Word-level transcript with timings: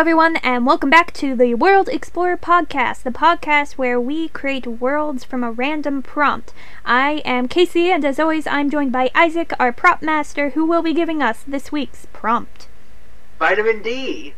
everyone, 0.00 0.36
and 0.36 0.64
welcome 0.64 0.88
back 0.88 1.12
to 1.12 1.36
the 1.36 1.52
World 1.52 1.86
Explorer 1.86 2.38
Podcast, 2.38 3.02
the 3.02 3.10
podcast 3.10 3.72
where 3.72 4.00
we 4.00 4.28
create 4.28 4.66
worlds 4.66 5.24
from 5.24 5.44
a 5.44 5.52
random 5.52 6.00
prompt. 6.00 6.54
I 6.86 7.20
am 7.26 7.48
Casey, 7.48 7.90
and 7.90 8.02
as 8.02 8.18
always, 8.18 8.46
I'm 8.46 8.70
joined 8.70 8.92
by 8.92 9.10
Isaac, 9.14 9.52
our 9.60 9.74
prop 9.74 10.00
master, 10.00 10.50
who 10.50 10.64
will 10.64 10.80
be 10.80 10.94
giving 10.94 11.20
us 11.20 11.44
this 11.46 11.70
week's 11.70 12.06
prompt. 12.14 12.66
Vitamin 13.38 13.82
D. 13.82 14.32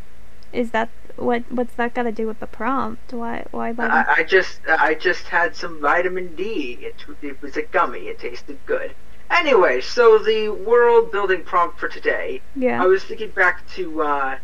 Is 0.52 0.72
that 0.72 0.88
what? 1.14 1.44
What's 1.48 1.74
that 1.74 1.94
got 1.94 2.02
to 2.02 2.12
do 2.12 2.26
with 2.26 2.40
the 2.40 2.48
prompt? 2.48 3.12
Why? 3.12 3.44
Why? 3.52 3.70
vitamin- 3.70 4.04
I, 4.08 4.14
I 4.14 4.22
just 4.24 4.62
I 4.68 4.94
just 4.94 5.28
had 5.28 5.54
some 5.54 5.80
vitamin 5.80 6.34
D. 6.34 6.76
It, 6.80 6.96
it 7.22 7.40
was 7.40 7.56
a 7.56 7.62
gummy. 7.62 8.08
It 8.08 8.18
tasted 8.18 8.58
good. 8.66 8.96
Anyway, 9.30 9.80
so 9.80 10.18
the 10.18 10.48
world 10.48 11.12
building 11.12 11.44
prompt 11.44 11.78
for 11.78 11.88
today. 11.88 12.42
yeah. 12.56 12.82
I 12.82 12.86
was 12.86 13.04
thinking 13.04 13.30
back 13.30 13.64
to 13.76 14.02
uh, 14.02 14.38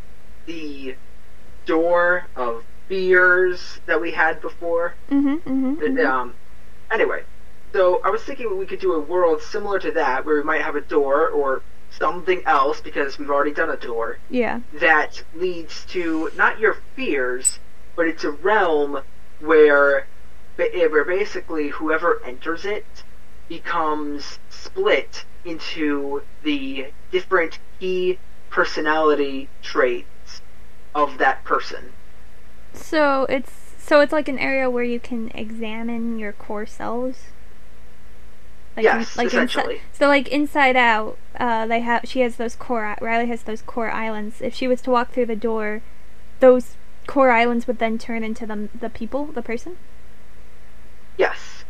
the 0.46 0.94
door 1.68 2.24
of 2.34 2.64
fears 2.88 3.78
that 3.86 4.00
we 4.00 4.10
had 4.10 4.40
before. 4.40 4.94
Mhm. 5.10 5.42
Mhm. 5.42 5.84
And, 5.84 5.98
mhm. 5.98 6.06
Um, 6.06 6.34
anyway, 6.90 7.22
so 7.72 8.00
I 8.02 8.10
was 8.10 8.22
thinking 8.24 8.58
we 8.58 8.66
could 8.66 8.80
do 8.80 8.94
a 8.94 8.98
world 9.00 9.42
similar 9.42 9.78
to 9.80 9.92
that, 9.92 10.24
where 10.24 10.36
we 10.36 10.42
might 10.42 10.62
have 10.62 10.74
a 10.74 10.80
door 10.80 11.28
or 11.28 11.62
something 11.90 12.42
else 12.46 12.80
because 12.80 13.18
we've 13.18 13.30
already 13.30 13.52
done 13.52 13.70
a 13.70 13.76
door. 13.76 14.18
Yeah. 14.30 14.60
that 14.74 15.22
leads 15.34 15.84
to 15.86 16.30
not 16.36 16.58
your 16.58 16.76
fears, 16.96 17.58
but 17.96 18.06
it's 18.06 18.24
a 18.24 18.30
realm 18.30 19.02
where, 19.40 20.06
eh, 20.58 20.86
where 20.86 21.04
basically 21.04 21.68
whoever 21.68 22.20
enters 22.24 22.64
it 22.64 22.86
becomes 23.48 24.38
split 24.50 25.24
into 25.44 26.22
the 26.42 26.92
different 27.10 27.58
key 27.78 28.18
personality 28.50 29.48
traits 29.62 30.08
of 30.94 31.18
that 31.18 31.44
person. 31.44 31.92
So 32.72 33.26
it's 33.28 33.52
so 33.78 34.00
it's 34.00 34.12
like 34.12 34.28
an 34.28 34.38
area 34.38 34.68
where 34.68 34.84
you 34.84 35.00
can 35.00 35.30
examine 35.34 36.18
your 36.18 36.32
core 36.32 36.66
selves. 36.66 37.18
Like 38.76 38.84
Yes, 38.84 39.16
like 39.16 39.28
essentially. 39.28 39.76
Inside, 39.76 39.96
so 39.96 40.08
like 40.08 40.28
inside 40.28 40.76
out, 40.76 41.16
uh, 41.40 41.66
they 41.66 41.80
have 41.80 42.02
she 42.04 42.20
has 42.20 42.36
those 42.36 42.54
core. 42.54 42.96
Riley 43.00 43.26
has 43.26 43.42
those 43.42 43.62
core 43.62 43.90
islands. 43.90 44.40
If 44.40 44.54
she 44.54 44.68
was 44.68 44.82
to 44.82 44.90
walk 44.90 45.12
through 45.12 45.26
the 45.26 45.36
door, 45.36 45.82
those 46.40 46.76
core 47.06 47.30
islands 47.30 47.66
would 47.66 47.78
then 47.78 47.98
turn 47.98 48.22
into 48.22 48.46
the 48.46 48.68
the 48.78 48.90
people, 48.90 49.26
the 49.26 49.42
person. 49.42 49.76
Yes. 51.16 51.64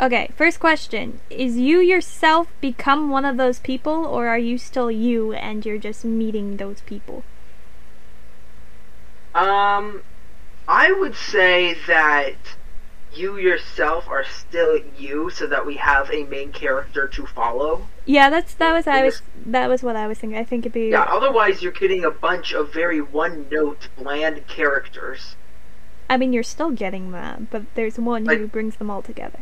Okay, 0.00 0.30
first 0.36 0.58
question: 0.60 1.20
Is 1.28 1.56
you 1.56 1.80
yourself 1.80 2.48
become 2.60 3.10
one 3.10 3.24
of 3.24 3.36
those 3.36 3.58
people, 3.58 4.06
or 4.06 4.28
are 4.28 4.38
you 4.38 4.58
still 4.58 4.90
you 4.90 5.32
and 5.32 5.66
you're 5.66 5.78
just 5.78 6.04
meeting 6.04 6.56
those 6.56 6.80
people? 6.82 7.24
Um, 9.34 10.02
I 10.68 10.92
would 10.92 11.16
say 11.16 11.76
that 11.86 12.34
you 13.12 13.36
yourself 13.36 14.08
are 14.08 14.24
still 14.24 14.80
you, 14.98 15.30
so 15.30 15.46
that 15.46 15.64
we 15.66 15.76
have 15.76 16.10
a 16.10 16.24
main 16.24 16.52
character 16.52 17.06
to 17.08 17.26
follow. 17.26 17.86
Yeah, 18.06 18.28
that's 18.30 18.54
that 18.54 18.72
was 18.72 18.86
I 18.86 19.02
was 19.02 19.22
that 19.46 19.68
was 19.68 19.82
what 19.82 19.96
I 19.96 20.06
was 20.06 20.18
thinking. 20.18 20.38
I 20.38 20.44
think 20.44 20.62
it'd 20.64 20.72
be 20.72 20.88
Yeah, 20.90 21.02
otherwise 21.02 21.62
you're 21.62 21.72
getting 21.72 22.04
a 22.04 22.10
bunch 22.10 22.52
of 22.52 22.72
very 22.72 23.00
one-note, 23.00 23.88
bland 23.96 24.46
characters. 24.46 25.36
I 26.10 26.16
mean, 26.16 26.32
you're 26.32 26.42
still 26.42 26.70
getting 26.70 27.12
them, 27.12 27.48
but 27.50 27.62
there's 27.74 27.98
one 27.98 28.24
Like- 28.24 28.38
who 28.38 28.46
brings 28.48 28.76
them 28.76 28.90
all 28.90 29.02
together. 29.02 29.40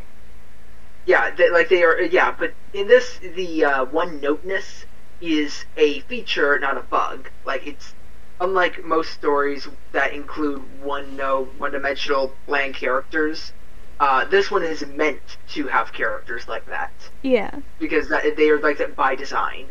Yeah, 1.05 1.31
they, 1.31 1.49
like 1.49 1.67
they 1.69 1.83
are. 1.83 1.99
Yeah, 2.01 2.33
but 2.37 2.53
in 2.73 2.87
this, 2.87 3.17
the 3.17 3.65
uh, 3.65 3.85
one-noteness 3.85 4.85
is 5.19 5.65
a 5.75 5.99
feature, 6.01 6.57
not 6.59 6.77
a 6.77 6.81
bug. 6.81 7.29
Like 7.45 7.67
it's 7.67 7.93
unlike 8.39 8.83
most 8.83 9.11
stories 9.11 9.67
that 9.91 10.13
include 10.13 10.61
one 10.81 11.15
no 11.15 11.45
one-dimensional 11.57 12.33
bland 12.47 12.75
characters. 12.75 13.53
Uh, 13.99 14.25
this 14.25 14.49
one 14.51 14.63
is 14.63 14.85
meant 14.85 15.37
to 15.47 15.67
have 15.67 15.93
characters 15.93 16.47
like 16.47 16.65
that 16.65 16.91
Yeah. 17.21 17.59
because 17.79 18.09
that, 18.09 18.35
they 18.35 18.49
are 18.49 18.59
like 18.59 18.77
that 18.79 18.95
by 18.95 19.15
design. 19.15 19.67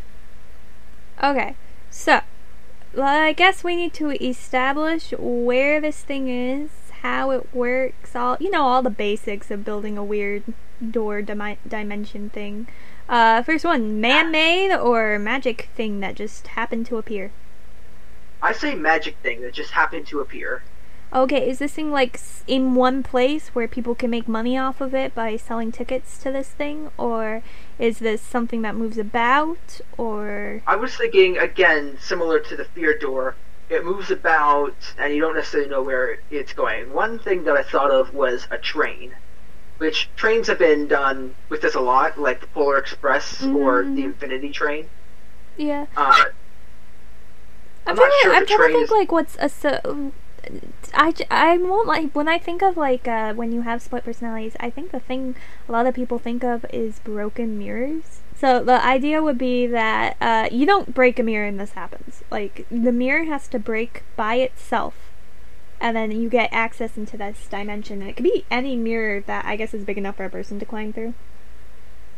Okay. 1.22 1.54
So, 1.90 2.20
well, 2.94 3.22
I 3.22 3.32
guess 3.32 3.62
we 3.62 3.76
need 3.76 3.92
to 3.94 4.10
establish 4.24 5.12
where 5.18 5.80
this 5.80 6.02
thing 6.02 6.28
is, 6.28 6.70
how 7.02 7.30
it 7.30 7.52
works, 7.54 8.14
all 8.14 8.36
you 8.40 8.50
know, 8.50 8.62
all 8.62 8.80
the 8.82 8.90
basics 8.90 9.50
of 9.50 9.64
building 9.64 9.98
a 9.98 10.04
weird 10.04 10.44
door 10.90 11.20
dimension 11.20 12.30
thing. 12.30 12.68
Uh, 13.08 13.42
first 13.42 13.64
one, 13.64 14.00
man-made 14.00 14.72
or 14.74 15.18
magic 15.18 15.68
thing 15.74 16.00
that 16.00 16.14
just 16.14 16.46
happened 16.48 16.86
to 16.86 16.96
appear. 16.96 17.30
I 18.42 18.52
say 18.52 18.74
magic 18.74 19.16
thing 19.22 19.40
that 19.42 19.54
just 19.54 19.70
happened 19.70 20.06
to 20.08 20.20
appear. 20.20 20.62
Okay, 21.14 21.48
is 21.48 21.58
this 21.58 21.72
thing 21.74 21.92
like 21.92 22.18
in 22.46 22.74
one 22.74 23.02
place 23.02 23.48
where 23.48 23.68
people 23.68 23.94
can 23.94 24.10
make 24.10 24.26
money 24.26 24.56
off 24.56 24.80
of 24.80 24.94
it 24.94 25.14
by 25.14 25.36
selling 25.36 25.70
tickets 25.70 26.16
to 26.18 26.32
this 26.32 26.48
thing, 26.48 26.90
or 26.96 27.42
is 27.78 27.98
this 27.98 28.22
something 28.22 28.62
that 28.62 28.74
moves 28.74 28.96
about, 28.98 29.80
or 29.98 30.62
I 30.66 30.76
was 30.76 30.96
thinking 30.96 31.36
again, 31.38 31.98
similar 32.00 32.40
to 32.40 32.56
the 32.56 32.64
fear 32.64 32.96
door. 32.98 33.36
It 33.68 33.84
moves 33.84 34.10
about, 34.10 34.74
and 34.98 35.14
you 35.14 35.20
don't 35.20 35.34
necessarily 35.34 35.68
know 35.70 35.82
where 35.82 36.18
it's 36.30 36.52
going. 36.52 36.92
One 36.92 37.18
thing 37.18 37.44
that 37.44 37.56
I 37.56 37.62
thought 37.62 37.90
of 37.90 38.12
was 38.14 38.46
a 38.50 38.58
train, 38.58 39.12
which 39.78 40.08
trains 40.16 40.48
have 40.48 40.58
been 40.58 40.88
done 40.88 41.34
with 41.50 41.60
this 41.60 41.74
a 41.74 41.80
lot, 41.80 42.18
like 42.18 42.40
the 42.40 42.46
Polar 42.48 42.78
Express 42.78 43.42
or 43.42 43.84
Mhm. 43.84 43.96
the 43.96 44.04
Infinity 44.04 44.50
Train. 44.50 44.88
yeah? 45.58 45.84
Uh, 45.96 46.24
I'm, 47.86 47.90
I'm 47.92 47.96
trying 47.96 48.10
to, 48.10 48.18
sure 48.22 48.34
I'm 48.34 48.46
trying 48.46 48.68
to 48.68 48.74
think 48.78 48.90
like 48.90 49.12
what's 49.12 49.36
a 49.40 49.48
so. 49.48 50.12
I, 50.92 51.14
I 51.30 51.56
won't 51.56 51.86
like 51.86 52.12
when 52.14 52.26
I 52.28 52.36
think 52.36 52.62
of 52.62 52.76
like 52.76 53.06
uh, 53.06 53.32
when 53.34 53.52
you 53.52 53.62
have 53.62 53.80
split 53.80 54.04
personalities. 54.04 54.56
I 54.60 54.70
think 54.70 54.90
the 54.90 54.98
thing 55.00 55.36
a 55.68 55.72
lot 55.72 55.86
of 55.86 55.94
people 55.94 56.18
think 56.18 56.42
of 56.42 56.66
is 56.72 56.98
broken 56.98 57.58
mirrors. 57.58 58.20
So 58.36 58.62
the 58.64 58.84
idea 58.84 59.22
would 59.22 59.38
be 59.38 59.66
that 59.68 60.16
uh, 60.20 60.48
you 60.50 60.66
don't 60.66 60.92
break 60.92 61.18
a 61.20 61.22
mirror 61.22 61.46
and 61.46 61.60
this 61.60 61.72
happens. 61.72 62.22
Like 62.30 62.66
the 62.70 62.90
mirror 62.92 63.24
has 63.24 63.46
to 63.48 63.58
break 63.60 64.02
by 64.16 64.34
itself, 64.36 64.94
and 65.80 65.96
then 65.96 66.10
you 66.10 66.28
get 66.28 66.52
access 66.52 66.96
into 66.96 67.16
this 67.16 67.46
dimension. 67.48 68.00
And 68.00 68.10
it 68.10 68.16
could 68.16 68.24
be 68.24 68.44
any 68.50 68.74
mirror 68.74 69.20
that 69.20 69.44
I 69.44 69.54
guess 69.54 69.72
is 69.72 69.84
big 69.84 69.96
enough 69.98 70.16
for 70.16 70.24
a 70.24 70.30
person 70.30 70.58
to 70.58 70.66
climb 70.66 70.92
through. 70.92 71.14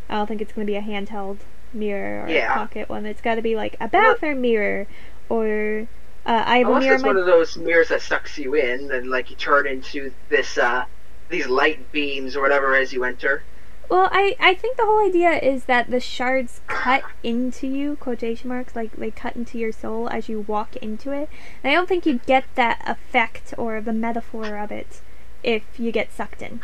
I 0.09 0.15
don't 0.15 0.27
think 0.27 0.41
it's 0.41 0.53
going 0.53 0.67
to 0.67 0.71
be 0.71 0.77
a 0.77 0.83
handheld 0.83 1.39
mirror 1.75 2.25
or 2.25 2.29
Yeah. 2.29 2.53
a 2.53 2.55
pocket 2.57 2.89
one. 2.89 3.05
It's 3.05 3.21
got 3.21 3.35
to 3.35 3.43
be 3.43 3.55
like 3.55 3.77
a 3.81 3.89
bathroom 3.89 4.41
mirror 4.41 4.87
or 5.35 5.87
uh, 6.27 6.43
I 6.47 6.59
have 6.59 6.67
a 6.67 6.71
unless 6.71 6.83
mirror. 6.85 6.95
it's 6.95 7.03
my- 7.03 7.09
one 7.09 7.17
of 7.17 7.27
those 7.27 7.57
mirrors 7.57 7.89
that 7.89 8.03
sucks 8.03 8.39
you 8.39 8.55
in, 8.55 8.91
and 8.93 9.11
like 9.11 9.31
you 9.31 9.37
turn 9.37 9.67
into 9.67 10.13
this, 10.29 10.57
uh, 10.59 10.85
these 11.29 11.47
light 11.47 11.91
beams 11.93 12.37
or 12.37 12.41
whatever 12.43 12.75
as 12.77 12.93
you 12.93 13.05
enter. 13.05 13.43
Well, 13.91 14.09
I, 14.11 14.35
I 14.41 14.55
think 14.55 14.79
the 14.79 14.85
whole 14.87 15.05
idea 15.07 15.33
is 15.33 15.65
that 15.67 15.91
the 15.91 16.01
shards 16.01 16.63
cut 16.67 17.03
into 17.23 17.67
you, 17.67 17.97
quotation 17.97 18.49
marks, 18.49 18.75
like 18.75 18.93
they 18.97 19.11
cut 19.11 19.37
into 19.37 19.59
your 19.59 19.73
soul 19.73 20.09
as 20.09 20.27
you 20.29 20.41
walk 20.41 20.77
into 20.77 21.11
it. 21.13 21.29
And 21.63 21.71
I 21.71 21.75
don't 21.75 21.87
think 21.89 22.07
you 22.07 22.21
get 22.27 22.45
that 22.55 22.83
effect 22.87 23.53
or 23.59 23.81
the 23.83 23.93
metaphor 23.93 24.57
of 24.57 24.71
it 24.73 25.03
if 25.43 25.65
you 25.79 25.93
get 25.93 26.13
sucked 26.13 26.41
in. 26.41 26.61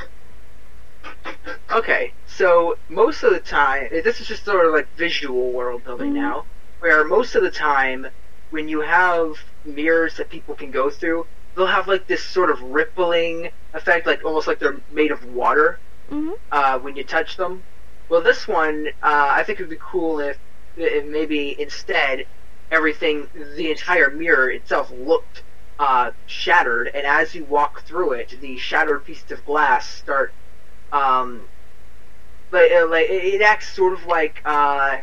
Okay, 1.71 2.13
so 2.27 2.79
most 2.89 3.23
of 3.23 3.33
the 3.33 3.39
time, 3.41 3.89
this 3.91 4.21
is 4.21 4.27
just 4.27 4.45
sort 4.45 4.65
of 4.67 4.73
like 4.73 4.89
visual 4.97 5.53
world 5.53 5.85
building 5.85 6.13
Mhm. 6.13 6.23
now, 6.23 6.45
where 6.81 7.05
most 7.05 7.35
of 7.35 7.43
the 7.43 7.51
time, 7.51 8.07
when 8.51 8.69
you 8.69 8.81
have 8.81 9.35
mirrors 9.65 10.17
that 10.17 10.31
people 10.31 10.55
can 10.57 10.71
go 10.71 10.91
through, 10.91 11.27
they'll 11.57 11.67
have 11.67 11.89
like 11.89 12.07
this 12.07 12.25
sort 12.25 12.51
of 12.51 12.63
rippling 12.63 13.51
effect, 13.75 14.07
like 14.07 14.25
almost 14.25 14.47
like 14.49 14.59
they're 14.61 14.83
made 14.91 15.13
of 15.13 15.25
water 15.25 15.81
hmm 16.09 16.31
uh, 16.51 16.79
when 16.81 16.97
you 16.97 17.05
touch 17.05 17.37
them. 17.37 17.65
Well, 18.09 18.23
this 18.23 18.49
one, 18.49 18.87
uh, 19.03 19.29
I 19.33 19.45
think 19.45 19.61
it 19.61 19.63
would 19.65 19.71
be 19.71 19.79
cool 19.81 20.21
if, 20.21 20.39
if 20.77 21.07
maybe 21.07 21.61
instead 21.61 22.27
everything, 22.71 23.29
the 23.35 23.71
entire 23.71 24.11
mirror 24.11 24.51
itself 24.51 24.91
looked 24.91 25.45
uh, 25.79 26.13
shattered, 26.27 26.91
and 26.95 27.07
as 27.07 27.35
you 27.35 27.45
walk 27.45 27.83
through 27.87 28.13
it, 28.15 28.35
the 28.41 28.57
shattered 28.59 29.05
pieces 29.05 29.31
of 29.31 29.45
glass 29.45 29.89
start, 29.89 30.35
um, 30.93 31.49
like, 32.53 32.71
uh, 32.73 32.87
like 32.89 33.09
it 33.11 33.25
it 33.35 33.43
acts 33.43 33.75
sort 33.75 33.93
of 33.95 34.05
like 34.07 34.41
uh, 34.45 34.99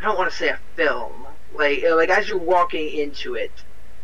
I 0.00 0.04
don't 0.04 0.16
want 0.16 0.30
to 0.30 0.36
say 0.36 0.48
a 0.48 0.60
film, 0.76 1.25
like 1.54 1.84
like 1.84 2.10
as 2.10 2.28
you're 2.28 2.38
walking 2.38 2.88
into 2.88 3.34
it. 3.34 3.52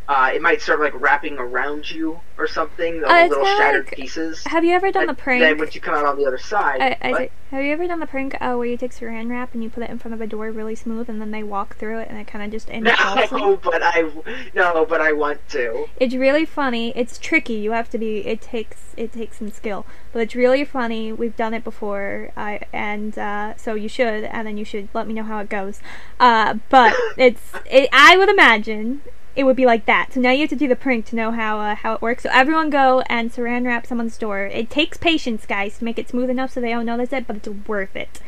Uh, 0.09 0.31
it 0.35 0.43
might 0.43 0.61
start 0.61 0.81
like 0.81 0.93
wrapping 1.01 1.39
around 1.39 1.91
you 1.91 2.21
or 2.37 2.47
something, 2.47 3.01
the 3.01 3.09
Uh, 3.09 3.27
little 3.29 3.45
shattered 3.45 3.87
like- 3.87 3.95
pieces. 3.97 4.45
Have 4.47 4.65
you 4.65 4.73
ever 4.73 4.91
done 4.91 5.07
the 5.07 5.15
prank? 5.15 5.41
Then 5.41 5.59
once 5.59 5.75
you 5.75 5.81
come 5.81 5.95
out 5.95 6.05
on 6.05 6.17
the 6.19 6.27
other 6.27 6.39
side, 6.39 6.81
I, 6.81 6.97
I, 7.09 7.31
have 7.51 7.63
you 7.65 7.73
ever 7.73 7.87
done 7.87 8.01
the 8.01 8.07
prank 8.07 8.35
uh, 8.41 8.55
where 8.55 8.67
you 8.67 8.77
take 8.77 8.93
saran 8.93 9.31
wrap 9.31 9.55
and 9.55 9.63
you 9.63 9.71
put 9.71 9.83
it 9.85 9.91
in 9.91 9.99
front 9.99 10.15
of 10.15 10.21
a 10.21 10.27
door 10.27 10.51
really 10.51 10.75
smooth 10.75 11.09
and 11.09 11.21
then 11.21 11.31
they 11.31 11.43
walk 11.43 11.77
through 11.77 11.99
it 12.01 12.09
and 12.09 12.19
it 12.19 12.27
kind 12.27 12.45
of 12.45 12.51
just 12.51 12.67
them? 12.69 12.83
no, 12.85 13.57
but 13.63 13.83
I 13.83 14.11
no, 14.55 14.85
but 14.85 15.01
I 15.01 15.13
want 15.13 15.47
to. 15.51 15.87
It's 16.01 16.15
really 16.15 16.45
funny. 16.45 16.93
It's 16.97 17.19
tricky. 17.19 17.55
You 17.55 17.73
have 17.73 17.89
to 17.91 17.99
be. 17.99 18.27
It 18.27 18.41
takes. 18.41 18.95
It 18.97 19.13
takes 19.13 19.39
some 19.39 19.51
skill, 19.51 19.87
but 20.13 20.21
it's 20.21 20.35
really 20.35 20.65
funny. 20.65 21.13
We've 21.13 21.37
done 21.37 21.55
it 21.55 21.63
before. 21.65 22.33
I 22.37 22.61
and 22.73 23.17
uh, 23.17 23.57
so 23.57 23.75
you 23.75 23.89
should, 23.89 24.25
and 24.25 24.47
then 24.47 24.57
you 24.57 24.65
should 24.65 24.89
let 24.95 25.07
me 25.07 25.15
know 25.15 25.25
how 25.25 25.39
it 25.39 25.49
goes. 25.49 25.81
Uh, 26.19 26.55
but 26.71 26.95
it's. 27.17 27.53
It, 27.71 27.89
I 27.93 28.17
would 28.17 28.29
imagine 28.29 29.03
it 29.35 29.45
would 29.45 29.57
be 29.57 29.67
like 29.67 29.87
that. 29.87 30.13
So 30.13 30.21
now 30.21 30.31
you 30.31 30.41
have 30.41 30.51
to 30.51 30.57
do 30.57 30.69
the 30.69 30.77
prank 30.77 31.07
to 31.07 31.17
know 31.17 31.31
how 31.31 31.59
uh, 31.61 31.75
how 31.75 31.95
it 31.95 32.03
works. 32.03 32.25
So 32.25 32.31
everyone 32.33 32.71
go 32.71 33.03
and 33.07 33.33
saran 33.33 33.67
wrap 33.67 33.87
someone's 33.87 34.19
door. 34.19 34.45
It 34.45 34.71
takes 34.71 34.99
patience, 34.99 35.47
guys, 35.47 35.79
to 35.79 35.85
make 35.85 35.99
it 35.99 36.09
smooth 36.09 36.31
enough 36.31 36.53
so 36.53 36.61
they 36.61 36.71
don't 36.71 36.87
notice 36.87 37.13
it, 37.13 37.27
but 37.27 37.37
it's 37.37 37.49
worth 37.49 37.97
it. 37.97 38.21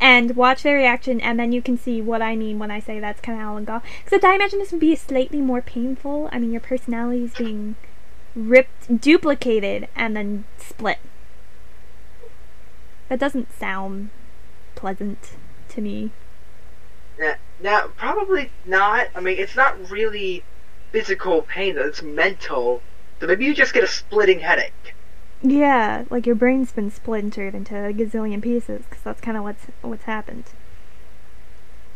And 0.00 0.34
watch 0.34 0.62
their 0.62 0.76
reaction, 0.76 1.20
and 1.20 1.38
then 1.38 1.52
you 1.52 1.62
can 1.62 1.78
see 1.78 2.02
what 2.02 2.22
I 2.22 2.34
mean 2.34 2.58
when 2.58 2.72
I 2.72 2.80
say 2.80 2.98
that's 2.98 3.20
kind 3.20 3.38
of 3.38 3.44
Alan 3.44 3.64
Gaw. 3.64 3.80
Except 4.02 4.24
I 4.24 4.34
imagine 4.34 4.58
this 4.58 4.72
would 4.72 4.80
be 4.80 4.96
slightly 4.96 5.40
more 5.40 5.62
painful. 5.62 6.28
I 6.32 6.38
mean, 6.40 6.50
your 6.50 6.60
personality 6.60 7.24
is 7.24 7.34
being 7.34 7.76
ripped, 8.34 9.00
duplicated, 9.00 9.88
and 9.94 10.16
then 10.16 10.44
split. 10.58 10.98
That 13.08 13.20
doesn't 13.20 13.56
sound 13.56 14.10
pleasant 14.74 15.32
to 15.68 15.80
me. 15.80 16.10
Yeah, 17.18 17.36
now, 17.62 17.88
probably 17.96 18.50
not. 18.66 19.08
I 19.14 19.20
mean, 19.20 19.38
it's 19.38 19.56
not 19.56 19.90
really 19.90 20.44
physical 20.90 21.42
pain, 21.42 21.76
though. 21.76 21.86
It's 21.86 22.02
mental. 22.02 22.82
So 23.20 23.26
maybe 23.26 23.44
you 23.44 23.54
just 23.54 23.72
get 23.72 23.84
a 23.84 23.88
splitting 23.88 24.40
headache. 24.40 24.94
Yeah, 25.42 26.04
like 26.10 26.26
your 26.26 26.34
brain's 26.34 26.72
been 26.72 26.90
splintered 26.90 27.54
into 27.54 27.76
a 27.76 27.92
gazillion 27.92 28.42
pieces, 28.42 28.82
because 28.88 29.02
that's 29.02 29.20
kind 29.20 29.36
of 29.36 29.42
what's 29.42 29.64
what's 29.80 30.04
happened. 30.04 30.44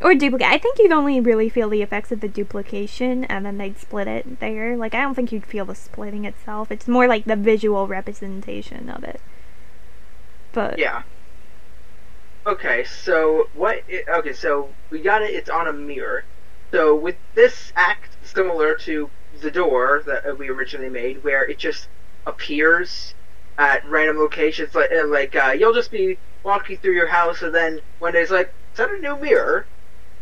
Or 0.01 0.15
duplicate. 0.15 0.49
I 0.49 0.59
think 0.59 0.79
you'd 0.79 0.93
only 0.93 1.21
really 1.21 1.49
feel 1.49 1.71
the 1.71 1.81
effects 1.81 2.13
of 2.13 2.21
the 2.21 2.29
duplication, 2.29 3.25
and 3.25 3.47
then 3.47 3.57
they'd 3.57 3.79
split 3.79 4.09
it 4.09 4.41
there. 4.41 4.77
Like, 4.77 4.95
I 4.95 5.01
don't 5.01 5.15
think 5.15 5.33
you'd 5.33 5.47
feel 5.47 5.65
the 5.65 5.75
splitting 5.75 6.25
itself. 6.25 6.71
It's 6.71 6.87
more 6.87 7.07
like 7.07 7.25
the 7.25 7.37
visual 7.37 7.87
representation 7.87 8.91
of 8.91 9.05
it. 9.05 9.21
But 10.53 10.79
Yeah. 10.79 11.03
Okay, 12.47 12.85
so 12.85 13.49
what? 13.55 13.83
i 13.91 14.05
okay, 14.19 14.33
so 14.33 14.69
we 14.91 15.01
got 15.01 15.23
it. 15.23 15.35
It's 15.35 15.51
on 15.51 15.67
a 15.67 15.73
mirror. 15.73 16.25
So 16.73 16.95
with 16.95 17.17
this 17.35 17.73
act, 17.75 18.17
similar 18.23 18.75
to 18.87 19.11
the 19.41 19.51
door 19.51 20.03
that 20.07 20.39
we 20.39 20.49
originally 20.49 20.89
made, 20.89 21.25
where 21.25 21.45
it 21.45 21.59
just 21.59 21.89
appears 22.25 23.15
at 23.59 23.85
random 23.89 24.19
locations, 24.19 24.75
like 24.77 24.91
uh, 24.93 25.07
like 25.09 25.35
uh, 25.35 25.57
you'll 25.59 25.75
just 25.75 25.91
be 25.91 26.19
walking 26.45 26.77
through 26.77 26.95
your 26.95 27.09
house, 27.09 27.43
and 27.43 27.53
then 27.53 27.81
one 27.99 28.13
day 28.13 28.21
it's 28.21 28.31
like, 28.31 28.53
is 28.73 28.79
that 28.79 28.91
a 28.91 28.99
new 28.99 29.19
mirror? 29.21 29.67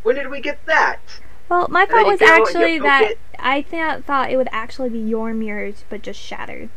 When 0.03 0.15
did 0.15 0.31
we 0.31 0.41
get 0.41 0.65
that? 0.67 1.01
Well, 1.51 1.69
my 1.69 1.85
thought 1.85 2.07
was 2.07 2.21
go 2.21 2.27
and 2.27 2.45
you 2.45 2.45
actually 2.47 2.83
that 2.83 3.11
it. 3.11 3.19
I 3.39 3.61
th- 3.61 4.03
thought 4.05 4.31
it 4.31 4.39
would 4.39 4.49
actually 4.51 4.89
be 4.89 4.99
your 4.99 5.35
mirrors, 5.35 5.85
but 5.91 6.01
just 6.01 6.21
shattered. 6.21 6.71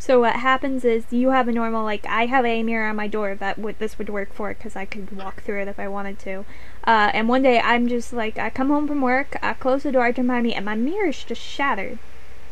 So 0.00 0.18
what 0.18 0.36
happens 0.36 0.82
is 0.82 1.04
you 1.10 1.28
have 1.28 1.46
a 1.46 1.52
normal 1.52 1.84
like 1.84 2.06
I 2.06 2.24
have 2.24 2.46
a 2.46 2.62
mirror 2.62 2.88
on 2.88 2.96
my 2.96 3.06
door 3.06 3.34
that 3.34 3.58
would 3.58 3.78
this 3.78 3.98
would 3.98 4.08
work 4.08 4.32
for 4.32 4.54
because 4.54 4.74
I 4.74 4.86
could 4.86 5.14
walk 5.14 5.42
through 5.42 5.60
it 5.60 5.68
if 5.68 5.78
I 5.78 5.88
wanted 5.88 6.18
to. 6.20 6.46
Uh, 6.84 7.10
and 7.12 7.28
one 7.28 7.42
day 7.42 7.60
I'm 7.60 7.86
just 7.86 8.10
like 8.10 8.38
I 8.38 8.48
come 8.48 8.68
home 8.68 8.88
from 8.88 9.02
work, 9.02 9.36
I 9.42 9.52
close 9.52 9.82
the 9.82 9.92
door, 9.92 10.04
I 10.04 10.12
turn 10.12 10.26
behind 10.26 10.44
me, 10.44 10.54
and 10.54 10.64
my 10.64 10.74
mirror's 10.74 11.22
just 11.22 11.42
shattered. 11.42 11.98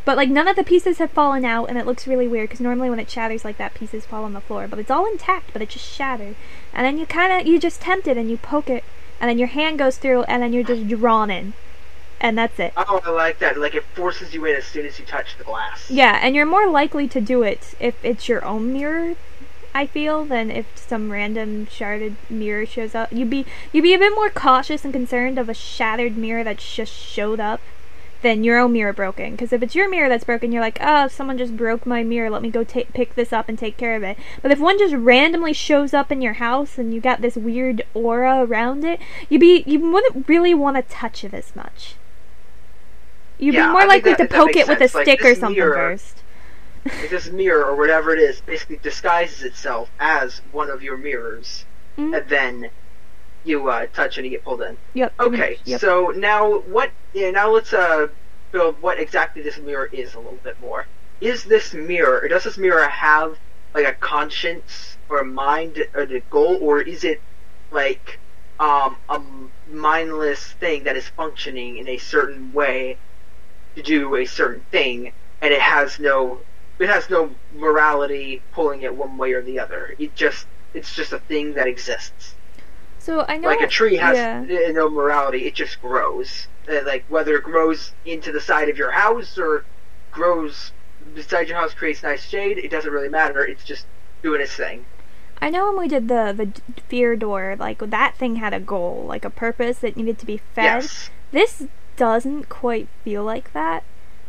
But 0.05 0.19
like 0.19 0.29
none 0.29 0.47
of 0.47 0.57
the 0.57 0.63
pieces 0.63 0.99
have 0.99 1.11
fallen 1.11 1.47
out, 1.47 1.71
and 1.71 1.79
it 1.79 1.87
looks 1.87 2.07
really 2.07 2.29
weird 2.29 2.51
because 2.51 2.61
normally 2.61 2.91
when 2.91 3.01
it 3.01 3.11
shatters 3.11 3.47
like 3.47 3.57
that, 3.57 3.73
pieces 3.73 4.05
fall 4.05 4.25
on 4.25 4.35
the 4.35 4.43
floor. 4.43 4.69
But 4.69 4.79
it's 4.79 4.91
all 4.91 5.11
intact, 5.11 5.55
but 5.55 5.63
it 5.63 5.71
just 5.71 5.87
shattered. 5.87 6.37
And 6.75 6.85
then 6.85 6.99
you 6.99 7.07
kind 7.07 7.33
of 7.33 7.47
you 7.47 7.59
just 7.59 7.81
tempt 7.81 8.07
it 8.07 8.19
and 8.19 8.29
you 8.31 8.37
poke 8.37 8.69
it, 8.69 8.85
and 9.23 9.31
then 9.31 9.39
your 9.39 9.49
hand 9.49 9.79
goes 9.79 9.97
through, 9.97 10.25
and 10.25 10.43
then 10.43 10.53
you're 10.53 10.65
just 10.65 10.87
drawn 10.87 11.31
in, 11.31 11.55
and 12.21 12.37
that's 12.37 12.59
it. 12.59 12.73
Oh, 12.77 13.01
I 13.05 13.11
like 13.11 13.39
that. 13.39 13.59
Like 13.59 13.75
it 13.75 13.85
forces 13.95 14.35
you 14.35 14.45
in 14.45 14.57
as 14.57 14.65
soon 14.65 14.87
as 14.87 14.99
you 14.99 15.05
touch 15.05 15.37
the 15.39 15.45
glass. 15.45 15.91
Yeah, 15.91 16.19
and 16.23 16.35
you're 16.35 16.47
more 16.47 16.69
likely 16.69 17.09
to 17.09 17.21
do 17.21 17.43
it 17.43 17.75
if 17.81 18.03
it's 18.05 18.29
your 18.29 18.45
own 18.45 18.73
mirror. 18.73 19.15
I 19.75 19.87
feel 19.87 20.25
than 20.25 20.51
if 20.51 20.67
some 20.77 21.13
random 21.13 21.67
sharded 21.67 22.17
mirror 22.29 22.67
shows 22.67 22.95
up. 22.95 23.13
You'd 23.13 23.31
be 23.31 23.47
you'd 23.73 23.83
be 23.83 23.95
a 23.95 23.99
bit 23.99 24.15
more 24.15 24.31
cautious 24.31 24.85
and 24.85 24.93
concerned 24.93 25.39
of 25.39 25.49
a 25.49 25.55
shattered 25.55 26.17
mirror 26.17 26.43
that 26.43 26.59
just 26.59 26.93
showed 26.93 27.39
up 27.39 27.61
than 28.23 28.43
your 28.43 28.59
own 28.59 28.73
mirror 28.73 28.93
broken. 28.93 29.33
Because 29.33 29.53
if 29.53 29.63
it's 29.63 29.75
your 29.75 29.89
mirror 29.89 30.09
that's 30.09 30.25
broken, 30.25 30.51
you're 30.51 30.63
like, 30.63 30.79
oh, 30.81 31.09
someone 31.09 31.39
just 31.39 31.57
broke 31.57 31.87
my 31.87 32.03
mirror. 32.03 32.31
Let 32.31 32.43
me 32.43 32.51
go 32.51 32.65
ta- 32.65 32.83
pick 32.93 33.15
this 33.15 33.33
up 33.33 33.49
and 33.49 33.59
take 33.59 33.77
care 33.77 33.95
of 33.95 34.03
it. 34.03 34.19
But 34.43 34.51
if 34.51 34.59
one 34.59 34.79
just 34.79 34.95
randomly 34.95 35.53
shows 35.53 35.95
up 35.95 36.11
in 36.11 36.23
your 36.23 36.35
house 36.35 36.79
and 36.79 36.93
you 36.93 37.01
got 37.01 37.21
this 37.21 37.37
weird 37.37 37.83
aura 37.95 38.45
around 38.45 38.85
it, 38.85 39.01
you'd 39.29 39.41
be 39.41 39.63
you 39.67 39.79
wouldn't 39.79 40.29
really 40.29 40.55
want 40.55 40.77
to 40.77 40.83
touch 40.83 41.23
it 41.23 41.35
as 41.35 41.55
much. 41.55 41.95
You'd 43.39 43.55
Yeah, 43.55 43.67
be 43.69 43.73
more 43.73 43.83
I 43.83 43.87
likely 43.87 44.13
that- 44.15 44.29
to 44.29 44.35
poke 44.35 44.57
it 44.57 44.67
with 44.69 44.79
a. 44.81 44.91
Like, 44.97 45.05
stick 45.07 45.25
or 45.25 45.35
something 45.35 45.59
mirror- 45.59 45.75
first. 45.75 46.23
This 47.11 47.31
mirror 47.31 47.65
or 47.65 47.77
whatever 47.77 48.13
it 48.15 48.19
is 48.21 48.41
basically 48.41 48.79
disguises 48.83 49.43
itself 49.43 49.91
as 49.99 50.41
one 50.53 50.71
of 50.71 50.83
your 50.83 50.97
mirrors, 50.97 51.67
Mhm. 51.99 52.17
and 52.19 52.29
then 52.29 52.71
you 53.45 53.69
uh, 53.69 53.87
touch 53.93 54.17
and 54.17 54.25
you 54.25 54.31
get 54.31 54.45
pulled 54.45 54.63
in. 54.63 54.79
Yep. 54.95 55.13
Okay, 55.21 55.59
Yep. 55.65 55.81
so 55.81 56.13
now 56.17 56.59
what? 56.61 56.91
Yeah, 57.13 57.31
now 57.31 57.51
let's 57.51 57.73
uh 57.73 58.09
build 58.53 58.81
what 58.81 58.99
exactly 58.99 59.43
this 59.43 59.59
mirror 59.59 59.89
is 59.93 60.15
a 60.15 60.19
little 60.19 60.39
bit 60.43 60.59
more. 60.61 60.87
Is 61.21 61.45
this 61.45 61.75
mirror? 61.75 62.21
Or 62.23 62.29
does 62.29 62.45
this 62.45 62.57
mirror 62.59 62.89
have 62.89 63.39
like 63.75 63.87
a 63.87 63.93
conscience 63.95 64.97
or 65.11 65.19
a 65.21 65.25
mind 65.25 65.85
or 65.95 66.07
the 66.07 66.21
goal, 66.31 66.59
or 66.63 66.81
is 66.81 67.05
it 67.05 67.21
like 67.71 68.19
um 68.61 68.97
a 69.11 69.21
mindless 69.71 70.53
thing 70.55 70.85
that 70.85 70.97
is 70.97 71.07
functioning 71.09 71.77
in 71.77 71.89
a 71.89 71.99
certain 71.99 72.53
way 72.53 72.97
to 73.79 73.83
do 73.83 74.17
a 74.17 74.27
certain 74.27 74.63
thing, 74.71 75.13
and 75.41 75.53
it 75.53 75.61
has 75.61 75.99
no 75.99 76.41
it 76.79 76.89
has 76.89 77.11
no 77.11 77.31
morality 77.55 78.41
pulling 78.53 78.83
it 78.83 78.95
one 78.95 79.17
way 79.17 79.33
or 79.33 79.43
the 79.43 79.59
other. 79.59 79.95
It 79.99 80.15
just 80.15 80.47
it's 80.75 80.95
just 80.95 81.13
a 81.13 81.19
thing 81.19 81.55
that 81.55 81.67
exists 81.67 82.35
So 82.99 83.25
I 83.27 83.39
know 83.39 83.49
like 83.49 83.61
a 83.61 83.67
tree 83.67 83.97
has 83.97 84.17
yeah. 84.17 84.71
no 84.73 84.89
morality; 84.89 85.47
it 85.47 85.55
just 85.55 85.81
grows. 85.81 86.49
Uh, 86.69 86.81
like 86.85 87.05
whether 87.09 87.37
it 87.37 87.45
grows 87.45 87.93
into 88.05 88.33
the 88.33 88.41
side 88.41 88.69
of 88.69 88.77
your 88.77 88.91
house 88.91 89.39
or 89.39 89.65
grows 90.13 90.73
beside 91.15 91.49
your 91.49 91.57
house, 91.59 91.73
creates 91.75 92.03
nice 92.03 92.29
shade. 92.29 92.59
It 92.59 92.71
doesn't 92.71 92.91
really 92.91 93.09
matter. 93.09 93.45
It's 93.45 93.65
just 93.65 93.87
doing 94.23 94.41
its 94.41 94.55
thing. 94.55 94.85
I 95.41 95.51
know 95.51 95.69
when 95.69 95.79
we 95.79 95.89
did 95.89 96.09
the 96.09 96.35
the 96.37 96.83
fear 96.89 97.17
door, 97.17 97.57
like 97.59 97.79
that 97.79 98.17
thing 98.17 98.37
had 98.37 98.53
a 98.53 98.61
goal, 98.61 99.05
like 99.07 99.25
a 99.25 99.31
purpose 99.31 99.79
that 99.79 99.97
needed 99.97 100.19
to 100.19 100.27
be 100.27 100.39
fed. 100.55 100.83
Yes. 100.83 101.11
This 101.31 101.67
doesn't 101.99 102.49
quite 102.49 102.89
feel 103.05 103.25
like 103.25 103.53
that. 103.53 103.85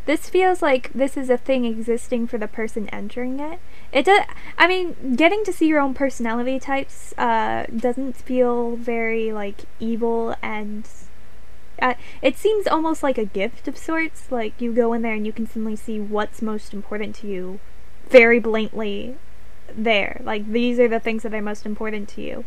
This 0.05 0.27
feels 0.27 0.61
like 0.63 0.91
this 0.91 1.15
is 1.15 1.29
a 1.29 1.37
thing 1.37 1.65
existing 1.65 2.27
for 2.27 2.39
the 2.39 2.47
person 2.47 2.89
entering 2.89 3.39
it. 3.39 3.59
It 3.93 4.05
does. 4.05 4.25
I 4.57 4.67
mean, 4.67 5.15
getting 5.15 5.43
to 5.43 5.53
see 5.53 5.67
your 5.67 5.79
own 5.79 5.93
personality 5.93 6.59
types 6.59 7.13
uh, 7.17 7.67
doesn't 7.75 8.17
feel 8.17 8.75
very 8.75 9.31
like 9.31 9.65
evil 9.79 10.35
and. 10.41 10.87
Uh, 11.81 11.93
it 12.21 12.35
seems 12.35 12.67
almost 12.67 13.03
like 13.03 13.17
a 13.17 13.23
gift 13.23 13.67
of 13.67 13.77
sorts. 13.77 14.31
Like 14.31 14.59
you 14.59 14.73
go 14.73 14.93
in 14.93 15.03
there 15.03 15.13
and 15.13 15.25
you 15.25 15.31
can 15.31 15.45
suddenly 15.47 15.75
see 15.75 15.99
what's 15.99 16.41
most 16.41 16.73
important 16.73 17.15
to 17.17 17.27
you, 17.27 17.59
very 18.09 18.39
blatantly, 18.39 19.15
there. 19.73 20.19
Like 20.23 20.51
these 20.51 20.79
are 20.79 20.87
the 20.87 20.99
things 20.99 21.23
that 21.23 21.33
are 21.33 21.41
most 21.41 21.65
important 21.65 22.09
to 22.09 22.21
you. 22.21 22.45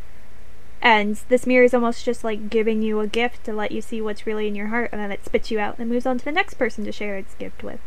And 0.83 1.21
this 1.29 1.47
mirror 1.47 1.62
is 1.65 1.75
almost 1.75 2.05
just 2.05 2.25
like 2.25 2.51
giving 2.51 2.83
you 2.83 2.99
a 2.99 3.07
gift 3.07 3.45
to 3.45 3.53
let 3.53 3.71
you 3.71 3.81
see 3.81 4.01
what's 4.01 4.27
really 4.27 4.49
in 4.49 4.57
your 4.57 4.67
heart, 4.67 4.91
and 4.91 5.01
then 5.01 5.12
it 5.12 5.25
spits 5.25 5.51
you 5.51 5.61
out 5.61 5.79
and 5.79 5.89
moves 5.89 6.07
on 6.07 6.19
to 6.19 6.25
the 6.25 6.33
next 6.33 6.55
person 6.55 6.85
to 6.85 6.93
share 6.93 7.17
its 7.17 7.35
gift 7.35 7.62
with. 7.62 7.79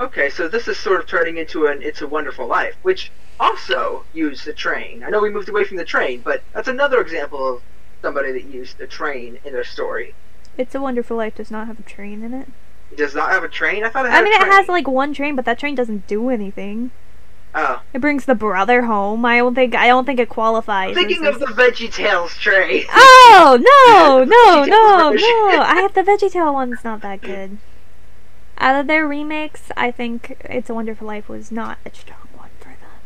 Okay, 0.00 0.30
so 0.30 0.48
this 0.48 0.66
is 0.66 0.78
sort 0.78 1.00
of 1.00 1.06
turning 1.06 1.36
into 1.36 1.66
an 1.66 1.82
"It's 1.82 2.00
a 2.00 2.06
Wonderful 2.06 2.46
Life," 2.46 2.76
which 2.80 3.12
also 3.38 4.06
used 4.14 4.46
the 4.46 4.54
train. 4.54 5.04
I 5.04 5.10
know 5.10 5.20
we 5.20 5.28
moved 5.28 5.50
away 5.50 5.64
from 5.64 5.76
the 5.76 5.84
train, 5.84 6.22
but 6.22 6.42
that's 6.54 6.68
another 6.68 6.98
example 6.98 7.56
of 7.56 7.62
somebody 8.00 8.32
that 8.32 8.44
used 8.44 8.78
the 8.78 8.86
train 8.86 9.38
in 9.44 9.52
their 9.52 9.64
story. 9.64 10.14
It's 10.56 10.74
a 10.74 10.80
Wonderful 10.80 11.18
Life 11.18 11.34
does 11.34 11.50
not 11.50 11.66
have 11.66 11.78
a 11.78 11.82
train 11.82 12.22
in 12.22 12.32
it. 12.32 12.48
It 12.90 12.96
does 12.96 13.14
not 13.14 13.30
have 13.30 13.44
a 13.44 13.48
train. 13.48 13.84
I 13.84 13.90
thought 13.90 14.06
it 14.06 14.12
had 14.12 14.20
I 14.20 14.24
mean, 14.24 14.32
it 14.32 14.48
has 14.48 14.66
like 14.66 14.88
one 14.88 15.12
train, 15.12 15.36
but 15.36 15.44
that 15.44 15.58
train 15.58 15.74
doesn't 15.74 16.06
do 16.06 16.30
anything. 16.30 16.90
Oh, 17.54 17.82
It 17.92 18.00
brings 18.00 18.26
the 18.26 18.34
brother 18.36 18.82
home. 18.82 19.24
I 19.24 19.38
don't 19.38 19.54
think 19.54 19.74
I 19.74 19.88
don't 19.88 20.04
think 20.04 20.20
it 20.20 20.28
qualifies. 20.28 20.90
I'm 20.90 20.94
thinking 20.94 21.26
of 21.26 21.40
the 21.40 21.46
VeggieTales 21.46 22.38
train. 22.38 22.84
Oh 22.92 23.58
no, 23.60 24.24
no, 24.24 24.64
no, 24.64 25.10
no! 25.10 25.62
I 25.62 25.80
have 25.80 25.94
the 25.94 26.02
VeggieTale 26.02 26.52
one's 26.52 26.84
not 26.84 27.00
that 27.00 27.20
good. 27.20 27.58
Out 28.58 28.78
of 28.78 28.86
their 28.86 29.06
remakes, 29.06 29.72
I 29.76 29.90
think 29.90 30.36
"It's 30.44 30.70
a 30.70 30.74
Wonderful 30.74 31.06
Life" 31.06 31.28
was 31.28 31.50
not 31.50 31.78
a 31.84 31.92
strong 31.94 32.28
one 32.36 32.50
for 32.60 32.68
them. 32.68 33.00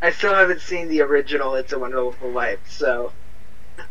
I 0.00 0.10
still 0.12 0.34
haven't 0.34 0.60
seen 0.60 0.88
the 0.88 1.02
original 1.02 1.54
"It's 1.56 1.72
a 1.72 1.78
Wonderful 1.78 2.30
Life," 2.30 2.60
so 2.68 3.12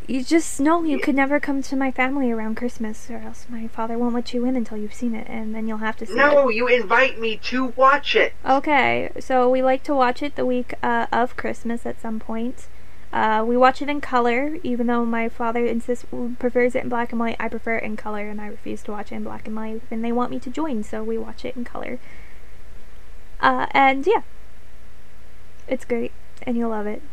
You 0.09 0.23
just 0.23 0.59
know 0.59 0.83
you 0.83 0.97
could 0.97 1.13
never 1.13 1.39
come 1.39 1.61
to 1.61 1.75
my 1.75 1.91
family 1.91 2.31
around 2.31 2.55
Christmas, 2.55 3.11
or 3.11 3.17
else 3.17 3.45
my 3.47 3.67
father 3.67 3.95
won't 3.95 4.15
let 4.15 4.33
you 4.33 4.43
in 4.43 4.55
until 4.55 4.75
you've 4.75 4.91
seen 4.91 5.13
it, 5.13 5.27
and 5.29 5.53
then 5.53 5.67
you'll 5.67 5.77
have 5.77 5.97
to 5.97 6.07
see 6.07 6.13
it. 6.13 6.15
no, 6.15 6.49
you 6.49 6.65
invite 6.65 7.19
me 7.19 7.37
to 7.43 7.65
watch 7.75 8.15
it. 8.15 8.33
Okay, 8.43 9.11
so 9.19 9.47
we 9.47 9.61
like 9.61 9.83
to 9.83 9.93
watch 9.93 10.23
it 10.23 10.35
the 10.35 10.47
week 10.47 10.73
uh, 10.81 11.05
of 11.11 11.37
Christmas 11.37 11.85
at 11.85 12.01
some 12.01 12.19
point. 12.19 12.65
Uh, 13.13 13.45
we 13.47 13.55
watch 13.55 13.83
it 13.83 13.89
in 13.89 14.01
color, 14.01 14.57
even 14.63 14.87
though 14.87 15.05
my 15.05 15.29
father 15.29 15.63
insists 15.63 16.07
prefers 16.39 16.73
it 16.73 16.81
in 16.85 16.89
black 16.89 17.11
and 17.11 17.19
white. 17.19 17.35
I 17.39 17.47
prefer 17.47 17.77
it 17.77 17.83
in 17.83 17.95
color, 17.95 18.27
and 18.27 18.41
I 18.41 18.47
refuse 18.47 18.81
to 18.83 18.91
watch 18.91 19.11
it 19.11 19.15
in 19.15 19.23
black 19.23 19.45
and 19.45 19.55
white. 19.55 19.83
And 19.91 20.03
they 20.03 20.11
want 20.11 20.31
me 20.31 20.39
to 20.39 20.49
join, 20.49 20.81
so 20.81 21.03
we 21.03 21.19
watch 21.19 21.45
it 21.45 21.55
in 21.55 21.65
color. 21.65 21.99
Uh, 23.41 23.67
and 23.73 24.07
yeah, 24.07 24.23
it's 25.67 25.85
great, 25.85 26.13
and 26.41 26.57
you'll 26.57 26.71
love 26.71 26.87
it. 26.87 27.03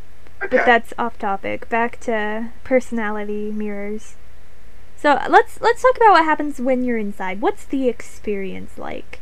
Okay. 0.42 0.56
But 0.58 0.66
that's 0.66 0.92
off 0.98 1.18
topic. 1.18 1.68
Back 1.68 1.98
to 2.00 2.50
personality 2.64 3.50
mirrors. 3.50 4.16
So 4.96 5.18
let's 5.28 5.60
let's 5.60 5.82
talk 5.82 5.96
about 5.96 6.12
what 6.12 6.24
happens 6.24 6.60
when 6.60 6.84
you're 6.84 6.98
inside. 6.98 7.40
What's 7.40 7.64
the 7.64 7.88
experience 7.88 8.76
like 8.78 9.20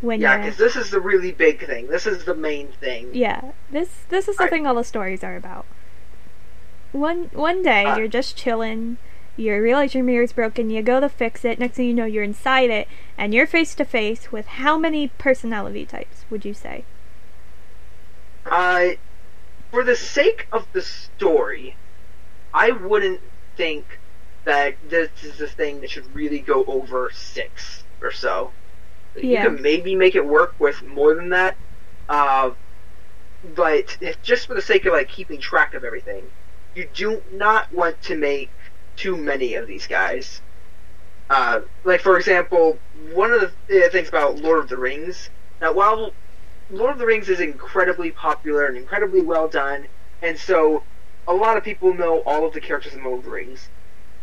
when 0.00 0.20
Yeah, 0.20 0.34
you're 0.36 0.44
because 0.44 0.58
this 0.58 0.76
is 0.76 0.90
the 0.90 1.00
really 1.00 1.32
big 1.32 1.64
thing. 1.66 1.88
This 1.88 2.06
is 2.06 2.24
the 2.24 2.34
main 2.34 2.68
thing. 2.68 3.10
Yeah, 3.12 3.52
this 3.70 3.88
this 4.08 4.28
is 4.28 4.36
the 4.36 4.44
Right. 4.44 4.50
thing 4.50 4.66
all 4.66 4.74
the 4.74 4.84
stories 4.84 5.22
are 5.24 5.36
about. 5.36 5.66
One 6.92 7.30
one 7.32 7.62
day 7.62 7.84
Uh. 7.84 7.96
you're 7.96 8.08
just 8.08 8.36
chilling, 8.36 8.96
you 9.36 9.54
realize 9.60 9.94
your 9.94 10.04
mirror's 10.04 10.32
broken, 10.32 10.70
you 10.70 10.82
go 10.82 11.00
to 11.00 11.08
fix 11.08 11.44
it. 11.44 11.58
Next 11.58 11.76
thing 11.76 11.86
you 11.86 11.94
know, 11.94 12.04
you're 12.04 12.24
inside 12.24 12.70
it, 12.70 12.88
and 13.16 13.32
you're 13.34 13.46
face 13.46 13.74
to 13.76 13.84
face 13.84 14.32
with 14.32 14.46
how 14.46 14.76
many 14.78 15.08
personality 15.18 15.86
types 15.86 16.24
would 16.30 16.44
you 16.44 16.54
say? 16.54 16.84
Uh, 18.46 18.90
for 19.70 19.84
the 19.84 19.96
sake 19.96 20.46
of 20.52 20.66
the 20.72 20.82
story, 20.82 21.76
I 22.52 22.72
wouldn't 22.72 23.20
think 23.56 23.84
that 24.44 24.74
this 24.88 25.10
is 25.22 25.40
a 25.40 25.46
thing 25.46 25.80
that 25.80 25.90
should 25.90 26.14
really 26.14 26.40
go 26.40 26.64
over 26.64 27.10
six 27.14 27.84
or 28.00 28.10
so. 28.10 28.50
Yeah. 29.16 29.44
You 29.44 29.50
could 29.50 29.60
maybe 29.60 29.94
make 29.94 30.14
it 30.14 30.24
work 30.24 30.54
with 30.58 30.82
more 30.82 31.14
than 31.14 31.30
that, 31.30 31.56
uh, 32.08 32.50
but 33.54 33.96
if, 34.00 34.20
just 34.22 34.46
for 34.46 34.54
the 34.54 34.62
sake 34.62 34.86
of 34.86 34.92
like 34.92 35.08
keeping 35.08 35.40
track 35.40 35.74
of 35.74 35.84
everything, 35.84 36.24
you 36.74 36.88
do 36.94 37.22
not 37.32 37.72
want 37.72 38.00
to 38.02 38.16
make 38.16 38.50
too 38.96 39.16
many 39.16 39.54
of 39.54 39.66
these 39.66 39.86
guys. 39.86 40.40
Uh, 41.28 41.60
like 41.84 42.00
for 42.00 42.16
example, 42.16 42.78
one 43.12 43.32
of 43.32 43.52
the 43.68 43.88
things 43.90 44.08
about 44.08 44.38
Lord 44.38 44.58
of 44.58 44.68
the 44.68 44.76
Rings. 44.76 45.30
Now, 45.60 45.72
while 45.72 46.12
Lord 46.70 46.92
of 46.92 46.98
the 46.98 47.06
Rings 47.06 47.28
is 47.28 47.40
incredibly 47.40 48.10
popular 48.10 48.66
and 48.66 48.76
incredibly 48.76 49.20
well 49.22 49.48
done, 49.48 49.86
and 50.22 50.38
so 50.38 50.82
a 51.26 51.34
lot 51.34 51.56
of 51.56 51.64
people 51.64 51.92
know 51.94 52.20
all 52.20 52.46
of 52.46 52.52
the 52.54 52.60
characters 52.60 52.94
in 52.94 53.04
Lord 53.04 53.18
of 53.20 53.24
the 53.24 53.30
Rings. 53.30 53.68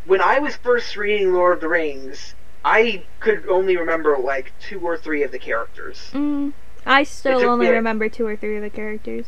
When 0.05 0.21
I 0.21 0.39
was 0.39 0.55
first 0.55 0.95
reading 0.95 1.33
Lord 1.33 1.55
of 1.55 1.61
the 1.61 1.67
Rings, 1.67 2.33
I 2.63 3.03
could 3.19 3.47
only 3.47 3.75
remember 3.77 4.17
like 4.17 4.53
two 4.59 4.79
or 4.79 4.97
three 4.97 5.23
of 5.23 5.31
the 5.31 5.39
characters. 5.39 6.09
Mm, 6.13 6.53
I 6.85 7.03
still 7.03 7.41
a- 7.41 7.47
only 7.47 7.69
remember 7.69 8.07
two 8.09 8.25
or 8.25 8.35
three 8.35 8.55
of 8.55 8.63
the 8.63 8.69
characters. 8.69 9.25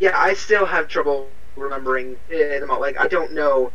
Yeah, 0.00 0.18
I 0.18 0.34
still 0.34 0.66
have 0.66 0.88
trouble 0.88 1.28
remembering 1.56 2.16
uh, 2.32 2.36
them 2.58 2.70
all. 2.70 2.80
Like, 2.80 2.98
I 2.98 3.06
don't 3.06 3.32
know. 3.32 3.70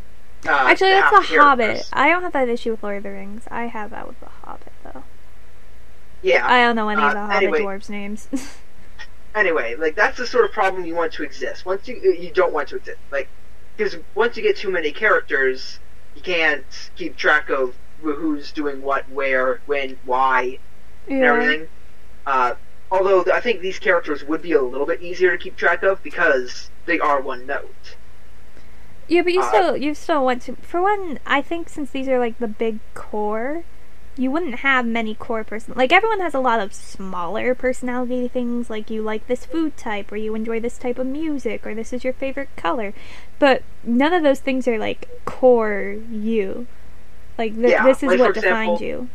Uh, 0.45 0.51
Actually, 0.51 0.91
that's 0.91 1.29
the 1.29 1.39
Hobbit. 1.39 1.89
I 1.93 2.09
don't 2.09 2.23
have 2.23 2.33
that 2.33 2.49
issue 2.49 2.71
with 2.71 2.83
Lord 2.83 2.97
of 2.97 3.03
the 3.03 3.11
Rings. 3.11 3.43
I 3.51 3.65
have 3.67 3.91
that 3.91 4.07
with 4.07 4.19
the 4.19 4.27
Hobbit. 4.43 4.68
Yeah. 6.21 6.45
I 6.45 6.61
don't 6.63 6.75
know 6.75 6.89
any 6.89 7.01
of 7.01 7.09
Uh, 7.09 7.13
the 7.13 7.19
Hobbit 7.19 7.35
anyway. 7.37 7.59
dwarves' 7.61 7.89
names. 7.89 8.27
anyway, 9.35 9.75
like 9.75 9.95
that's 9.95 10.17
the 10.17 10.27
sort 10.27 10.45
of 10.45 10.51
problem 10.51 10.85
you 10.85 10.95
want 10.95 11.13
to 11.13 11.23
exist. 11.23 11.65
Once 11.65 11.87
you 11.87 11.95
you 11.95 12.31
don't 12.31 12.53
want 12.53 12.69
to 12.69 12.75
exist, 12.77 12.97
like 13.11 13.27
because 13.77 13.97
once 14.15 14.35
you 14.35 14.43
get 14.43 14.57
too 14.57 14.69
many 14.71 14.91
characters, 14.91 15.79
you 16.15 16.21
can't 16.21 16.65
keep 16.95 17.15
track 17.15 17.49
of 17.49 17.75
who's 18.01 18.51
doing 18.51 18.81
what, 18.81 19.09
where, 19.09 19.59
when, 19.65 19.97
why, 20.05 20.57
and 21.07 21.23
everything. 21.23 21.67
Uh, 22.25 22.55
although 22.91 23.23
I 23.33 23.39
think 23.39 23.61
these 23.61 23.79
characters 23.79 24.23
would 24.23 24.41
be 24.41 24.51
a 24.53 24.61
little 24.61 24.85
bit 24.85 25.01
easier 25.01 25.31
to 25.31 25.37
keep 25.37 25.55
track 25.57 25.83
of 25.83 26.01
because 26.03 26.69
they 26.85 26.99
are 26.99 27.21
one 27.21 27.45
note. 27.45 27.95
Yeah, 29.07 29.21
but 29.23 29.33
you 29.33 29.41
Uh, 29.41 29.47
still 29.49 29.77
you 29.77 29.93
still 29.95 30.23
want 30.25 30.41
to. 30.43 30.55
For 30.57 30.81
one, 30.81 31.19
I 31.25 31.41
think 31.41 31.69
since 31.69 31.89
these 31.91 32.07
are 32.07 32.19
like 32.19 32.37
the 32.39 32.47
big 32.47 32.79
core, 32.93 33.63
you 34.19 34.29
wouldn't 34.29 34.55
have 34.55 34.85
many 34.85 35.15
core 35.15 35.43
person. 35.43 35.73
Like 35.75 35.91
everyone 35.93 36.19
has 36.19 36.33
a 36.33 36.39
lot 36.39 36.59
of 36.59 36.73
smaller 36.73 37.55
personality 37.55 38.27
things, 38.27 38.69
like 38.69 38.89
you 38.89 39.01
like 39.01 39.27
this 39.27 39.45
food 39.45 39.77
type, 39.77 40.11
or 40.11 40.17
you 40.17 40.35
enjoy 40.35 40.59
this 40.59 40.77
type 40.77 40.99
of 40.99 41.07
music, 41.07 41.65
or 41.65 41.73
this 41.73 41.93
is 41.93 42.03
your 42.03 42.13
favorite 42.13 42.49
color. 42.57 42.93
But 43.39 43.63
none 43.83 44.13
of 44.13 44.23
those 44.23 44.39
things 44.41 44.67
are 44.67 44.77
like 44.77 45.07
core 45.25 45.95
you. 46.11 46.67
Like 47.37 47.55
th- 47.55 47.71
Yeah, 47.71 47.83
this 47.83 48.03
is 48.03 48.09
like, 48.09 48.19
what 48.19 48.33
defines 48.33 48.81
you. 48.81 49.09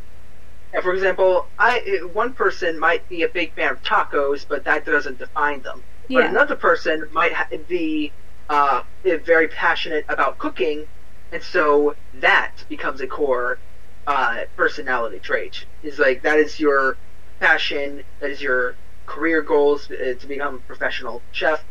Yeah, 0.72 0.80
for 0.80 0.94
example, 0.94 1.46
I 1.58 2.00
one 2.12 2.32
person 2.34 2.78
might 2.80 3.08
be 3.08 3.22
a 3.22 3.28
big 3.28 3.54
fan 3.54 3.72
of 3.72 3.82
tacos, 3.82 4.46
but 4.48 4.64
that 4.64 4.84
doesn't 4.86 5.18
define 5.18 5.62
them. 5.62 5.82
But 6.08 6.24
Yeah. 6.24 6.30
another 6.30 6.56
person 6.56 7.08
might 7.12 7.32
ha- 7.32 7.48
be 7.68 8.12
uh, 8.48 8.82
very 9.04 9.48
passionate 9.48 10.04
about 10.08 10.38
cooking, 10.38 10.86
and 11.30 11.42
so 11.42 11.94
that 12.14 12.64
becomes 12.68 13.00
a 13.00 13.06
core 13.06 13.58
uh, 14.06 14.44
personality 14.56 15.18
trait. 15.18 15.64
Is 15.82 15.98
like 15.98 16.22
that 16.22 16.38
is 16.38 16.60
your 16.60 16.96
passion, 17.40 18.02
that 18.20 18.30
is 18.30 18.40
your 18.40 18.74
career 19.06 19.42
goals 19.42 19.90
uh, 19.90 20.14
to 20.18 20.26
become 20.26 20.56
a 20.56 20.58
professional 20.58 21.22
chef, 21.32 21.64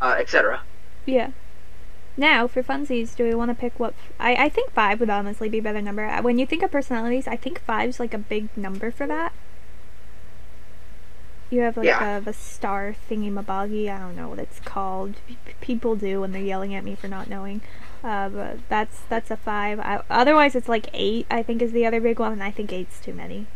uh, 0.00 0.16
etc. 0.18 0.60
Yeah. 1.06 1.30
Now, 2.16 2.48
for 2.48 2.62
funsies, 2.62 3.14
do 3.14 3.24
we 3.24 3.34
want 3.34 3.50
to 3.50 3.54
pick 3.54 3.78
what? 3.78 3.94
F- 3.94 4.12
I 4.18 4.34
I 4.46 4.48
think 4.48 4.72
five 4.72 5.00
would 5.00 5.10
honestly 5.10 5.48
be 5.48 5.58
a 5.58 5.62
better 5.62 5.82
number. 5.82 6.08
When 6.22 6.38
you 6.38 6.46
think 6.46 6.62
of 6.62 6.70
personalities, 6.70 7.28
I 7.28 7.36
think 7.36 7.60
five's 7.60 8.00
like 8.00 8.14
a 8.14 8.18
big 8.18 8.48
number 8.56 8.90
for 8.90 9.06
that. 9.06 9.32
You 11.50 11.60
have 11.62 11.76
like 11.76 11.86
Yeah. 11.86 12.18
a, 12.18 12.20
the 12.20 12.32
star 12.34 12.94
thingy 13.10 13.32
maboggy. 13.32 13.88
I 13.94 13.98
don't 13.98 14.16
know 14.16 14.28
what 14.28 14.38
it's 14.38 14.60
called. 14.60 15.14
P- 15.26 15.36
people 15.60 15.96
do, 15.96 16.20
when 16.20 16.32
they're 16.32 16.42
yelling 16.42 16.74
at 16.74 16.84
me 16.84 16.94
for 16.94 17.08
not 17.08 17.28
knowing. 17.28 17.62
Uh, 18.04 18.28
but 18.28 18.58
that's 18.68 19.00
that's 19.08 19.30
a 19.30 19.36
five. 19.36 19.80
I, 19.80 20.02
otherwise, 20.10 20.54
it's 20.54 20.68
like 20.68 20.86
eight. 20.92 21.26
I 21.30 21.42
think 21.42 21.62
is 21.62 21.72
the 21.72 21.86
other 21.86 22.00
big 22.00 22.18
one, 22.18 22.32
and 22.32 22.42
I 22.42 22.50
think 22.50 22.72
eight's 22.72 23.00
too 23.00 23.14
many. 23.14 23.46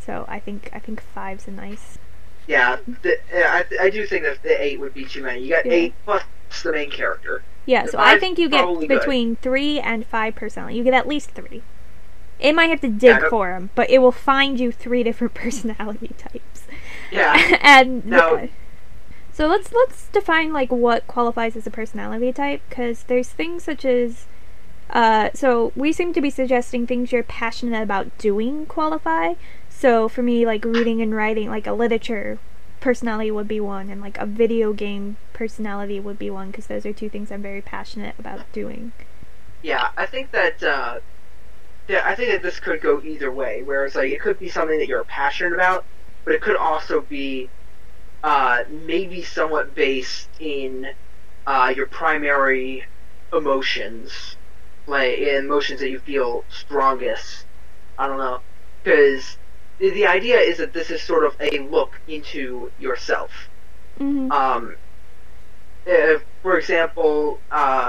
So 0.00 0.24
I 0.28 0.38
think 0.38 0.70
I 0.72 0.78
think 0.78 1.02
five's 1.02 1.48
a 1.48 1.50
nice. 1.50 1.98
Yeah, 2.46 2.76
the, 3.02 3.18
I, 3.34 3.64
I 3.80 3.90
do 3.90 4.06
think 4.06 4.24
that 4.24 4.42
the 4.42 4.62
eight 4.62 4.78
would 4.78 4.92
be 4.94 5.04
too 5.06 5.22
many. 5.22 5.42
You 5.42 5.54
got 5.54 5.64
Yeah. 5.66 5.72
eight 5.72 5.94
plus 6.04 6.22
the 6.62 6.72
main 6.72 6.90
character. 6.90 7.42
Yeah, 7.66 7.86
The 7.86 7.92
so 7.92 7.98
I 7.98 8.18
think 8.18 8.38
you 8.38 8.50
get 8.50 8.62
probably 8.64 8.86
good. 8.86 8.98
between 9.00 9.36
three 9.36 9.80
and 9.80 10.06
five 10.06 10.34
personality. 10.34 10.76
You 10.76 10.84
get 10.84 10.92
at 10.94 11.08
least 11.08 11.30
three. 11.30 11.62
It 12.40 12.54
might 12.54 12.70
have 12.70 12.80
to 12.82 12.88
dig 12.88 13.20
don't- 13.20 13.30
for 13.30 13.50
them, 13.50 13.70
but 13.74 13.88
it 13.90 13.98
will 13.98 14.12
find 14.12 14.58
you 14.60 14.72
three 14.72 15.02
different 15.02 15.34
personality 15.44 16.10
types. 16.18 16.64
Yeah. 17.10 17.58
and 17.62 18.04
No. 18.04 18.48
so 19.32 19.46
let's 19.46 19.72
let's 19.72 20.08
define 20.08 20.52
like 20.52 20.70
what 20.72 21.06
qualifies 21.06 21.56
as 21.56 21.66
a 21.66 21.70
personality 21.70 22.32
type 22.32 22.62
because 22.68 23.04
there's 23.04 23.28
things 23.28 23.64
such 23.64 23.84
as 23.84 24.26
uh, 24.90 25.30
so 25.34 25.72
we 25.74 25.92
seem 25.92 26.12
to 26.12 26.20
be 26.20 26.30
suggesting 26.30 26.86
things 26.86 27.10
you're 27.10 27.22
passionate 27.22 27.82
about 27.82 28.16
doing 28.18 28.66
qualify. 28.66 29.34
So 29.70 30.08
for 30.08 30.22
me, 30.22 30.44
like 30.46 30.64
reading 30.64 31.00
and 31.00 31.14
writing, 31.14 31.48
like 31.50 31.66
a 31.66 31.72
literature 31.72 32.38
personality 32.80 33.30
would 33.30 33.48
be 33.48 33.60
one, 33.60 33.88
and 33.90 34.00
like 34.00 34.18
a 34.18 34.26
video 34.26 34.72
game 34.72 35.16
personality 35.32 35.98
would 35.98 36.18
be 36.18 36.30
one 36.30 36.50
because 36.50 36.66
those 36.66 36.84
are 36.86 36.92
two 36.92 37.08
things 37.08 37.32
I'm 37.32 37.42
very 37.42 37.62
passionate 37.62 38.14
about 38.18 38.50
doing. 38.52 38.92
Yeah, 39.62 39.88
I 39.96 40.04
think 40.06 40.30
that 40.32 40.62
uh, 40.62 41.00
yeah, 41.88 42.02
I 42.04 42.14
think 42.14 42.32
that 42.32 42.42
this 42.42 42.60
could 42.60 42.80
go 42.80 43.00
either 43.02 43.30
way. 43.30 43.62
Whereas 43.62 43.94
like 43.94 44.10
it 44.12 44.20
could 44.20 44.38
be 44.38 44.48
something 44.48 44.78
that 44.78 44.88
you're 44.88 45.04
passionate 45.04 45.52
about, 45.52 45.84
but 46.24 46.34
it 46.34 46.40
could 46.40 46.56
also 46.56 47.02
be 47.02 47.50
uh, 48.22 48.64
maybe 48.86 49.22
somewhat 49.22 49.74
based 49.74 50.28
in 50.40 50.88
uh, 51.46 51.72
your 51.76 51.86
primary 51.86 52.84
emotions, 53.32 54.36
like 54.86 55.18
emotions 55.18 55.80
that 55.80 55.90
you 55.90 55.98
feel 55.98 56.44
strongest. 56.48 57.44
I 57.98 58.06
don't 58.08 58.18
know, 58.18 58.40
because 58.82 59.36
the, 59.78 59.90
the 59.90 60.06
idea 60.06 60.38
is 60.38 60.58
that 60.58 60.72
this 60.72 60.90
is 60.90 61.02
sort 61.02 61.24
of 61.24 61.36
a 61.38 61.58
look 61.58 62.00
into 62.08 62.72
yourself. 62.80 63.30
Mm-hmm. 64.00 64.32
Um, 64.32 64.76
if, 65.86 66.24
for 66.42 66.58
example, 66.58 67.40
uh, 67.50 67.83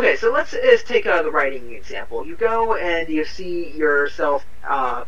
okay, 0.00 0.16
so 0.16 0.32
let's, 0.32 0.54
take 0.82 1.06
uh, 1.06 1.22
the 1.22 1.30
writing 1.30 1.74
example. 1.74 2.26
You 2.26 2.34
go 2.34 2.74
and 2.74 3.08
you 3.08 3.24
see 3.26 3.76
yourself 3.76 4.44
uh, 4.68 5.04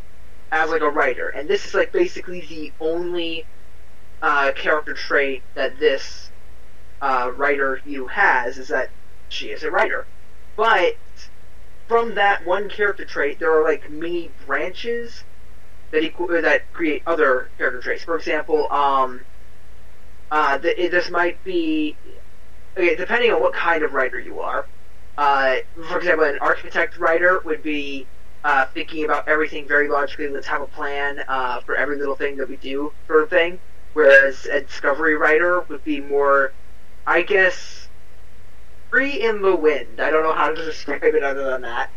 as 0.51 0.69
like 0.71 0.83
a 0.83 0.91
writer, 0.91 1.31
and 1.31 1.49
this 1.49 1.65
is 1.65 1.73
like 1.75 1.93
basically 1.93 2.43
the 2.43 2.73
only 2.79 3.47
uh, 4.21 4.53
character 4.53 4.93
trait 4.93 5.43
that 5.55 5.79
this 5.81 6.31
uh, 7.01 7.31
writer 7.35 7.81
you 7.87 8.07
has 8.09 8.59
is 8.59 8.69
that 8.69 8.91
she 9.29 9.47
is 9.47 9.63
a 9.63 9.71
writer. 9.71 10.07
But 10.59 10.93
from 11.89 12.17
that 12.17 12.47
one 12.47 12.69
character 12.69 13.07
trait, 13.07 13.39
there 13.41 13.59
are 13.59 13.65
like 13.65 13.91
many 13.91 14.31
branches 14.47 15.25
that 15.91 16.03
that 16.43 16.71
create 16.75 17.03
other 17.07 17.51
character 17.57 17.81
traits. 17.81 18.05
For 18.05 18.17
example, 18.17 18.71
um, 18.71 19.23
uh, 20.31 20.59
th- 20.59 20.91
this 20.91 21.11
might 21.11 21.43
be 21.45 21.97
okay, 22.77 22.95
depending 22.95 23.33
on 23.33 23.41
what 23.41 23.55
kind 23.55 23.83
of 23.85 23.95
writer 23.95 24.21
you 24.21 24.41
are. 24.41 24.67
Uh, 25.17 25.57
for 25.89 25.99
example, 25.99 26.25
an 26.25 26.39
architect 26.41 26.99
writer 26.99 27.41
would 27.45 27.63
be 27.63 28.09
uh, 28.45 28.67
thinking 28.67 29.05
about 29.05 29.29
everything 29.29 29.69
very 29.69 29.89
logically. 29.89 30.29
Let's 30.29 30.47
have 30.47 30.63
a 30.63 30.67
plan 30.67 31.21
uh, 31.29 31.61
for 31.61 31.77
every 31.77 31.99
little 31.99 32.17
thing 32.17 32.37
that 32.39 32.49
we 32.49 32.57
do, 32.57 32.93
sort 33.07 33.23
of 33.23 33.31
thing. 33.31 33.61
Whereas 33.93 34.47
a 34.47 34.63
discovery 34.63 35.15
writer 35.17 35.65
would 35.69 35.85
be 35.85 36.01
more, 36.01 36.55
I 37.07 37.23
guess, 37.23 37.89
free 38.91 39.23
in 39.23 39.43
the 39.43 39.55
wind. 39.55 40.01
I 40.01 40.11
don't 40.11 40.23
know 40.23 40.35
how 40.35 40.55
to 40.55 40.65
describe 40.65 41.05
it 41.05 41.23
other 41.23 41.45
than 41.45 41.63
that. 41.63 41.91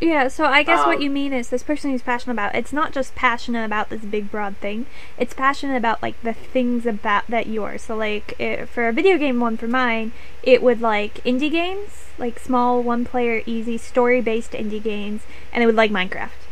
Yeah, 0.00 0.28
so 0.28 0.44
I 0.44 0.62
guess 0.64 0.84
what 0.84 0.96
Um, 0.96 1.02
you 1.02 1.10
mean 1.10 1.32
is 1.32 1.48
this 1.48 1.62
person 1.62 1.90
who's 1.90 2.02
passionate 2.02 2.34
about 2.34 2.54
it's 2.54 2.72
not 2.72 2.92
just 2.92 3.14
passionate 3.14 3.64
about 3.64 3.90
this 3.90 4.02
big 4.02 4.30
broad 4.30 4.56
thing. 4.56 4.86
It's 5.18 5.34
passionate 5.34 5.76
about 5.76 6.02
like 6.02 6.20
the 6.22 6.34
things 6.34 6.84
about 6.84 7.28
that 7.28 7.46
you 7.46 7.62
are. 7.64 7.78
So 7.78 7.96
like 7.96 8.38
it, 8.40 8.68
for 8.68 8.88
a 8.88 8.92
video 8.92 9.18
game 9.18 9.40
one 9.40 9.56
for 9.56 9.68
mine, 9.68 10.12
it 10.42 10.62
would 10.62 10.80
like 10.80 11.22
indie 11.24 11.50
games, 11.50 12.06
like 12.18 12.38
small 12.38 12.82
one 12.82 13.04
player 13.04 13.42
easy 13.46 13.78
story 13.78 14.20
based 14.20 14.52
indie 14.52 14.82
games, 14.82 15.22
and 15.52 15.62
it 15.62 15.66
would 15.66 15.76
like 15.76 15.90
Minecraft. 15.90 16.43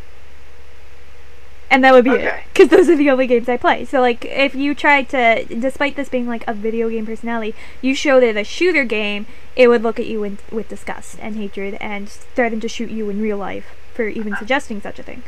And 1.72 1.82
that 1.84 1.94
would 1.94 2.04
be 2.04 2.10
it, 2.10 2.44
because 2.52 2.68
those 2.68 2.90
are 2.90 2.96
the 2.96 3.08
only 3.08 3.26
games 3.26 3.48
I 3.48 3.56
play. 3.56 3.86
So 3.86 4.02
like, 4.02 4.26
if 4.26 4.54
you 4.54 4.74
tried 4.74 5.08
to, 5.08 5.46
despite 5.46 5.96
this 5.96 6.10
being 6.10 6.26
like 6.26 6.44
a 6.46 6.52
video 6.52 6.90
game 6.90 7.06
personality, 7.06 7.54
you 7.80 7.94
showed 7.94 8.22
it 8.22 8.36
a 8.36 8.44
shooter 8.44 8.84
game, 8.84 9.24
it 9.56 9.68
would 9.68 9.82
look 9.82 9.98
at 9.98 10.04
you 10.04 10.22
in, 10.22 10.36
with 10.50 10.68
disgust 10.68 11.16
and 11.18 11.34
hatred 11.36 11.78
and 11.80 12.10
threaten 12.10 12.60
to 12.60 12.68
shoot 12.68 12.90
you 12.90 13.08
in 13.08 13.22
real 13.22 13.38
life 13.38 13.74
for 13.94 14.06
even 14.06 14.36
suggesting 14.36 14.82
such 14.82 14.98
a 14.98 15.02
thing. 15.02 15.22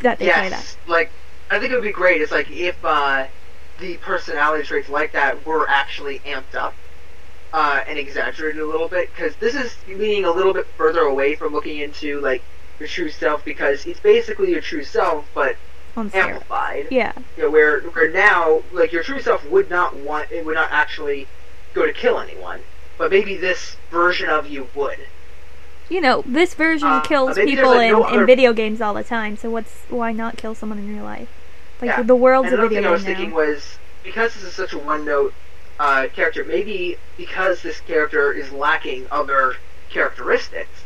That 0.00 0.18
they 0.18 0.30
play 0.30 0.48
that. 0.48 0.76
like 0.86 1.10
I 1.50 1.58
think 1.58 1.72
it 1.72 1.74
would 1.74 1.84
be 1.84 1.92
great. 1.92 2.22
It's 2.22 2.32
like 2.32 2.50
if 2.50 2.82
uh, 2.82 3.26
the 3.80 3.98
personality 3.98 4.64
traits 4.64 4.88
like 4.88 5.12
that 5.12 5.44
were 5.44 5.68
actually 5.68 6.20
amped 6.20 6.54
up 6.54 6.74
uh, 7.52 7.82
and 7.86 7.98
exaggerated 7.98 8.62
a 8.62 8.66
little 8.66 8.88
bit, 8.88 9.10
because 9.14 9.36
this 9.36 9.54
is 9.54 9.76
leaning 9.86 10.24
a 10.24 10.30
little 10.30 10.54
bit 10.54 10.66
further 10.78 11.00
away 11.00 11.34
from 11.34 11.52
looking 11.52 11.80
into 11.80 12.18
like 12.22 12.42
your 12.78 12.88
true 12.88 13.10
self, 13.10 13.44
because 13.44 13.86
it's 13.86 14.00
basically 14.00 14.50
your 14.52 14.60
true 14.60 14.84
self, 14.84 15.26
but 15.34 15.56
amplified. 15.96 16.86
Yeah. 16.90 17.12
You 17.36 17.44
know, 17.44 17.50
where 17.50 17.80
where 17.80 18.10
now, 18.10 18.62
like 18.72 18.92
your 18.92 19.02
true 19.02 19.20
self 19.20 19.48
would 19.50 19.68
not 19.70 19.96
want, 19.96 20.30
it 20.30 20.44
would 20.46 20.54
not 20.54 20.70
actually 20.70 21.26
go 21.74 21.86
to 21.86 21.92
kill 21.92 22.18
anyone, 22.18 22.60
but 22.96 23.10
maybe 23.10 23.36
this 23.36 23.76
version 23.90 24.28
of 24.28 24.48
you 24.48 24.68
would. 24.74 24.98
You 25.88 26.00
know, 26.00 26.22
this 26.26 26.54
version 26.54 26.88
Uh, 26.88 27.00
kills 27.00 27.36
people 27.38 27.70
like, 27.70 27.86
in, 27.86 27.92
no 27.92 28.06
in 28.08 28.14
other- 28.16 28.26
video 28.26 28.52
games 28.52 28.80
all 28.80 28.94
the 28.94 29.02
time, 29.04 29.36
so 29.36 29.50
what's 29.50 29.72
why 29.88 30.12
not 30.12 30.36
kill 30.36 30.54
someone 30.54 30.78
in 30.78 30.94
real 30.94 31.04
life? 31.04 31.28
Like 31.80 31.90
Yeah. 31.90 32.02
the 32.02 32.14
world's 32.16 32.46
And 32.52 32.54
a 32.54 32.58
another 32.58 32.68
video 32.68 32.82
thing 32.82 32.84
I 32.84 32.88
game 32.88 32.92
was 32.92 33.02
now. 33.04 33.06
thinking 33.08 33.34
was 33.34 33.78
because 34.04 34.34
this 34.34 34.42
is 34.44 34.52
such 34.54 34.72
a 34.72 34.78
one-note 34.78 35.32
uh, 35.80 36.06
character, 36.14 36.44
maybe 36.44 36.96
because 37.16 37.62
this 37.62 37.80
character 37.80 38.32
is 38.32 38.52
lacking 38.52 39.06
other 39.10 39.56
characteristics, 39.90 40.82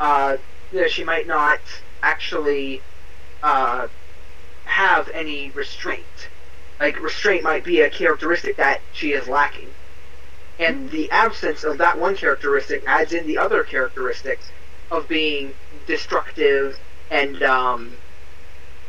uh, 0.00 0.36
you 0.72 0.80
know, 0.80 0.88
she 0.88 1.04
might 1.04 1.26
not 1.26 1.60
actually 2.02 2.82
uh, 3.42 3.88
have 4.64 5.08
any 5.10 5.50
restraint. 5.50 6.30
Like 6.80 7.00
restraint 7.02 7.42
might 7.42 7.64
be 7.64 7.80
a 7.80 7.90
characteristic 7.90 8.56
that 8.58 8.80
she 8.92 9.12
is 9.12 9.28
lacking, 9.28 9.70
and 10.58 10.90
the 10.90 11.10
absence 11.10 11.64
of 11.64 11.78
that 11.78 11.98
one 11.98 12.16
characteristic 12.16 12.84
adds 12.86 13.12
in 13.12 13.26
the 13.26 13.38
other 13.38 13.64
characteristics 13.64 14.50
of 14.90 15.08
being 15.08 15.52
destructive 15.86 16.78
and 17.10 17.42
um, 17.42 17.96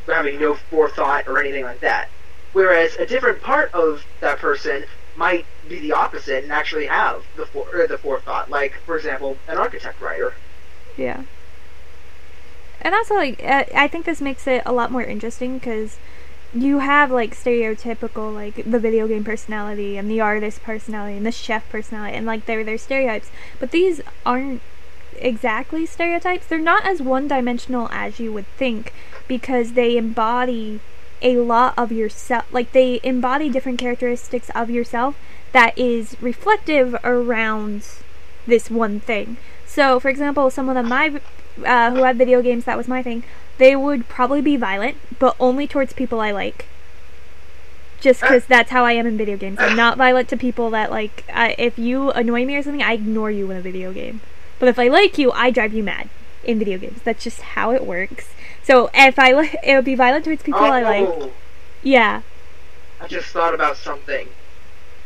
having 0.07 0.39
no 0.39 0.55
forethought 0.69 1.27
or 1.27 1.39
anything 1.39 1.63
like 1.63 1.81
that. 1.81 2.09
Whereas 2.53 2.95
a 2.95 3.05
different 3.05 3.41
part 3.41 3.73
of 3.73 4.05
that 4.21 4.39
person 4.39 4.83
might 5.15 5.45
be 5.67 5.79
the 5.79 5.93
opposite 5.93 6.43
and 6.43 6.51
actually 6.51 6.87
have 6.87 7.23
the 7.35 7.45
for, 7.45 7.65
the 7.87 7.97
forethought. 7.97 8.49
Like, 8.49 8.73
for 8.85 8.97
example, 8.97 9.37
an 9.47 9.57
architect 9.57 10.01
writer. 10.01 10.33
Yeah. 10.97 11.23
And 12.81 12.95
also, 12.95 13.15
like, 13.15 13.43
uh, 13.43 13.65
I 13.75 13.87
think 13.87 14.05
this 14.05 14.21
makes 14.21 14.47
it 14.47 14.63
a 14.65 14.73
lot 14.73 14.91
more 14.91 15.03
interesting 15.03 15.57
because 15.57 15.97
you 16.53 16.79
have 16.79 17.11
like 17.11 17.35
stereotypical 17.35 18.33
like 18.33 18.55
the 18.55 18.79
video 18.79 19.07
game 19.07 19.23
personality 19.23 19.97
and 19.97 20.09
the 20.09 20.19
artist 20.19 20.63
personality 20.63 21.15
and 21.15 21.23
the 21.23 21.31
chef 21.31 21.69
personality 21.69 22.17
and 22.17 22.25
like 22.25 22.47
they're 22.47 22.63
they're 22.63 22.77
stereotypes, 22.77 23.29
but 23.59 23.71
these 23.71 24.01
aren't 24.25 24.61
exactly 25.17 25.85
stereotypes. 25.85 26.47
They're 26.47 26.57
not 26.57 26.85
as 26.85 27.01
one-dimensional 27.01 27.89
as 27.91 28.19
you 28.19 28.33
would 28.33 28.47
think 28.57 28.93
because 29.27 29.73
they 29.73 29.97
embody 29.97 30.79
a 31.21 31.37
lot 31.37 31.73
of 31.77 31.91
yourself. 31.91 32.45
Like 32.51 32.71
they 32.71 32.99
embody 33.03 33.49
different 33.49 33.79
characteristics 33.79 34.49
of 34.55 34.69
yourself 34.69 35.17
that 35.51 35.77
is 35.77 36.15
reflective 36.21 36.95
around 37.03 37.85
this 38.47 38.69
one 38.69 38.99
thing. 38.99 39.37
So, 39.65 39.99
for 39.99 40.09
example, 40.09 40.49
someone 40.49 40.77
of 40.77 40.85
my 40.85 41.19
uh, 41.65 41.91
who 41.91 42.03
had 42.03 42.17
video 42.17 42.41
games, 42.41 42.65
that 42.65 42.77
was 42.77 42.87
my 42.87 43.01
thing. 43.03 43.23
They 43.57 43.75
would 43.75 44.07
probably 44.07 44.41
be 44.41 44.55
violent, 44.57 44.97
but 45.19 45.35
only 45.39 45.67
towards 45.67 45.93
people 45.93 46.19
I 46.21 46.31
like. 46.31 46.65
Just 47.99 48.21
because 48.21 48.45
that's 48.45 48.71
how 48.71 48.85
I 48.85 48.93
am 48.93 49.05
in 49.05 49.17
video 49.17 49.35
games. 49.35 49.57
I'm 49.59 49.75
not 49.75 49.97
violent 49.97 50.29
to 50.29 50.37
people 50.37 50.69
that 50.69 50.89
like. 50.89 51.25
I, 51.33 51.53
if 51.57 51.77
you 51.77 52.11
annoy 52.11 52.45
me 52.45 52.55
or 52.55 52.63
something, 52.63 52.81
I 52.81 52.93
ignore 52.93 53.29
you 53.29 53.51
in 53.51 53.57
a 53.57 53.61
video 53.61 53.91
game. 53.91 54.21
But 54.57 54.69
if 54.69 54.79
I 54.79 54.87
like 54.87 55.17
you, 55.17 55.31
I 55.33 55.51
drive 55.51 55.73
you 55.73 55.83
mad 55.83 56.07
in 56.45 56.59
video 56.59 56.77
games. 56.77 57.01
That's 57.03 57.21
just 57.23 57.41
how 57.41 57.71
it 57.71 57.85
works. 57.85 58.29
So 58.63 58.89
if 58.93 59.19
I 59.19 59.33
li- 59.33 59.55
it 59.63 59.75
would 59.75 59.83
be 59.83 59.95
violent 59.95 60.23
towards 60.23 60.43
people 60.43 60.61
I 60.61 60.81
like. 60.81 61.07
Oh, 61.09 61.31
Yeah, 61.83 62.21
I 63.01 63.07
just 63.07 63.27
thought 63.27 63.53
about 63.53 63.75
something. 63.75 64.29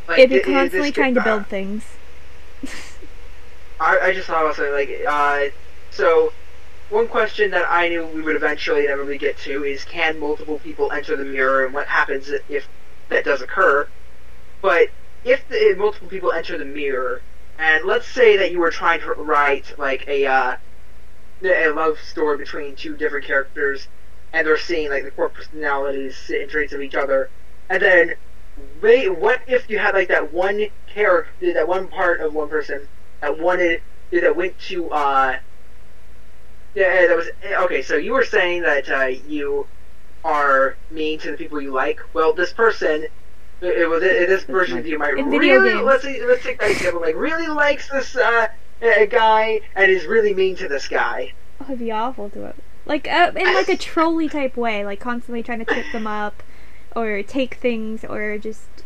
Like, 0.07 0.19
it'd 0.19 0.29
be 0.29 0.51
i- 0.51 0.53
constantly 0.55 0.91
trying 0.91 1.15
to 1.15 1.21
uh, 1.21 1.23
build 1.23 1.47
things. 1.47 1.83
I, 3.79 3.99
I 3.99 4.13
just 4.13 4.27
thought 4.27 4.43
about 4.43 4.55
something 4.55 4.73
like, 4.73 5.01
uh, 5.07 5.45
so 5.89 6.31
one 6.93 7.07
question 7.07 7.49
that 7.51 7.65
I 7.69 7.89
knew 7.89 8.05
we 8.05 8.21
would 8.21 8.35
eventually 8.35 8.85
inevitably 8.85 9.17
get 9.17 9.37
to 9.39 9.63
is 9.63 9.83
can 9.83 10.19
multiple 10.19 10.59
people 10.59 10.91
enter 10.91 11.17
the 11.17 11.25
mirror 11.25 11.65
and 11.65 11.73
what 11.73 11.87
happens 11.87 12.29
if 12.47 12.69
that 13.09 13.25
does 13.25 13.41
occur? 13.41 13.87
But 14.61 14.89
if, 15.25 15.47
the, 15.49 15.55
if 15.55 15.77
multiple 15.79 16.07
people 16.07 16.31
enter 16.31 16.57
the 16.57 16.65
mirror, 16.65 17.21
and 17.57 17.83
let's 17.85 18.07
say 18.07 18.37
that 18.37 18.51
you 18.51 18.59
were 18.59 18.69
trying 18.69 18.99
to 19.01 19.11
write 19.13 19.77
like 19.79 20.07
a 20.07 20.25
uh, 20.25 20.55
a 21.43 21.69
love 21.69 21.99
story 21.99 22.37
between 22.37 22.75
two 22.75 22.95
different 22.95 23.25
characters, 23.25 23.87
and 24.31 24.45
they're 24.45 24.57
seeing 24.57 24.89
like 24.89 25.03
the 25.03 25.11
core 25.11 25.29
personalities 25.29 26.15
and 26.29 26.49
traits 26.49 26.73
of 26.73 26.81
each 26.81 26.95
other, 26.95 27.29
and 27.69 27.81
then 27.81 28.15
wait, 28.81 29.09
what 29.09 29.41
if 29.47 29.69
you 29.69 29.79
had 29.79 29.95
like 29.95 30.09
that 30.09 30.31
one 30.31 30.67
character, 30.87 31.53
that 31.53 31.67
one 31.67 31.87
part 31.87 32.21
of 32.21 32.33
one 32.33 32.49
person 32.49 32.87
that 33.21 33.39
wanted 33.39 33.81
that 34.11 34.35
went 34.35 34.57
to 34.59 34.89
uh 34.91 35.37
yeah 36.75 37.07
that 37.07 37.15
was 37.15 37.27
okay 37.63 37.81
so 37.81 37.95
you 37.95 38.13
were 38.13 38.25
saying 38.25 38.61
that 38.61 38.89
uh, 38.89 39.05
you 39.27 39.67
are 40.23 40.77
mean 40.89 41.19
to 41.19 41.31
the 41.31 41.37
people 41.37 41.59
you 41.61 41.71
like 41.71 41.99
well 42.13 42.33
this 42.33 42.53
person 42.53 43.07
it 43.61 43.89
was 43.89 44.01
this 44.01 44.43
version 44.43 44.77
of 44.77 44.85
you 44.85 44.97
might 44.97 45.11
really 45.11 45.73
let's 45.81 46.03
let's 46.03 46.43
take 46.43 46.59
that 46.59 46.71
example 46.71 47.01
like 47.01 47.15
really 47.15 47.47
likes 47.47 47.89
this 47.89 48.15
uh, 48.15 48.47
uh, 48.81 49.05
guy 49.05 49.61
and 49.75 49.89
is 49.91 50.05
really 50.05 50.33
mean 50.33 50.55
to 50.55 50.67
this 50.67 50.87
guy 50.87 51.31
Oh, 51.63 51.65
it'd 51.65 51.79
be 51.79 51.91
awful 51.91 52.29
to 52.31 52.45
it. 52.45 52.55
Like 52.85 53.07
uh, 53.07 53.31
in 53.35 53.53
like 53.53 53.69
a 53.69 53.77
trolley 53.89 54.27
type 54.27 54.57
way, 54.57 54.83
like 54.83 54.99
constantly 54.99 55.43
trying 55.43 55.59
to 55.59 55.65
trip 55.65 55.85
them 55.93 56.07
up, 56.07 56.43
or 56.95 57.23
take 57.23 57.55
things, 57.55 58.03
or 58.03 58.37
just 58.37 58.83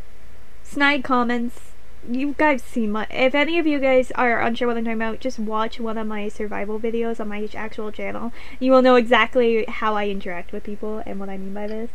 snide 0.63 1.03
comments. 1.03 1.71
You 2.09 2.35
guys 2.37 2.63
seen 2.63 2.91
my. 2.91 3.07
If 3.09 3.33
any 3.35 3.59
of 3.59 3.67
you 3.67 3.79
guys 3.79 4.11
are 4.11 4.41
unsure 4.41 4.67
what 4.67 4.77
I'm 4.77 4.85
talking 4.85 5.01
about, 5.01 5.19
just 5.19 5.39
watch 5.39 5.79
one 5.79 5.97
of 5.97 6.07
my 6.07 6.27
survival 6.29 6.79
videos 6.79 7.19
on 7.19 7.29
my 7.29 7.47
actual 7.55 7.91
channel. 7.91 8.31
You 8.59 8.71
will 8.71 8.81
know 8.81 8.95
exactly 8.95 9.65
how 9.67 9.95
I 9.95 10.07
interact 10.07 10.51
with 10.51 10.63
people 10.63 11.01
and 11.05 11.19
what 11.19 11.29
I 11.29 11.37
mean 11.37 11.53
by 11.53 11.67
this. 11.67 11.89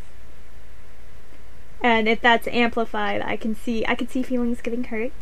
And 1.82 2.08
if 2.08 2.20
that's 2.20 2.46
amplified, 2.48 3.22
I 3.22 3.36
can 3.36 3.54
see 3.54 3.84
I 3.86 3.94
can 3.94 4.08
see 4.08 4.22
feelings 4.22 4.60
getting 4.60 4.84
hurt 4.84 5.12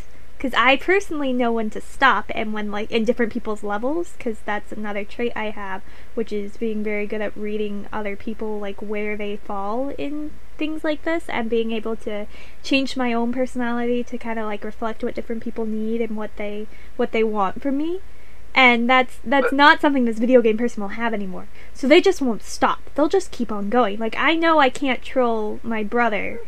because 0.40 0.54
I 0.54 0.76
personally 0.76 1.34
know 1.34 1.52
when 1.52 1.68
to 1.70 1.82
stop 1.82 2.30
and 2.34 2.54
when 2.54 2.70
like 2.70 2.90
in 2.90 3.04
different 3.04 3.30
people's 3.30 3.62
levels 3.62 4.14
because 4.16 4.38
that's 4.46 4.72
another 4.72 5.04
trait 5.04 5.32
I 5.36 5.50
have 5.50 5.82
which 6.14 6.32
is 6.32 6.56
being 6.56 6.82
very 6.82 7.06
good 7.06 7.20
at 7.20 7.36
reading 7.36 7.86
other 7.92 8.16
people 8.16 8.58
like 8.58 8.80
where 8.80 9.18
they 9.18 9.36
fall 9.36 9.90
in 9.98 10.30
things 10.56 10.82
like 10.82 11.02
this 11.02 11.28
and 11.28 11.50
being 11.50 11.72
able 11.72 11.94
to 11.96 12.26
change 12.62 12.96
my 12.96 13.12
own 13.12 13.34
personality 13.34 14.02
to 14.04 14.16
kind 14.16 14.38
of 14.38 14.46
like 14.46 14.64
reflect 14.64 15.04
what 15.04 15.14
different 15.14 15.42
people 15.42 15.66
need 15.66 16.00
and 16.00 16.16
what 16.16 16.34
they 16.36 16.66
what 16.96 17.12
they 17.12 17.22
want 17.22 17.60
from 17.60 17.76
me. 17.76 18.00
And 18.54 18.88
that's 18.88 19.18
that's 19.24 19.52
not 19.52 19.82
something 19.82 20.06
this 20.06 20.18
video 20.18 20.40
game 20.40 20.56
person 20.56 20.82
will 20.82 21.00
have 21.00 21.14
anymore. 21.14 21.48
So 21.74 21.86
they 21.86 22.00
just 22.00 22.20
won't 22.22 22.42
stop. 22.42 22.80
They'll 22.94 23.08
just 23.08 23.30
keep 23.30 23.52
on 23.52 23.68
going. 23.68 23.98
Like 23.98 24.16
i 24.18 24.34
know 24.34 24.58
i 24.58 24.70
can't 24.70 25.02
troll 25.02 25.60
my 25.62 25.82
brother 25.82 26.40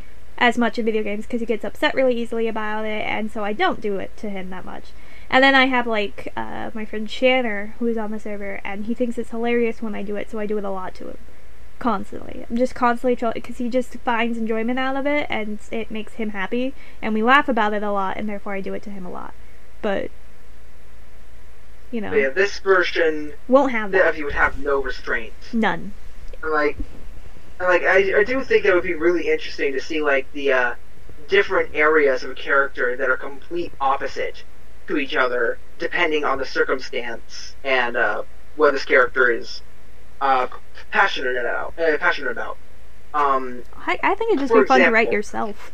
as 0.42 0.58
much 0.58 0.76
in 0.76 0.84
video 0.84 1.04
games 1.04 1.24
because 1.24 1.38
he 1.38 1.46
gets 1.46 1.64
upset 1.64 1.94
really 1.94 2.20
easily 2.20 2.48
about 2.48 2.84
it, 2.84 3.06
and 3.06 3.30
so 3.30 3.44
I 3.44 3.52
don't 3.52 3.80
do 3.80 3.98
it 3.98 4.14
to 4.16 4.28
him 4.28 4.50
that 4.50 4.64
much. 4.64 4.90
And 5.30 5.42
then 5.42 5.54
I 5.54 5.66
have 5.66 5.86
like 5.86 6.32
uh, 6.36 6.72
my 6.74 6.84
friend 6.84 7.08
Shanner 7.08 7.74
who 7.78 7.86
is 7.86 7.96
on 7.96 8.10
the 8.10 8.18
server, 8.18 8.60
and 8.64 8.86
he 8.86 8.92
thinks 8.92 9.16
it's 9.16 9.30
hilarious 9.30 9.80
when 9.80 9.94
I 9.94 10.02
do 10.02 10.16
it, 10.16 10.28
so 10.28 10.40
I 10.40 10.46
do 10.46 10.58
it 10.58 10.64
a 10.64 10.70
lot 10.70 10.96
to 10.96 11.10
him, 11.10 11.18
constantly. 11.78 12.44
I'm 12.50 12.56
just 12.56 12.74
constantly 12.74 13.14
trolling 13.14 13.34
because 13.34 13.58
he 13.58 13.68
just 13.68 13.94
finds 14.00 14.36
enjoyment 14.36 14.80
out 14.80 14.96
of 14.96 15.06
it, 15.06 15.28
and 15.30 15.60
it 15.70 15.92
makes 15.92 16.14
him 16.14 16.30
happy, 16.30 16.74
and 17.00 17.14
we 17.14 17.22
laugh 17.22 17.48
about 17.48 17.72
it 17.72 17.84
a 17.84 17.92
lot, 17.92 18.16
and 18.16 18.28
therefore 18.28 18.54
I 18.54 18.60
do 18.60 18.74
it 18.74 18.82
to 18.82 18.90
him 18.90 19.06
a 19.06 19.10
lot. 19.10 19.34
But 19.80 20.10
you 21.92 22.00
know, 22.00 22.12
yeah 22.14 22.30
this 22.30 22.58
version 22.58 23.34
won't 23.46 23.70
have 23.70 23.92
that. 23.92 24.08
of 24.08 24.18
you 24.18 24.24
would 24.24 24.34
have 24.34 24.58
no 24.58 24.82
restraint 24.82 25.34
None. 25.52 25.92
Like 26.42 26.78
like 27.62 27.82
I, 27.82 28.20
I 28.20 28.24
do 28.24 28.42
think 28.42 28.64
that 28.64 28.74
would 28.74 28.82
be 28.82 28.94
really 28.94 29.28
interesting 29.28 29.72
to 29.72 29.80
see 29.80 30.02
like 30.02 30.30
the 30.32 30.52
uh, 30.52 30.74
different 31.28 31.74
areas 31.74 32.24
of 32.24 32.30
a 32.30 32.34
character 32.34 32.96
that 32.96 33.08
are 33.08 33.16
complete 33.16 33.72
opposite 33.80 34.44
to 34.86 34.96
each 34.96 35.14
other 35.14 35.58
depending 35.78 36.24
on 36.24 36.38
the 36.38 36.46
circumstance 36.46 37.54
and 37.64 37.96
uh, 37.96 38.22
what 38.56 38.72
this 38.72 38.84
character 38.84 39.30
is 39.30 39.62
uh, 40.20 40.46
passionate 40.90 41.36
about. 41.36 41.74
Uh, 41.78 41.96
passionate 41.98 42.30
about. 42.30 42.56
Um, 43.14 43.62
I, 43.76 43.98
I 44.02 44.14
think 44.14 44.32
it'd 44.32 44.48
just 44.48 44.54
be 44.54 44.64
fun 44.64 44.80
to 44.80 44.90
write 44.90 45.12
yourself. 45.12 45.72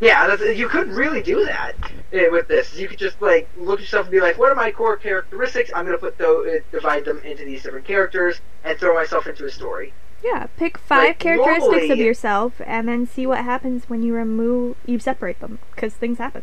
yeah, 0.00 0.26
that's, 0.26 0.42
you 0.56 0.68
could 0.68 0.88
really 0.88 1.22
do 1.22 1.44
that 1.44 1.74
uh, 2.12 2.30
with 2.30 2.48
this. 2.48 2.76
You 2.76 2.88
could 2.88 2.98
just 2.98 3.20
like 3.22 3.48
look 3.56 3.78
at 3.78 3.82
yourself 3.82 4.06
and 4.06 4.12
be 4.12 4.20
like, 4.20 4.38
"What 4.38 4.50
are 4.50 4.54
my 4.54 4.70
core 4.70 4.96
characteristics? 4.96 5.70
I'm 5.74 5.84
going 5.84 5.96
to 5.96 6.00
put 6.00 6.18
those, 6.18 6.46
uh, 6.46 6.58
divide 6.72 7.04
them 7.04 7.20
into 7.20 7.44
these 7.44 7.62
different 7.62 7.86
characters, 7.86 8.40
and 8.64 8.78
throw 8.78 8.94
myself 8.94 9.26
into 9.26 9.44
a 9.44 9.50
story." 9.50 9.92
Yeah, 10.24 10.46
pick 10.56 10.78
five 10.78 11.08
Like, 11.08 11.18
characteristics 11.18 11.90
of 11.90 11.98
yourself 11.98 12.54
and 12.64 12.88
then 12.88 13.06
see 13.06 13.26
what 13.26 13.44
happens 13.44 13.90
when 13.90 14.02
you 14.02 14.14
remove, 14.14 14.76
you 14.86 14.98
separate 14.98 15.38
them, 15.40 15.58
because 15.74 15.92
things 15.92 16.16
happen. 16.16 16.42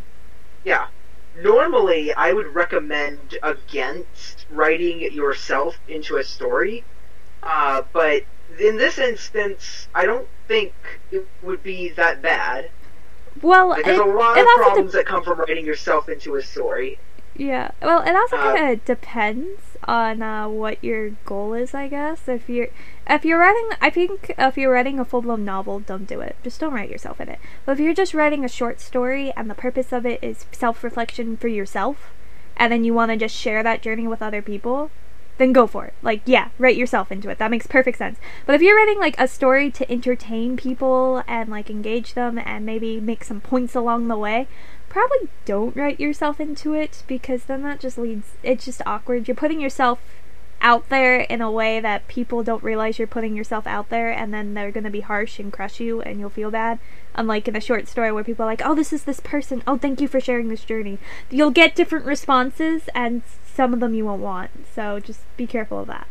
Yeah. 0.64 0.88
Normally, 1.42 2.14
I 2.14 2.32
would 2.32 2.54
recommend 2.54 3.40
against 3.42 4.46
writing 4.52 5.02
yourself 5.02 5.80
into 5.88 6.18
a 6.18 6.24
story, 6.24 6.84
uh, 7.42 7.82
but 7.92 8.24
in 8.60 8.78
this 8.78 9.00
instance, 9.00 9.88
I 9.96 10.06
don't 10.06 10.28
think 10.48 10.74
it 11.12 11.28
would 11.42 11.64
be 11.64 11.90
that 11.90 12.22
bad. 12.22 12.70
Well, 13.42 13.70
Like, 13.70 13.80
it, 13.80 13.86
there's 13.86 14.00
a 14.00 14.04
lot 14.04 14.38
of 14.38 14.46
problems 14.58 14.92
that 14.94 15.08
come 15.08 15.24
from 15.24 15.40
writing 15.40 15.66
yourself 15.66 16.08
into 16.08 16.36
a 16.36 16.44
story. 16.44 17.00
Yeah. 17.36 17.72
Well, 17.82 18.02
it 18.04 18.16
also 18.16 18.36
Uh, 18.38 18.44
kind 18.54 18.72
of 18.72 18.86
depends 18.86 19.62
on 19.86 20.22
uh, 20.22 20.48
what 20.48 20.84
your 20.84 21.12
goal 21.26 21.54
is, 21.54 21.74
I 21.74 21.88
guess. 21.88 22.28
If 22.28 22.50
you're 22.50 22.68
if 23.10 23.26
you're 23.26 23.40
writing, 23.40 23.70
I 23.82 23.90
think 23.90 24.34
if 24.38 24.58
you're 24.58 24.72
writing 24.74 25.00
a 25.00 25.06
full 25.06 25.22
blown 25.22 25.44
novel, 25.46 25.80
don't 25.80 26.08
do 26.08 26.22
it. 26.22 26.36
Just 26.44 26.60
don't 26.60 26.74
write 26.74 26.90
yourself 26.90 27.20
in 27.22 27.30
it. 27.30 27.40
But 27.66 27.74
if 27.74 27.80
you're 27.80 27.94
just 27.94 28.14
writing 28.14 28.44
a 28.46 28.50
short 28.50 28.80
story 28.82 29.32
and 29.36 29.50
the 29.50 29.56
purpose 29.56 29.92
of 29.92 30.06
it 30.06 30.24
is 30.24 30.46
self 30.52 30.84
reflection 30.84 31.38
for 31.38 31.48
yourself, 31.48 32.12
and 32.58 32.72
then 32.72 32.84
you 32.84 32.94
want 32.94 33.12
to 33.12 33.18
just 33.18 33.36
share 33.36 33.64
that 33.64 33.82
journey 33.82 34.08
with 34.08 34.22
other 34.22 34.42
people, 34.42 34.92
then 35.38 35.54
go 35.54 35.66
for 35.68 35.86
it. 35.86 35.94
Like, 36.04 36.22
yeah, 36.26 36.50
write 36.60 36.76
yourself 36.76 37.12
into 37.12 37.30
it. 37.30 37.38
That 37.40 37.50
makes 37.52 37.66
perfect 37.66 37.98
sense. 37.98 38.20
But 38.46 38.56
if 38.56 38.62
you're 38.62 38.76
writing 38.78 39.00
like 39.00 39.16
a 39.20 39.28
story 39.28 39.72
to 39.72 39.90
entertain 39.92 40.58
people 40.58 41.24
and 41.28 41.50
like 41.50 41.70
engage 41.70 42.14
them 42.14 42.38
and 42.38 42.66
maybe 42.66 43.00
make 43.00 43.24
some 43.24 43.42
points 43.42 43.74
along 43.74 44.10
the 44.10 44.18
way, 44.18 44.48
probably 44.92 45.30
don't 45.46 45.76
write 45.76 46.02
yourself 46.02 46.42
into 46.42 46.74
it 46.74 47.04
because 47.08 47.46
then 47.46 47.64
that 47.64 47.80
just 47.80 47.98
leads 47.98 48.28
it's 48.44 48.66
just 48.66 48.82
awkward. 48.86 49.26
You're 49.28 49.36
putting 49.36 49.62
yourself 49.62 50.00
out 50.62 50.90
there 50.90 51.22
in 51.22 51.42
a 51.42 51.50
way 51.50 51.80
that 51.80 52.08
people 52.10 52.44
don't 52.44 52.62
realize 52.62 53.00
you're 53.00 53.08
putting 53.08 53.34
yourself 53.34 53.66
out 53.66 53.90
there 53.90 54.12
and 54.12 54.34
then 54.34 54.54
they're 54.54 54.70
going 54.70 54.84
to 54.84 54.90
be 54.90 55.00
harsh 55.00 55.40
and 55.40 55.52
crush 55.52 55.80
you 55.80 56.02
and 56.02 56.20
you'll 56.20 56.30
feel 56.30 56.52
bad. 56.52 56.78
Unlike 57.16 57.48
in 57.48 57.56
a 57.56 57.62
short 57.62 57.88
story 57.88 58.12
where 58.12 58.24
people 58.24 58.44
are 58.44 58.50
like, 58.50 58.62
"Oh, 58.66 58.76
this 58.76 58.92
is 58.92 59.06
this 59.06 59.22
person. 59.22 59.64
Oh, 59.66 59.78
thank 59.78 60.02
you 60.02 60.10
for 60.10 60.20
sharing 60.20 60.50
this 60.50 60.66
journey." 60.66 61.00
You'll 61.30 61.52
get 61.52 61.74
different 61.74 62.06
responses 62.06 62.90
and 62.94 63.22
some 63.46 63.74
of 63.74 63.80
them 63.80 63.94
you 63.94 64.06
won't 64.06 64.22
want. 64.22 64.52
So 64.76 65.00
just 65.00 65.22
be 65.38 65.48
careful 65.48 65.80
of 65.80 65.88
that. 65.88 66.08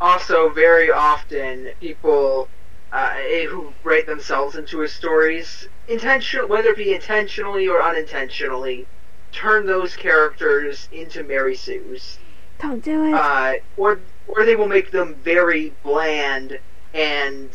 Also, 0.00 0.50
very 0.50 0.90
often, 0.90 1.70
people 1.80 2.48
uh, 2.96 3.14
who 3.50 3.74
write 3.84 4.06
themselves 4.06 4.56
into 4.56 4.80
his 4.80 4.90
stories, 4.90 5.68
intentional, 5.86 6.48
whether 6.48 6.70
it 6.70 6.78
be 6.78 6.94
intentionally 6.94 7.68
or 7.68 7.82
unintentionally, 7.82 8.86
turn 9.32 9.66
those 9.66 9.94
characters 9.94 10.88
into 10.90 11.22
Mary 11.22 11.54
Sue's. 11.54 12.18
Don't 12.58 12.82
do 12.82 13.04
it. 13.04 13.12
uh, 13.14 13.52
or 13.76 14.00
or 14.26 14.46
they 14.46 14.56
will 14.56 14.66
make 14.66 14.90
them 14.90 15.14
very 15.22 15.74
bland 15.82 16.58
and 16.94 17.50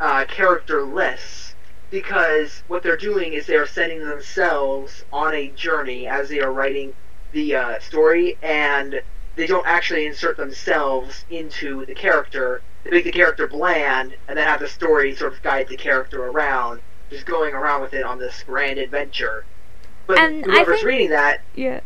uh, 0.00 0.24
characterless 0.24 1.54
because 1.90 2.62
what 2.68 2.82
they're 2.82 2.96
doing 2.96 3.34
is 3.34 3.46
they're 3.46 3.66
sending 3.66 4.02
themselves 4.02 5.04
on 5.12 5.34
a 5.34 5.50
journey 5.50 6.06
as 6.06 6.30
they 6.30 6.40
are 6.40 6.52
writing 6.52 6.94
the 7.32 7.54
uh, 7.54 7.78
story, 7.80 8.38
and 8.42 9.02
they 9.36 9.46
don't 9.46 9.66
actually 9.66 10.06
insert 10.06 10.36
themselves 10.36 11.24
into 11.30 11.84
the 11.86 11.94
character. 11.94 12.62
They 12.84 12.90
make 12.90 13.04
the 13.04 13.12
character 13.12 13.46
bland, 13.46 14.14
and 14.28 14.36
then 14.38 14.46
have 14.46 14.60
the 14.60 14.68
story 14.68 15.14
sort 15.14 15.32
of 15.34 15.42
guide 15.42 15.68
the 15.68 15.76
character 15.76 16.24
around, 16.24 16.80
just 17.10 17.26
going 17.26 17.54
around 17.54 17.82
with 17.82 17.92
it 17.94 18.02
on 18.04 18.18
this 18.18 18.42
grand 18.44 18.78
adventure. 18.78 19.44
But 20.06 20.18
And 20.18 20.44
whoever's 20.44 20.76
think- 20.78 20.86
reading 20.88 21.10
that 21.10 21.40
yeah. 21.54 21.80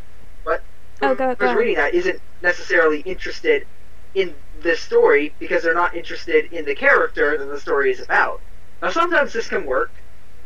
what? 0.44 0.62
Oh, 1.02 1.14
go- 1.14 1.34
whoever's 1.34 1.54
go 1.54 1.54
reading 1.54 1.76
that 1.76 1.94
isn't 1.94 2.20
necessarily 2.42 3.00
interested 3.00 3.66
in 4.14 4.34
the 4.62 4.76
story 4.76 5.34
because 5.38 5.62
they're 5.62 5.74
not 5.74 5.94
interested 5.96 6.52
in 6.52 6.64
the 6.66 6.74
character 6.74 7.38
that 7.38 7.44
the 7.46 7.58
story 7.60 7.90
is 7.90 8.00
about. 8.00 8.40
Now, 8.82 8.90
sometimes 8.90 9.32
this 9.32 9.48
can 9.48 9.64
work, 9.64 9.90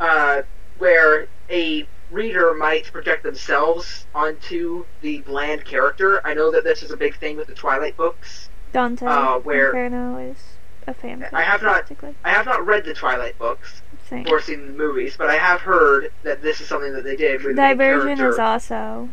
uh, 0.00 0.42
where 0.78 1.26
a 1.50 1.86
reader 2.14 2.54
might 2.54 2.90
project 2.92 3.22
themselves 3.24 4.06
onto 4.14 4.84
the 5.02 5.18
bland 5.20 5.64
character. 5.64 6.24
I 6.26 6.32
know 6.32 6.50
that 6.52 6.64
this 6.64 6.82
is 6.82 6.90
a 6.90 6.96
big 6.96 7.16
thing 7.18 7.36
with 7.36 7.48
the 7.48 7.54
Twilight 7.54 7.96
books. 7.96 8.48
Dante 8.72 9.04
uh, 9.06 9.38
where- 9.40 9.66
Inferno 9.66 10.16
is 10.30 10.38
a 10.86 10.94
fan. 10.94 11.26
I 11.32 11.42
have 11.42 11.62
not- 11.62 11.90
I 12.24 12.30
have 12.30 12.46
not 12.46 12.64
read 12.64 12.84
the 12.84 12.94
Twilight 12.94 13.38
books 13.38 13.82
Same. 14.08 14.26
or 14.28 14.40
seen 14.40 14.66
the 14.66 14.72
movies, 14.72 15.16
but 15.16 15.28
I 15.28 15.36
have 15.36 15.62
heard 15.62 16.12
that 16.22 16.40
this 16.42 16.60
is 16.60 16.68
something 16.68 16.92
that 16.92 17.04
they 17.04 17.16
did. 17.16 17.42
With 17.42 17.56
the 17.56 17.74
main 17.74 18.20
is 18.20 18.38
also 18.38 19.08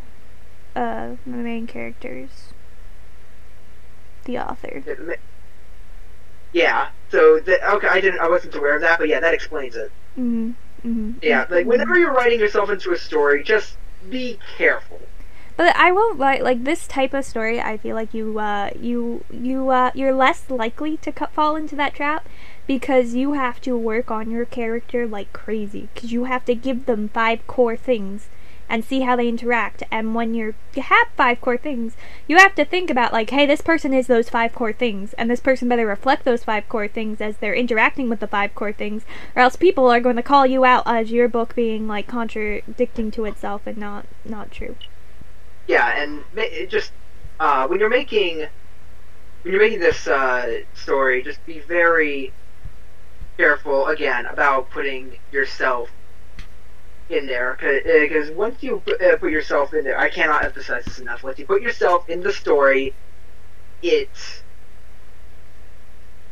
uh, 0.76 1.16
the 1.26 1.32
main 1.32 1.68
characters. 1.68 2.30
The 4.26 4.38
author. 4.38 4.84
It 4.86 5.20
Yeah. 6.54 6.90
So 7.10 7.40
the, 7.40 7.74
okay, 7.76 7.88
I 7.88 8.00
didn't. 8.00 8.20
I 8.20 8.30
wasn't 8.30 8.56
aware 8.56 8.76
of 8.76 8.82
that, 8.82 9.00
but 9.00 9.08
yeah, 9.08 9.20
that 9.20 9.34
explains 9.34 9.76
it. 9.76 9.92
hmm 10.16 10.52
hmm 10.82 11.14
Yeah, 11.22 11.46
like 11.50 11.66
whenever 11.66 11.98
you're 11.98 12.14
writing 12.14 12.40
yourself 12.40 12.70
into 12.70 12.92
a 12.92 12.98
story, 12.98 13.44
just 13.44 13.78
be 14.10 14.40
careful. 14.58 15.00
But 15.58 15.76
I 15.76 15.92
won't 15.92 16.18
like 16.18 16.42
like 16.42 16.64
this 16.64 16.88
type 16.88 17.14
of 17.14 17.26
story. 17.26 17.62
I 17.62 17.78
feel 17.78 17.96
like 17.96 18.14
you 18.14 18.40
uh 18.40 18.72
you 18.80 19.24
you 19.32 19.70
uh 19.70 19.92
you're 19.94 20.14
less 20.14 20.50
likely 20.50 20.98
to 20.98 21.12
cut, 21.12 21.32
fall 21.34 21.56
into 21.56 21.76
that 21.76 21.94
trap 21.94 22.28
because 22.68 23.14
you 23.14 23.34
have 23.34 23.62
to 23.62 23.78
work 23.78 24.10
on 24.10 24.32
your 24.32 24.46
character 24.46 25.06
like 25.08 25.32
crazy 25.34 25.90
because 25.94 26.12
you 26.12 26.24
have 26.26 26.46
to 26.46 26.56
give 26.56 26.86
them 26.86 27.10
five 27.10 27.46
core 27.48 27.76
things 27.78 28.30
and 28.72 28.86
see 28.86 29.02
how 29.02 29.18
they 29.18 29.28
interact. 29.28 29.84
And 29.92 30.16
when 30.16 30.34
you're, 30.34 30.56
have 30.78 31.10
five 31.18 31.42
core 31.42 31.58
things, 31.58 31.98
you 32.26 32.38
have 32.38 32.56
to 32.56 32.64
think 32.64 32.90
about 32.90 33.12
like, 33.12 33.30
hey, 33.30 33.46
this 33.46 33.60
person 33.60 33.94
is 33.94 34.08
those 34.08 34.30
five 34.30 34.56
core 34.56 34.72
things, 34.72 35.12
and 35.14 35.30
this 35.30 35.42
person 35.42 35.68
better 35.68 35.86
reflect 35.86 36.24
those 36.24 36.46
five 36.46 36.70
core 36.70 36.88
things 36.88 37.20
as 37.20 37.36
they're 37.38 37.54
interacting 37.54 38.08
with 38.08 38.22
the 38.22 38.28
five 38.28 38.56
core 38.56 38.72
things, 38.72 39.04
or 39.36 39.42
else 39.42 39.58
people 39.58 39.92
are 39.92 40.00
going 40.00 40.16
to 40.16 40.24
call 40.24 40.48
you 40.48 40.64
out 40.64 40.84
as 40.86 41.12
your 41.12 41.28
book 41.28 41.54
being 41.54 41.86
like 41.86 42.08
contradicting 42.08 43.12
to 43.12 43.26
itself 43.26 43.68
and 43.68 43.78
not 43.78 44.06
not 44.24 44.52
true. 44.52 44.78
Yeah, 45.68 46.02
and 46.02 46.24
just 46.70 46.94
uh, 47.42 47.68
when 47.68 47.82
you're 47.82 47.90
making 47.90 48.48
when 49.42 49.54
you're 49.54 49.62
making 49.62 49.82
this 49.82 50.08
uh, 50.08 50.62
story, 50.76 51.22
just 51.22 51.46
be 51.46 51.60
very 51.60 52.32
careful 53.36 53.88
again 53.88 54.26
about 54.28 54.70
putting 54.70 55.18
yourself 55.34 55.90
in 57.14 57.26
there 57.26 57.58
because 57.60 58.32
once 58.32 58.62
you 58.64 58.82
put, 58.86 59.02
uh, 59.02 59.18
put 59.18 59.32
yourself 59.32 59.74
in 59.74 59.84
there, 59.84 60.00
I 60.00 60.10
cannot 60.10 60.46
emphasize 60.46 60.86
this 60.86 61.00
enough. 61.00 61.24
Once 61.24 61.40
you 61.40 61.46
put 61.46 61.62
yourself 61.62 62.10
in 62.10 62.22
the 62.22 62.32
story, 62.32 62.94
it, 63.82 64.10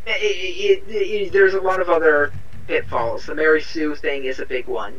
it, 0.06 0.84
it, 0.88 1.34
there's 1.34 1.54
a 1.54 1.62
lot 1.62 1.82
of 1.82 1.90
other 1.90 2.32
pitfalls. 2.68 3.26
The 3.26 3.36
Mary 3.36 3.62
Sue 3.62 3.96
thing 3.96 4.26
is 4.26 4.40
a 4.40 4.46
big 4.46 4.68
one. 4.68 4.96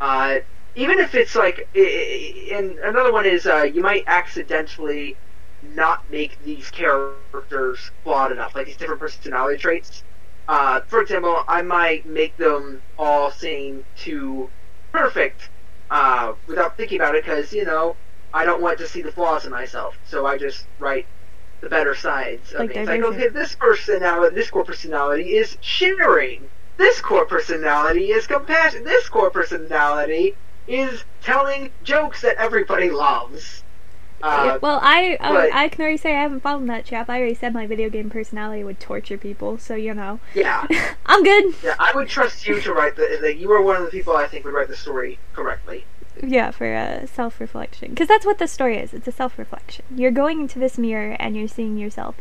Uh, 0.00 0.38
even 0.74 0.98
if 0.98 1.14
it's 1.14 1.34
like, 1.34 1.68
and 1.74 2.78
another 2.78 3.12
one 3.12 3.26
is 3.26 3.46
uh, 3.46 3.62
you 3.62 3.80
might 3.80 4.04
accidentally 4.06 5.16
not 5.62 6.10
make 6.10 6.38
these 6.44 6.70
characters 6.70 7.90
flawed 8.02 8.32
enough, 8.32 8.54
like 8.54 8.66
these 8.66 8.76
different 8.76 9.00
personality 9.00 9.56
traits. 9.58 10.04
Uh, 10.46 10.80
for 10.88 11.00
example, 11.00 11.42
I 11.48 11.62
might 11.62 12.06
make 12.06 12.36
them 12.36 12.82
all 12.98 13.30
seem 13.30 13.84
too 13.96 14.50
perfect 14.94 15.50
uh, 15.90 16.32
without 16.48 16.76
thinking 16.76 17.00
about 17.00 17.16
it, 17.16 17.24
because 17.24 17.52
you 17.52 17.64
know 17.64 17.96
I 18.32 18.44
don't 18.44 18.62
want 18.62 18.78
to 18.78 18.86
see 18.86 19.02
the 19.02 19.12
flaws 19.12 19.44
in 19.44 19.50
myself, 19.50 19.98
so 20.04 20.26
I 20.26 20.38
just 20.38 20.68
write 20.78 21.06
the 21.60 21.68
better 21.68 21.94
sides 21.94 22.52
of 22.52 22.60
Like 22.60 22.68
me. 22.70 22.74
It's 22.76 22.88
like, 22.88 23.02
okay, 23.02 23.28
this 23.28 23.54
personality, 23.56 24.34
this 24.34 24.50
core 24.50 24.64
personality 24.64 25.34
is 25.34 25.56
sharing. 25.60 26.48
This 26.78 27.00
core 27.00 27.26
personality 27.26 28.06
is 28.10 28.26
compassion. 28.26 28.84
This 28.84 29.08
core 29.08 29.30
personality 29.30 30.34
is 30.66 31.04
telling 31.22 31.72
jokes 31.82 32.22
that 32.22 32.36
everybody 32.38 32.90
loves. 32.90 33.64
Uh, 34.24 34.44
Yeah, 34.46 34.56
well, 34.62 34.80
I 34.82 35.16
uh, 35.20 35.32
but- 35.32 35.52
I 35.52 35.68
can 35.68 35.82
already 35.82 35.98
say 35.98 36.14
I 36.16 36.22
haven't 36.22 36.40
fallen 36.40 36.66
that 36.68 36.86
trap. 36.86 37.10
I 37.10 37.18
already 37.18 37.34
said 37.34 37.52
my 37.52 37.66
video 37.66 37.90
game 37.90 38.08
personality 38.08 38.64
would 38.64 38.80
torture 38.80 39.18
people, 39.18 39.58
so 39.58 39.74
you 39.74 39.92
know, 39.92 40.18
yeah, 40.34 40.66
I'm 41.06 41.22
good. 41.22 41.54
yeah. 41.62 41.74
I 41.78 41.92
would 41.94 42.08
trust 42.08 42.46
you 42.48 42.58
to 42.62 42.72
write 42.72 42.96
the. 42.96 43.18
Like, 43.22 43.38
you 43.38 43.52
are 43.52 43.60
one 43.62 43.76
of 43.76 43.84
the 43.84 43.90
people 43.90 44.16
I 44.16 44.26
think 44.26 44.44
would 44.46 44.54
write 44.54 44.68
the 44.68 44.76
story 44.76 45.18
correctly. 45.34 45.84
Yeah, 46.22 46.52
for 46.52 46.72
uh, 46.74 47.06
self 47.06 47.38
reflection, 47.38 47.90
because 47.90 48.08
that's 48.08 48.24
what 48.24 48.38
the 48.38 48.48
story 48.48 48.78
is. 48.78 48.94
It's 48.94 49.06
a 49.08 49.12
self 49.12 49.38
reflection. 49.38 49.84
You're 49.94 50.10
going 50.10 50.40
into 50.40 50.58
this 50.58 50.78
mirror 50.78 51.16
and 51.20 51.36
you're 51.36 51.48
seeing 51.48 51.76
yourself 51.76 52.14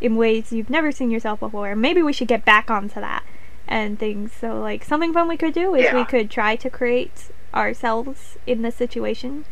in 0.00 0.16
ways 0.16 0.52
you've 0.52 0.70
never 0.70 0.90
seen 0.92 1.10
yourself 1.10 1.40
before. 1.40 1.76
Maybe 1.76 2.00
we 2.02 2.12
should 2.12 2.28
get 2.28 2.44
back 2.44 2.70
onto 2.70 3.00
that 3.00 3.22
and 3.68 3.98
things. 3.98 4.32
So, 4.32 4.58
like, 4.60 4.82
something 4.84 5.12
fun 5.12 5.28
we 5.28 5.36
could 5.36 5.52
do 5.54 5.74
is 5.74 5.92
we 5.92 6.04
could 6.04 6.30
try 6.30 6.56
to 6.56 6.70
create 6.70 7.30
ourselves 7.52 8.38
in 8.46 8.62
this 8.62 8.76
situation 8.76 9.44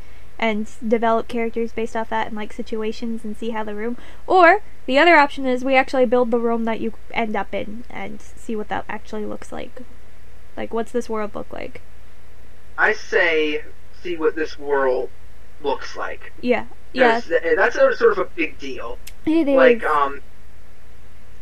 and 0.42 0.68
develop 0.87 1.28
characters 1.28 1.70
based 1.72 1.94
off 1.94 2.11
that 2.11 2.26
and 2.26 2.37
like 2.37 2.52
situations 2.52 3.24
and 3.24 3.37
see 3.37 3.50
how 3.50 3.62
the 3.62 3.76
room. 3.76 3.96
Or 4.26 4.61
the 4.87 4.98
other 4.98 5.14
option 5.14 5.46
is 5.46 5.64
we 5.64 5.76
actually 5.76 6.05
build 6.05 6.33
the 6.33 6.40
room 6.40 6.64
that 6.64 6.81
you 6.81 6.92
end 7.14 7.37
up 7.37 7.55
in 7.55 7.85
and 7.88 8.20
see 8.20 8.57
what 8.57 8.68
that 8.68 8.85
actually 8.88 9.24
looks 9.24 9.52
like. 9.52 9.83
Like, 10.57 10.74
what's 10.74 10.90
this 10.90 11.09
world 11.09 11.37
look 11.37 11.52
like? 11.52 11.81
I 12.76 12.92
say 12.92 13.62
see 14.02 14.16
what 14.16 14.35
this 14.35 14.59
world 14.59 15.11
looks 15.62 15.96
like. 15.96 16.33
Yeah, 16.40 16.66
yeah. 16.92 17.20
that's 17.57 17.76
a, 17.76 17.96
sort 17.96 18.12
of 18.12 18.18
a 18.18 18.24
big 18.24 18.59
deal. 18.59 18.98
It 19.24 19.46
is. 19.46 19.55
Like 19.55 19.85
um, 19.85 20.22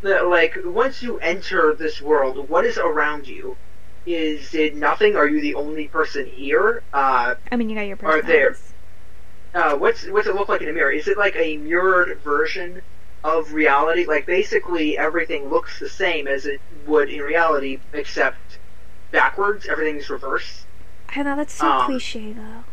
like 0.03 0.59
once 0.63 1.03
you 1.03 1.19
enter 1.21 1.75
this 1.75 2.03
world, 2.03 2.51
what 2.51 2.67
is 2.67 2.77
around 2.77 3.27
you? 3.27 3.57
Is 4.05 4.55
it 4.55 4.77
nothing? 4.77 5.17
Are 5.17 5.27
you 5.27 5.41
the 5.41 5.55
only 5.55 5.89
person 5.89 6.27
here? 6.27 6.83
Uh, 6.93 7.37
I 7.51 7.57
mean, 7.57 7.71
you 7.71 7.77
got 7.77 7.83
your 7.83 7.97
person 7.97 8.19
are 8.19 8.23
there- 8.23 8.51
personalities. 8.51 8.70
Uh, 9.55 9.77
what's 9.77 10.07
what's 10.09 10.27
it 10.27 10.35
look 10.35 10.49
like 10.49 10.63
in 10.63 10.69
a 10.69 10.73
mirror? 10.73 10.91
Is 10.91 11.09
it 11.09 11.19
like 11.19 11.37
a 11.37 11.57
mirrored 11.57 12.19
version 12.21 12.83
of 13.25 13.53
reality? 13.53 14.07
Like 14.07 14.27
basically 14.27 14.97
everything 14.97 15.49
looks 15.49 15.79
the 15.79 15.89
same 15.89 16.27
as 16.29 16.47
it 16.47 16.61
would 16.87 17.11
in 17.11 17.21
reality, 17.21 17.81
except 17.93 18.59
backwards. 19.11 19.67
Everything's 19.67 20.09
reverse. 20.09 20.67
I 21.09 21.23
know 21.23 21.37
that's 21.37 21.55
so 21.55 21.67
um, 21.67 21.87
cliche 21.87 22.33
though. 22.33 22.65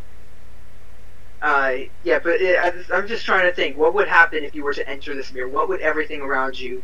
Uh, 1.42 1.78
yeah, 2.04 2.20
but 2.20 2.42
it, 2.42 2.58
I, 2.60 2.96
I'm 2.96 3.08
just 3.08 3.26
trying 3.26 3.46
to 3.46 3.54
think. 3.54 3.78
What 3.78 3.94
would 3.96 4.08
happen 4.08 4.44
if 4.44 4.56
you 4.56 4.64
were 4.64 4.74
to 4.74 4.88
enter 4.88 5.16
this 5.16 5.32
mirror? 5.34 5.48
What 5.48 5.70
would 5.70 5.82
everything 5.82 6.22
around 6.22 6.60
you 6.60 6.84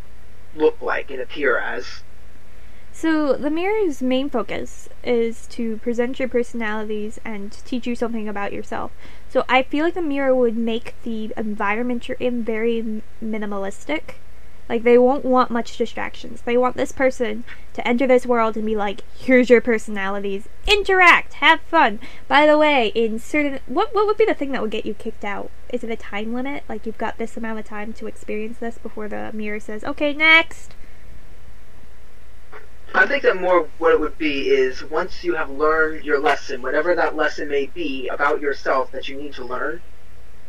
look 0.56 0.82
like 0.82 1.12
and 1.12 1.20
appear 1.20 1.58
as? 1.58 2.04
So 2.96 3.34
the 3.34 3.50
mirror's 3.50 4.04
main 4.04 4.30
focus 4.30 4.88
is 5.04 5.48
to 5.48 5.78
present 5.78 6.20
your 6.20 6.30
personalities 6.30 7.20
and 7.26 7.52
teach 7.66 7.88
you 7.88 7.96
something 7.96 8.30
about 8.30 8.54
yourself. 8.54 8.92
So 9.34 9.44
I 9.50 9.64
feel 9.64 9.84
like 9.84 9.96
the 9.96 10.02
mirror 10.04 10.36
would 10.36 10.56
make 10.56 10.94
the 11.02 11.34
environment 11.36 12.08
you're 12.08 12.18
in 12.20 12.44
very 12.44 13.02
minimalistic. 13.20 14.18
Like 14.70 14.84
they 14.84 14.96
won't 14.96 15.26
want 15.26 15.50
much 15.50 15.76
distractions. 15.76 16.44
They 16.44 16.56
want 16.56 16.78
this 16.78 16.92
person 16.92 17.44
to 17.74 17.88
enter 17.88 18.06
this 18.06 18.28
world 18.28 18.56
and 18.56 18.64
be 18.64 18.76
like, 18.76 19.02
"Here's 19.18 19.50
your 19.50 19.60
personalities. 19.60 20.48
Interact, 20.68 21.34
have 21.46 21.62
fun." 21.62 22.00
By 22.28 22.46
the 22.46 22.60
way, 22.60 22.92
in 22.94 23.18
certain 23.18 23.60
what 23.66 23.96
what 23.96 24.06
would 24.06 24.18
be 24.18 24.26
the 24.26 24.36
thing 24.36 24.52
that 24.52 24.62
would 24.62 24.70
get 24.70 24.86
you 24.86 24.94
kicked 24.94 25.26
out? 25.26 25.50
Is 25.70 25.84
it 25.84 25.90
a 25.90 25.96
time 25.96 26.32
limit? 26.32 26.64
Like 26.70 26.86
you've 26.86 27.00
got 27.00 27.18
this 27.18 27.36
amount 27.36 27.58
of 27.58 27.66
time 27.66 27.92
to 27.94 28.06
experience 28.06 28.60
this 28.60 28.78
before 28.78 29.08
the 29.08 29.32
mirror 29.34 29.60
says, 29.60 29.84
"Okay, 29.84 30.14
next." 30.14 30.76
I 32.94 33.06
think 33.08 33.24
that 33.24 33.38
more 33.38 33.72
what 33.78 33.94
it 33.94 34.00
would 34.00 34.18
be 34.18 34.50
is 34.50 34.84
once 34.84 35.24
you 35.24 35.36
have 35.36 35.50
learned 35.50 36.04
your 36.04 36.20
lesson, 36.20 36.62
whatever 36.62 36.96
that 36.96 37.16
lesson 37.16 37.48
may 37.50 37.68
be 37.68 38.08
about 38.10 38.42
yourself 38.42 38.92
that 38.92 39.08
you 39.08 39.18
need 39.18 39.34
to 39.36 39.46
learn, 39.46 39.82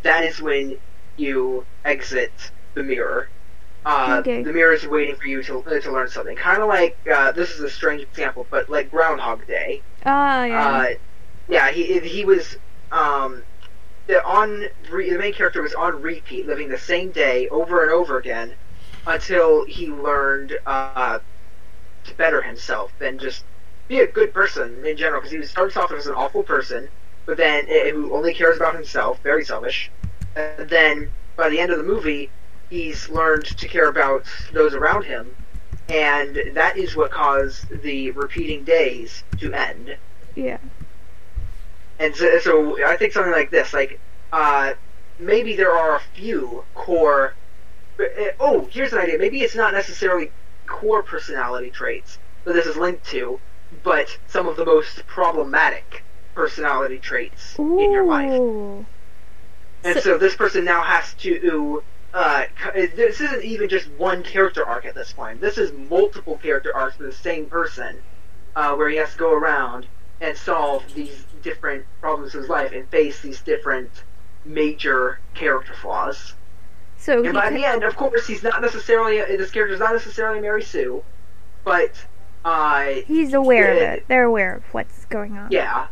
that 0.02 0.24
is 0.24 0.40
when 0.40 0.78
you 1.16 1.66
exit 1.84 2.52
the 2.74 2.82
mirror. 2.82 3.30
Uh, 3.84 4.18
Okay. 4.20 4.42
The 4.42 4.52
mirror 4.52 4.72
is 4.72 4.86
waiting 4.86 5.16
for 5.16 5.26
you 5.26 5.42
to 5.44 5.62
uh, 5.64 5.80
to 5.80 5.92
learn 5.92 6.08
something. 6.08 6.36
Kind 6.36 6.62
of 6.62 6.68
like 6.68 6.98
uh, 7.12 7.32
this 7.32 7.50
is 7.50 7.60
a 7.60 7.70
strange 7.70 8.02
example, 8.02 8.46
but 8.50 8.68
like 8.68 8.90
Groundhog 8.90 9.46
Day. 9.46 9.84
Ah, 10.04 10.44
yeah. 10.44 10.68
Uh, 10.68 10.88
yeah, 11.48 11.70
he 11.70 11.98
he 12.00 12.24
was 12.24 12.56
um, 12.90 13.44
the 14.06 14.24
on 14.24 14.64
re, 14.90 15.10
the 15.10 15.18
main 15.18 15.32
character 15.34 15.62
was 15.62 15.74
on 15.74 16.00
repeat, 16.02 16.46
living 16.46 16.68
the 16.68 16.78
same 16.78 17.10
day 17.12 17.48
over 17.48 17.82
and 17.82 17.92
over 17.92 18.18
again 18.18 18.56
until 19.06 19.64
he 19.66 19.88
learned 19.88 20.56
uh, 20.66 21.18
to 22.04 22.14
better 22.14 22.42
himself 22.42 22.92
than 22.98 23.18
just 23.18 23.44
be 23.88 24.00
a 24.00 24.06
good 24.06 24.32
person 24.32 24.84
in 24.84 24.96
general. 24.96 25.20
Because 25.20 25.32
he 25.32 25.42
starts 25.44 25.76
off 25.76 25.92
as 25.92 26.06
an 26.06 26.14
awful 26.14 26.42
person, 26.42 26.88
but 27.26 27.36
then 27.36 27.64
uh, 27.66 27.90
who 27.90 28.14
only 28.14 28.34
cares 28.34 28.56
about 28.56 28.74
himself, 28.74 29.20
very 29.22 29.44
selfish. 29.44 29.90
And 30.36 30.68
then 30.68 31.10
by 31.36 31.48
the 31.48 31.58
end 31.60 31.70
of 31.72 31.78
the 31.78 31.84
movie, 31.84 32.30
he's 32.70 33.08
learned 33.08 33.44
to 33.46 33.68
care 33.68 33.88
about 33.88 34.24
those 34.52 34.74
around 34.74 35.04
him, 35.04 35.34
and 35.88 36.40
that 36.54 36.76
is 36.76 36.96
what 36.96 37.10
caused 37.10 37.82
the 37.82 38.10
repeating 38.12 38.64
days 38.64 39.22
to 39.38 39.52
end. 39.52 39.96
yeah. 40.34 40.58
And 41.98 42.14
so, 42.16 42.38
so 42.40 42.84
I 42.84 42.96
think 42.96 43.12
something 43.12 43.32
like 43.32 43.50
this, 43.50 43.72
like 43.72 44.00
uh, 44.32 44.74
maybe 45.18 45.54
there 45.54 45.70
are 45.70 45.96
a 45.96 46.00
few 46.14 46.64
core. 46.74 47.34
uh, 48.00 48.04
Oh, 48.40 48.66
here's 48.70 48.92
an 48.92 48.98
idea. 48.98 49.18
Maybe 49.18 49.42
it's 49.42 49.54
not 49.54 49.72
necessarily 49.72 50.32
core 50.66 51.02
personality 51.02 51.70
traits 51.70 52.18
that 52.44 52.52
this 52.52 52.66
is 52.66 52.76
linked 52.76 53.04
to, 53.06 53.40
but 53.82 54.08
some 54.26 54.46
of 54.46 54.56
the 54.56 54.64
most 54.64 55.06
problematic 55.06 56.04
personality 56.34 56.98
traits 56.98 57.54
in 57.56 57.92
your 57.92 58.06
life. 58.06 58.30
And 59.84 59.94
So- 59.94 60.00
so, 60.00 60.18
this 60.18 60.36
person 60.36 60.64
now 60.64 60.82
has 60.82 61.14
to. 61.14 61.84
Uh, 62.12 62.44
this 62.94 63.20
isn't 63.20 63.42
even 63.42 63.68
just 63.68 63.90
one 63.90 64.22
character 64.22 64.64
arc 64.64 64.84
at 64.86 64.94
this 64.94 65.12
point. 65.12 65.40
This 65.40 65.58
is 65.58 65.72
multiple 65.72 66.38
character 66.38 66.74
arcs 66.74 66.96
for 66.96 67.02
the 67.02 67.12
same 67.12 67.46
person, 67.46 68.04
uh, 68.54 68.74
where 68.76 68.88
he 68.88 68.96
has 68.96 69.12
to 69.12 69.18
go 69.18 69.32
around 69.32 69.88
and 70.20 70.36
solve 70.36 70.84
these 70.94 71.24
different 71.42 71.84
problems 72.00 72.34
in 72.34 72.40
his 72.42 72.48
life 72.48 72.72
and 72.72 72.88
face 72.88 73.20
these 73.20 73.42
different 73.42 74.04
major 74.44 75.20
character 75.34 75.74
flaws. 75.74 76.36
So 77.04 77.22
And 77.22 77.34
by 77.34 77.50
the 77.50 77.66
end, 77.66 77.84
of 77.84 77.96
course, 77.96 78.26
he's 78.26 78.42
not 78.42 78.62
necessarily 78.62 79.18
this 79.18 79.50
character 79.50 79.74
is 79.74 79.80
not 79.80 79.92
necessarily 79.92 80.40
Mary 80.40 80.62
Sue, 80.62 81.04
but 81.62 81.92
uh, 82.46 82.86
he's 83.06 83.34
aware 83.34 83.72
of 83.72 83.76
it. 83.76 84.04
They're 84.08 84.24
aware 84.24 84.54
of 84.54 84.64
what's 84.72 85.04
going 85.04 85.36
on. 85.36 85.50
yeah, 85.50 85.88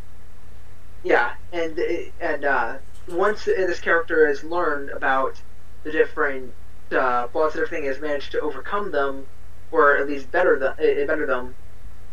yeah, 1.02 1.34
and 1.52 1.78
and 2.18 2.46
uh, 2.46 2.76
once 3.10 3.44
this 3.44 3.78
character 3.78 4.26
has 4.26 4.42
learned 4.42 4.88
about 4.88 5.42
the 5.84 5.92
different 5.92 6.54
uh, 6.90 7.28
flaws 7.28 7.54
and 7.56 7.62
everything, 7.62 7.84
has 7.88 8.00
managed 8.00 8.32
to 8.32 8.40
overcome 8.40 8.90
them, 8.90 9.26
or 9.70 9.98
at 9.98 10.08
least 10.08 10.32
better 10.32 10.58
them, 10.58 10.72
uh, 10.78 11.06
better 11.06 11.26
them, 11.26 11.54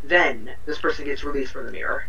then 0.04 0.56
this 0.66 0.78
person 0.78 1.06
gets 1.06 1.24
released 1.24 1.54
from 1.54 1.66
the 1.66 1.72
mirror. 1.72 2.06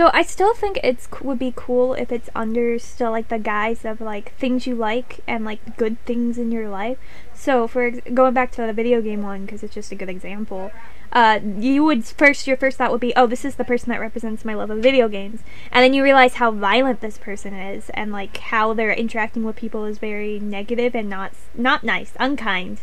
So 0.00 0.10
I 0.14 0.22
still 0.22 0.54
think 0.54 0.80
it's 0.82 1.06
would 1.20 1.38
be 1.38 1.52
cool 1.54 1.92
if 1.92 2.10
it's 2.10 2.30
under 2.34 2.78
still 2.78 3.10
like 3.10 3.28
the 3.28 3.38
guise 3.38 3.84
of 3.84 4.00
like 4.00 4.34
things 4.36 4.66
you 4.66 4.74
like 4.74 5.20
and 5.26 5.44
like 5.44 5.76
good 5.76 6.02
things 6.06 6.38
in 6.38 6.50
your 6.50 6.70
life. 6.70 6.96
So 7.34 7.68
for 7.68 7.90
going 7.90 8.32
back 8.32 8.50
to 8.52 8.62
the 8.62 8.72
video 8.72 9.02
game 9.02 9.20
one 9.20 9.44
because 9.44 9.62
it's 9.62 9.74
just 9.74 9.92
a 9.92 9.94
good 9.94 10.08
example. 10.08 10.72
Uh, 11.12 11.40
you 11.58 11.84
would 11.84 12.06
first 12.06 12.46
your 12.46 12.56
first 12.56 12.78
thought 12.78 12.90
would 12.90 13.02
be, 13.02 13.12
oh, 13.14 13.26
this 13.26 13.44
is 13.44 13.56
the 13.56 13.64
person 13.64 13.90
that 13.90 14.00
represents 14.00 14.42
my 14.42 14.54
love 14.54 14.70
of 14.70 14.78
video 14.78 15.06
games, 15.06 15.40
and 15.70 15.84
then 15.84 15.92
you 15.92 16.02
realize 16.02 16.36
how 16.36 16.50
violent 16.50 17.02
this 17.02 17.18
person 17.18 17.52
is, 17.52 17.90
and 17.90 18.10
like 18.10 18.38
how 18.38 18.72
they're 18.72 18.94
interacting 18.94 19.44
with 19.44 19.56
people 19.56 19.84
is 19.84 19.98
very 19.98 20.38
negative 20.40 20.94
and 20.94 21.10
not 21.10 21.32
not 21.54 21.84
nice, 21.84 22.12
unkind 22.18 22.80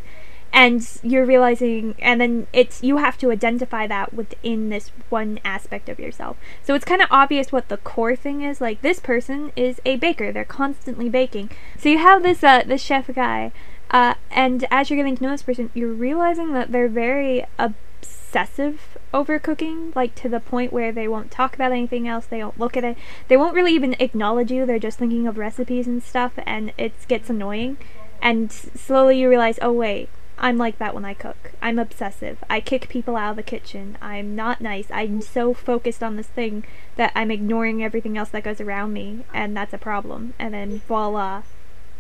and 0.54 1.00
you're 1.04 1.26
realizing 1.26 1.96
and 2.00 2.22
then 2.22 2.48
it's 2.54 2.82
you 2.82 2.98
have 2.98 3.18
to 3.18 3.32
identify 3.32 3.86
that 3.88 4.14
within 4.14 4.70
this 4.70 4.92
one 5.10 5.40
aspect 5.44 5.90
of 5.90 6.00
yourself. 6.00 6.38
So 6.64 6.74
it's 6.74 6.86
kind 6.86 7.02
of 7.02 7.08
obvious 7.12 7.52
what 7.52 7.70
the 7.70 7.78
core 7.78 8.16
thing 8.16 8.42
is 8.42 8.62
like 8.62 8.82
this 8.82 9.00
person 9.00 9.52
is 9.56 9.82
a 9.86 9.98
baker. 9.98 10.32
They're 10.32 10.46
constantly 10.46 11.10
baking. 11.10 11.52
So 11.78 11.90
you 11.90 11.98
have 12.00 12.24
this 12.24 12.44
uh 12.44 12.64
this 12.66 12.82
chef 12.82 13.14
guy 13.14 13.52
uh 13.92 14.16
and 14.32 14.66
as 14.72 14.90
you're 14.90 14.98
getting 14.98 15.18
to 15.18 15.24
know 15.24 15.32
this 15.32 15.44
person 15.44 15.70
you're 15.74 15.92
realizing 15.92 16.54
that 16.54 16.72
they're 16.72 16.90
very 16.90 17.46
obsessive 17.60 18.98
over 19.14 19.40
cooking 19.40 19.92
like 19.96 20.16
to 20.16 20.30
the 20.30 20.40
point 20.40 20.74
where 20.74 20.92
they 20.92 21.08
won't 21.08 21.32
talk 21.32 21.56
about 21.56 21.72
anything 21.72 22.08
else. 22.08 22.26
They 22.26 22.40
don't 22.40 22.60
look 22.60 22.78
at 22.78 22.84
it. 22.84 22.98
They 23.28 23.38
won't 23.38 23.56
really 23.56 23.74
even 23.74 23.96
acknowledge 24.00 24.52
you. 24.52 24.66
They're 24.66 24.80
just 24.80 25.00
thinking 25.00 25.28
of 25.28 25.38
recipes 25.38 25.88
and 25.88 26.02
stuff 26.02 26.34
and 26.46 26.74
it 26.78 26.94
gets 27.08 27.30
annoying. 27.30 27.78
And 28.22 28.52
slowly 28.52 29.20
you 29.20 29.30
realize 29.30 29.60
oh 29.62 29.74
wait 29.74 30.10
I'm 30.40 30.58
like 30.58 30.78
that 30.78 30.94
when 30.94 31.04
I 31.06 31.14
cook. 31.16 31.52
I'm 31.62 31.80
obsessive. 31.80 32.44
I 32.50 32.60
kick 32.62 32.90
people 32.90 33.16
out 33.16 33.32
of 33.32 33.36
the 33.38 33.44
kitchen. 33.44 33.98
I'm 34.02 34.36
not 34.36 34.62
nice. 34.62 34.86
I'm 34.92 35.22
so 35.22 35.54
focused 35.54 36.04
on 36.04 36.16
this 36.16 36.28
thing 36.28 36.64
that 36.96 37.12
I'm 37.16 37.32
ignoring 37.32 37.84
everything 37.84 38.18
else 38.18 38.30
that 38.30 38.44
goes 38.44 38.62
around 38.62 38.94
me, 38.94 39.26
and 39.34 39.58
that's 39.58 39.74
a 39.74 39.78
problem. 39.80 40.34
And 40.38 40.54
then 40.54 40.82
voila, 40.88 41.44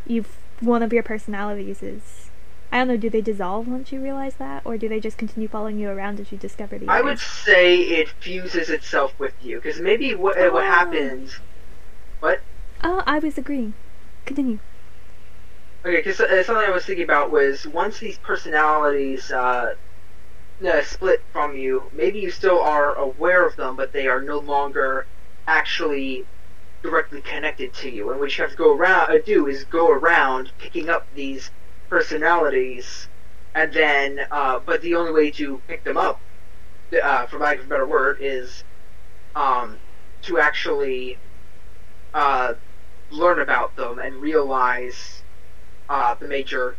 you've 0.05 0.37
one 0.59 0.83
of 0.83 0.93
your 0.93 1.03
personalities 1.03 1.81
is. 1.81 2.23
I 2.71 2.79
don't 2.79 2.89
know. 2.89 2.97
Do 2.97 3.09
they 3.09 3.21
dissolve 3.21 3.65
once 3.67 3.91
you 3.93 4.01
realize 4.01 4.35
that, 4.35 4.61
or 4.65 4.77
do 4.77 4.89
they 4.89 4.99
just 4.99 5.17
continue 5.17 5.47
following 5.47 5.79
you 5.79 5.89
around 5.89 6.19
as 6.19 6.31
you 6.33 6.37
discover 6.37 6.77
the? 6.77 6.87
I 6.89 6.95
others? 6.99 7.05
would 7.05 7.19
say 7.19 7.79
it 7.79 8.09
fuses 8.09 8.69
itself 8.69 9.17
with 9.17 9.33
you 9.41 9.61
because 9.61 9.79
maybe 9.79 10.13
what 10.13 10.37
uh, 10.37 10.49
what 10.51 10.63
Oh. 10.63 10.67
happens. 10.67 11.39
What? 12.19 12.41
Oh, 12.83 13.03
I 13.07 13.19
was 13.19 13.37
agreeing. 13.37 13.73
Continue. 14.25 14.59
Okay, 15.87 15.95
because 16.03 16.19
uh, 16.19 16.43
something 16.43 16.67
I 16.67 16.69
was 16.69 16.83
thinking 16.83 17.05
about 17.05 17.31
was 17.31 17.65
once 17.65 17.97
these 17.97 18.17
personalities 18.17 19.31
uh, 19.31 19.67
uh, 20.67 20.81
split 20.81 21.21
from 21.31 21.55
you, 21.55 21.89
maybe 21.93 22.19
you 22.19 22.29
still 22.29 22.59
are 22.59 22.95
aware 22.95 23.47
of 23.47 23.55
them, 23.55 23.77
but 23.77 23.93
they 23.93 24.05
are 24.07 24.21
no 24.21 24.39
longer 24.39 25.07
actually 25.47 26.25
directly 26.83 27.21
connected 27.21 27.73
to 27.75 27.89
you. 27.89 28.11
And 28.11 28.19
what 28.19 28.37
you 28.37 28.41
have 28.43 28.51
to 28.51 28.57
go 28.57 28.75
around 28.75 29.11
uh, 29.11 29.19
do 29.25 29.47
is 29.47 29.63
go 29.63 29.89
around 29.89 30.51
picking 30.57 30.89
up 30.89 31.07
these 31.13 31.49
personalities, 31.89 33.07
and 33.55 33.71
then, 33.71 34.19
uh, 34.29 34.59
but 34.65 34.81
the 34.81 34.95
only 34.95 35.13
way 35.13 35.31
to 35.31 35.63
pick 35.69 35.85
them 35.85 35.95
up, 35.95 36.21
for 36.91 37.39
lack 37.39 37.59
of 37.59 37.65
a 37.65 37.69
better 37.69 37.87
word, 37.87 38.17
is 38.19 38.61
um, 39.35 39.79
to 40.23 40.37
actually 40.37 41.17
learn 43.09 43.39
about 43.39 43.73
them 43.77 43.99
and 43.99 44.17
realize 44.17 45.23
uh, 45.89 46.15
the 46.15 46.27
major 46.27 46.75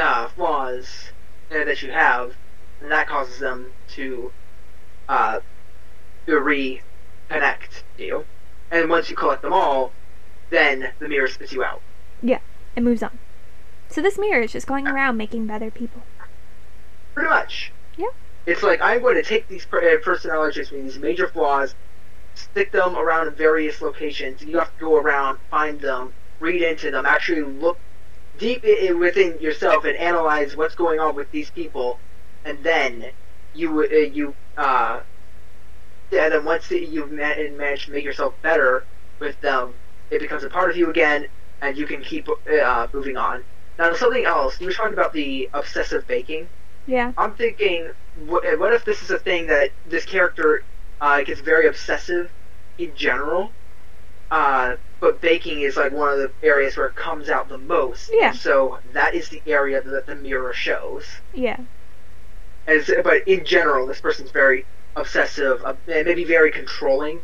uh, 0.00 0.28
flaws 0.28 1.12
uh, 1.50 1.64
that 1.64 1.82
you 1.82 1.90
have, 1.92 2.34
and 2.80 2.90
that 2.90 3.08
causes 3.08 3.38
them 3.38 3.72
to 3.88 4.32
uh, 5.08 5.40
to 6.26 6.32
reconnect 6.32 7.82
you. 7.98 8.24
And 8.70 8.88
once 8.88 9.10
you 9.10 9.16
collect 9.16 9.42
them 9.42 9.52
all, 9.52 9.92
then 10.50 10.92
the 10.98 11.08
mirror 11.08 11.28
spits 11.28 11.52
you 11.52 11.62
out. 11.62 11.82
Yeah, 12.22 12.38
it 12.74 12.82
moves 12.82 13.02
on. 13.02 13.18
So 13.88 14.00
this 14.00 14.18
mirror 14.18 14.42
is 14.42 14.52
just 14.52 14.66
going 14.66 14.86
around 14.86 15.16
making 15.18 15.46
better 15.46 15.70
people. 15.70 16.02
Pretty 17.14 17.28
much. 17.28 17.72
Yeah. 17.96 18.06
It's 18.46 18.62
like 18.62 18.80
I'm 18.80 19.02
going 19.02 19.16
to 19.16 19.22
take 19.22 19.48
these 19.48 19.66
uh, 19.70 19.96
personality 20.02 20.54
traits, 20.54 20.70
these 20.70 20.98
major 20.98 21.28
flaws, 21.28 21.74
stick 22.34 22.72
them 22.72 22.96
around 22.96 23.28
in 23.28 23.34
various 23.34 23.82
locations. 23.82 24.42
You 24.42 24.58
have 24.58 24.72
to 24.78 24.80
go 24.80 24.96
around, 24.96 25.38
find 25.50 25.78
them, 25.80 26.14
read 26.40 26.62
into 26.62 26.90
them, 26.90 27.04
actually 27.04 27.42
look 27.42 27.78
deep 28.42 28.64
within 28.98 29.38
yourself 29.40 29.84
and 29.84 29.96
analyze 29.96 30.56
what's 30.56 30.74
going 30.74 31.00
on 31.00 31.14
with 31.14 31.30
these 31.30 31.50
people, 31.50 31.98
and 32.44 32.62
then 32.64 33.04
you 33.54 33.80
uh, 33.80 33.96
you 33.96 34.34
uh, 34.56 35.00
and 36.12 36.32
then 36.32 36.44
once 36.44 36.70
you've 36.70 37.10
ma- 37.10 37.34
managed 37.56 37.86
to 37.86 37.92
make 37.92 38.04
yourself 38.04 38.34
better 38.42 38.84
with 39.20 39.40
them, 39.40 39.74
it 40.10 40.20
becomes 40.20 40.44
a 40.44 40.50
part 40.50 40.70
of 40.70 40.76
you 40.76 40.90
again, 40.90 41.26
and 41.62 41.76
you 41.76 41.86
can 41.86 42.02
keep 42.02 42.28
uh, 42.28 42.86
moving 42.92 43.16
on. 43.16 43.44
Now, 43.78 43.94
something 43.94 44.24
else. 44.24 44.60
You 44.60 44.66
were 44.66 44.72
talking 44.72 44.92
about 44.92 45.12
the 45.12 45.48
obsessive 45.54 46.06
baking. 46.06 46.48
Yeah. 46.86 47.12
I'm 47.16 47.34
thinking, 47.34 47.90
what, 48.26 48.44
what 48.58 48.74
if 48.74 48.84
this 48.84 49.02
is 49.02 49.10
a 49.10 49.18
thing 49.18 49.46
that 49.46 49.70
this 49.86 50.04
character 50.04 50.64
uh, 51.00 51.22
gets 51.22 51.40
very 51.40 51.66
obsessive 51.66 52.30
in 52.78 52.94
general, 52.94 53.52
uh, 54.30 54.76
but 55.02 55.20
baking 55.20 55.62
is 55.62 55.76
like 55.76 55.90
one 55.92 56.12
of 56.12 56.18
the 56.18 56.32
areas 56.44 56.76
where 56.76 56.86
it 56.86 56.94
comes 56.94 57.28
out 57.28 57.48
the 57.48 57.58
most. 57.58 58.08
Yeah. 58.14 58.30
So 58.30 58.78
that 58.92 59.16
is 59.16 59.28
the 59.28 59.42
area 59.46 59.82
that 59.82 60.06
the 60.06 60.14
mirror 60.14 60.52
shows. 60.52 61.04
Yeah. 61.34 61.58
As, 62.68 62.88
but 63.02 63.26
in 63.26 63.44
general, 63.44 63.88
this 63.88 64.00
person's 64.00 64.30
very 64.30 64.64
obsessive, 64.94 65.60
uh, 65.64 65.74
and 65.88 66.06
maybe 66.06 66.22
very 66.22 66.52
controlling 66.52 67.18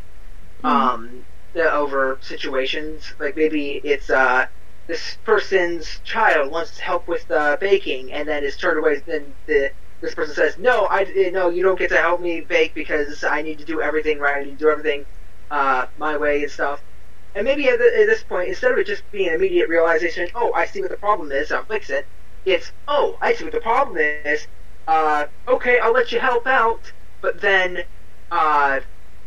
um, 0.65 1.25
uh, 1.55 1.61
over 1.61 2.19
situations. 2.21 3.15
Like 3.21 3.37
maybe 3.37 3.81
it's 3.85 4.11
uh, 4.11 4.47
this 4.89 5.17
person's 5.25 6.01
child 6.03 6.51
wants 6.51 6.81
help 6.81 7.07
with 7.07 7.31
uh, 7.31 7.59
baking, 7.61 8.11
and 8.11 8.27
then 8.29 8.43
is 8.43 8.57
turned 8.57 8.81
away. 8.81 9.05
Then 9.07 9.35
the 9.47 9.71
this 10.01 10.17
person 10.17 10.35
says, 10.35 10.59
"No, 10.59 10.87
I 10.87 11.03
eh, 11.03 11.31
no, 11.31 11.49
you 11.49 11.63
don't 11.63 11.79
get 11.79 11.91
to 11.91 11.99
help 11.99 12.21
me 12.21 12.41
bake 12.41 12.75
because 12.75 13.23
I 13.23 13.43
need 13.43 13.61
to 13.61 13.65
do 13.65 13.81
everything 13.81 14.19
right. 14.19 14.39
I 14.39 14.43
need 14.43 14.59
to 14.59 14.65
do 14.65 14.71
everything 14.71 15.05
uh, 15.49 15.87
my 15.97 16.17
way 16.17 16.43
and 16.43 16.51
stuff." 16.51 16.83
And 17.35 17.45
maybe 17.45 17.69
at, 17.69 17.79
the, 17.79 17.87
at 18.01 18.07
this 18.07 18.25
point, 18.25 18.49
instead 18.49 18.73
of 18.73 18.79
it 18.79 18.87
just 18.87 19.11
being 19.11 19.29
an 19.29 19.35
immediate 19.35 19.69
realization, 19.69 20.29
"Oh, 20.35 20.53
I 20.55 20.67
see 20.67 20.81
what 20.81 20.91
the 20.91 20.97
problem 20.97 21.33
is. 21.33 21.53
I'll 21.53 21.65
fix 21.65 21.91
it," 21.91 22.07
it's, 22.45 22.73
"Oh, 22.87 23.17
I 23.21 23.35
see 23.35 23.45
what 23.45 23.53
the 23.53 23.61
problem 23.61 23.97
is. 23.99 24.47
Uh, 24.87 25.27
okay, 25.47 25.79
I'll 25.79 25.93
let 25.93 26.13
you 26.13 26.21
help 26.21 26.47
out," 26.47 26.93
but 27.23 27.41
then 27.41 27.85
uh, 28.31 28.81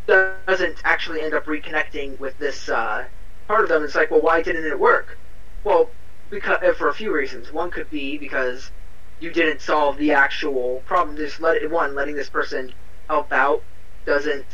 doesn't 0.08 0.82
actually 0.84 1.22
end 1.22 1.34
up 1.34 1.46
reconnecting 1.46 2.20
with 2.20 2.38
this 2.38 2.70
uh, 2.70 3.08
part 3.48 3.64
of 3.64 3.70
them. 3.70 3.84
It's 3.84 3.96
like, 3.96 4.12
well, 4.12 4.22
why 4.22 4.42
didn't 4.42 4.66
it 4.66 4.80
work? 4.80 5.20
Well, 5.64 5.92
because 6.30 6.76
for 6.78 6.90
a 6.90 6.94
few 6.94 7.14
reasons. 7.14 7.52
One 7.52 7.72
could 7.72 7.90
be 7.90 8.18
because 8.18 8.72
you 9.20 9.32
didn't 9.32 9.62
solve 9.62 9.98
the 9.98 10.14
actual 10.14 10.82
problem. 10.86 11.18
Just 11.18 11.40
let 11.40 11.58
it, 11.58 11.70
one 11.70 11.94
letting 11.96 12.16
this 12.16 12.30
person 12.30 12.74
help 13.10 13.32
out 13.32 13.64
doesn't 14.06 14.46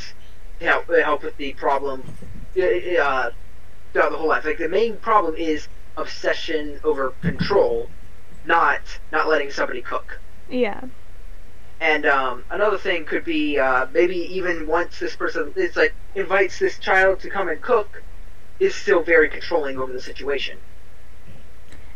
help 0.60 0.86
help 0.94 1.24
with 1.24 1.38
the 1.38 1.54
problem 1.54 2.04
uh, 2.58 3.32
throughout 3.94 4.12
the 4.12 4.18
whole 4.18 4.28
life. 4.28 4.46
Like 4.46 4.58
the 4.58 4.70
main 4.70 4.98
problem 4.98 5.36
is 5.36 5.68
obsession 5.96 6.80
over 6.84 7.14
control, 7.22 7.90
not 8.46 8.82
not 9.12 9.28
letting 9.28 9.52
somebody 9.52 9.82
cook. 9.82 10.20
Yeah. 10.50 10.82
And 11.80 12.06
um, 12.08 12.44
another 12.50 12.78
thing 12.78 13.06
could 13.06 13.24
be 13.24 13.60
uh, 13.60 13.86
maybe 13.94 14.18
even 14.18 14.66
once 14.68 15.00
this 15.00 15.16
person 15.16 15.54
is 15.56 15.76
like 15.76 15.94
invites 16.16 16.58
this 16.60 16.80
child 16.80 17.20
to 17.20 17.30
come 17.30 17.50
and 17.50 17.62
cook, 17.62 18.02
is 18.60 18.74
still 18.74 19.04
very 19.04 19.30
controlling 19.30 19.78
over 19.78 19.94
the 19.94 20.02
situation. 20.02 20.58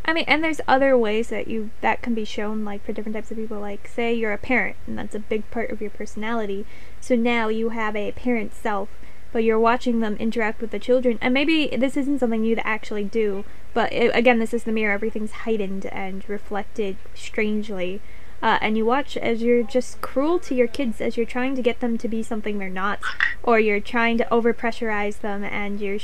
I 0.04 0.14
mean, 0.14 0.26
and 0.28 0.44
there's 0.44 0.62
other 0.68 0.98
ways 0.98 1.30
that 1.30 1.48
you 1.48 1.70
that 1.82 2.02
can 2.02 2.14
be 2.14 2.26
shown, 2.26 2.66
like 2.66 2.84
for 2.84 2.92
different 2.92 3.16
types 3.16 3.32
of 3.32 3.38
people. 3.38 3.60
Like, 3.60 3.88
say 3.88 4.14
you're 4.14 4.34
a 4.34 4.38
parent, 4.38 4.76
and 4.88 4.98
that's 4.98 5.16
a 5.16 5.20
big 5.20 5.50
part 5.52 5.70
of 5.72 5.82
your 5.82 5.92
personality. 5.92 6.66
So 7.00 7.16
now 7.16 7.50
you 7.50 7.70
have 7.70 7.96
a 7.96 8.12
parent 8.12 8.54
self, 8.54 8.90
but 9.32 9.44
you're 9.44 9.60
watching 9.60 10.00
them 10.00 10.16
interact 10.18 10.62
with 10.62 10.72
the 10.72 10.80
children. 10.80 11.18
And 11.22 11.34
maybe 11.34 11.68
this 11.68 11.98
isn't 11.98 12.20
something 12.20 12.44
you'd 12.44 12.62
actually 12.64 13.04
do, 13.04 13.46
but 13.74 13.92
it, 13.94 14.12
again, 14.16 14.40
this 14.40 14.54
is 14.54 14.64
the 14.64 14.72
mirror. 14.72 14.94
Everything's 14.94 15.32
heightened 15.32 15.86
and 15.88 16.28
reflected 16.30 16.98
strangely. 17.14 18.02
Uh, 18.42 18.58
and 18.60 18.76
you 18.76 18.86
watch 18.86 19.16
as 19.18 19.44
you're 19.44 19.62
just 19.62 20.02
cruel 20.02 20.40
to 20.40 20.56
your 20.56 20.68
kids 20.68 21.00
as 21.00 21.16
you're 21.16 21.28
trying 21.28 21.56
to 21.56 21.62
get 21.62 21.80
them 21.80 21.98
to 21.98 22.08
be 22.08 22.24
something 22.24 22.58
they're 22.58 22.70
not, 22.70 23.00
or 23.44 23.60
you're 23.60 23.80
trying 23.80 24.18
to 24.18 24.26
overpressurize 24.32 25.20
them, 25.20 25.44
and 25.44 25.80
you're 25.80 26.00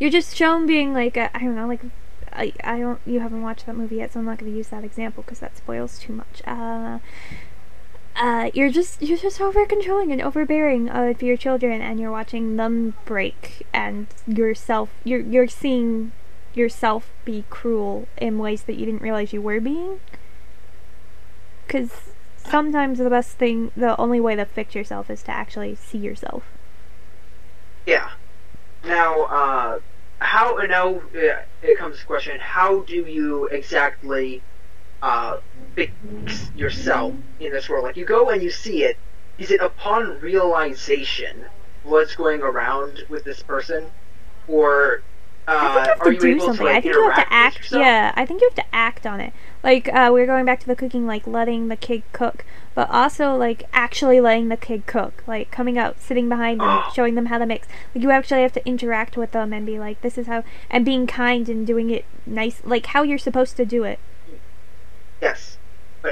you're 0.00 0.10
just 0.10 0.34
shown 0.34 0.66
being 0.66 0.92
like 0.92 1.16
I 1.16 1.30
I 1.32 1.38
don't 1.38 1.54
know, 1.54 1.68
like 1.68 1.82
I, 2.32 2.52
I 2.64 2.80
don't 2.80 3.00
you 3.06 3.20
haven't 3.20 3.42
watched 3.42 3.66
that 3.66 3.76
movie 3.76 3.96
yet, 3.96 4.12
so 4.12 4.18
I'm 4.18 4.26
not 4.26 4.38
going 4.38 4.50
to 4.50 4.56
use 4.56 4.68
that 4.68 4.82
example 4.82 5.22
because 5.22 5.38
that 5.38 5.56
spoils 5.56 6.00
too 6.00 6.12
much. 6.12 6.42
Uh, 6.44 6.98
uh, 8.18 8.50
you're 8.54 8.70
just 8.70 9.02
you're 9.02 9.18
just 9.18 9.40
over 9.40 9.66
controlling 9.66 10.10
and 10.10 10.22
overbearing 10.22 10.88
of 10.88 11.22
your 11.22 11.36
children, 11.36 11.82
and 11.82 12.00
you're 12.00 12.10
watching 12.10 12.56
them 12.56 12.94
break, 13.04 13.66
and 13.72 14.06
yourself 14.26 14.90
you're 15.04 15.20
you're 15.20 15.48
seeing 15.48 16.12
yourself 16.54 17.12
be 17.24 17.44
cruel 17.50 18.08
in 18.16 18.38
ways 18.38 18.62
that 18.62 18.76
you 18.76 18.86
didn't 18.86 19.02
realize 19.02 19.32
you 19.32 19.42
were 19.42 19.60
being. 19.60 20.00
Because 21.66 21.90
sometimes 22.36 22.98
the 22.98 23.10
best 23.10 23.32
thing, 23.32 23.70
the 23.76 23.98
only 24.00 24.20
way 24.20 24.36
to 24.36 24.44
fix 24.44 24.74
yourself 24.74 25.10
is 25.10 25.22
to 25.24 25.30
actually 25.30 25.74
see 25.74 25.98
yourself. 25.98 26.44
Yeah. 27.84 28.12
Now, 28.84 29.24
uh, 29.24 29.78
how 30.20 30.56
now 30.56 31.00
uh, 31.14 31.42
it 31.62 31.78
comes 31.78 31.96
to 31.96 32.00
the 32.00 32.06
question: 32.06 32.40
How 32.40 32.80
do 32.80 32.94
you 32.94 33.46
exactly 33.46 34.42
uh, 35.02 35.38
fix 35.76 36.50
yourself 36.56 37.14
in 37.38 37.52
this 37.52 37.68
world? 37.68 37.84
Like 37.84 37.96
you 37.96 38.04
go 38.04 38.30
and 38.30 38.42
you 38.42 38.50
see 38.50 38.82
it. 38.82 38.96
Is 39.38 39.50
it 39.52 39.60
upon 39.60 40.18
realization 40.20 41.44
what's 41.84 42.16
going 42.16 42.40
around 42.42 43.04
with 43.08 43.22
this 43.24 43.42
person, 43.42 43.84
or 44.48 45.02
uh, 45.46 45.52
I 45.54 45.60
think 45.60 45.74
you 45.74 45.90
have 45.90 46.00
are 46.00 46.04
to 46.04 46.12
you 46.12 46.18
do 46.18 46.26
able 46.28 46.46
something. 46.46 46.66
to 46.66 46.72
like 46.72 46.76
I 46.76 46.80
think 46.80 46.94
you 46.94 47.10
have 47.10 47.16
to 47.28 47.32
act. 47.32 47.72
Yeah, 47.72 48.12
I 48.16 48.26
think 48.26 48.40
you 48.40 48.48
have 48.48 48.64
to 48.66 48.74
act 48.74 49.06
on 49.06 49.20
it. 49.20 49.32
Like 49.62 49.88
uh, 49.92 50.10
we 50.12 50.20
are 50.22 50.26
going 50.26 50.44
back 50.46 50.58
to 50.60 50.66
the 50.66 50.74
cooking, 50.74 51.06
like 51.06 51.26
letting 51.26 51.68
the 51.68 51.76
kid 51.76 52.02
cook, 52.12 52.44
but 52.74 52.88
also 52.90 53.36
like 53.36 53.64
actually 53.72 54.20
letting 54.20 54.48
the 54.48 54.56
kid 54.56 54.86
cook, 54.86 55.22
like 55.26 55.50
coming 55.50 55.76
out, 55.78 56.00
sitting 56.00 56.28
behind 56.28 56.60
them, 56.60 56.68
Oh. 56.68 56.90
showing 56.94 57.14
them 57.14 57.26
how 57.26 57.38
to 57.38 57.46
mix. 57.46 57.68
Like 57.94 58.02
you 58.02 58.10
actually 58.10 58.42
have 58.42 58.52
to 58.54 58.66
interact 58.66 59.16
with 59.16 59.32
them 59.32 59.52
and 59.52 59.66
be 59.66 59.78
like, 59.78 60.00
this 60.00 60.16
is 60.16 60.26
how, 60.26 60.42
and 60.70 60.84
being 60.84 61.06
kind 61.06 61.48
and 61.48 61.66
doing 61.66 61.90
it 61.90 62.06
nice, 62.24 62.62
like 62.64 62.86
how 62.86 63.02
you're 63.02 63.18
supposed 63.18 63.56
to 63.58 63.66
do 63.66 63.84
it. 63.84 63.98
Yes, 65.20 65.58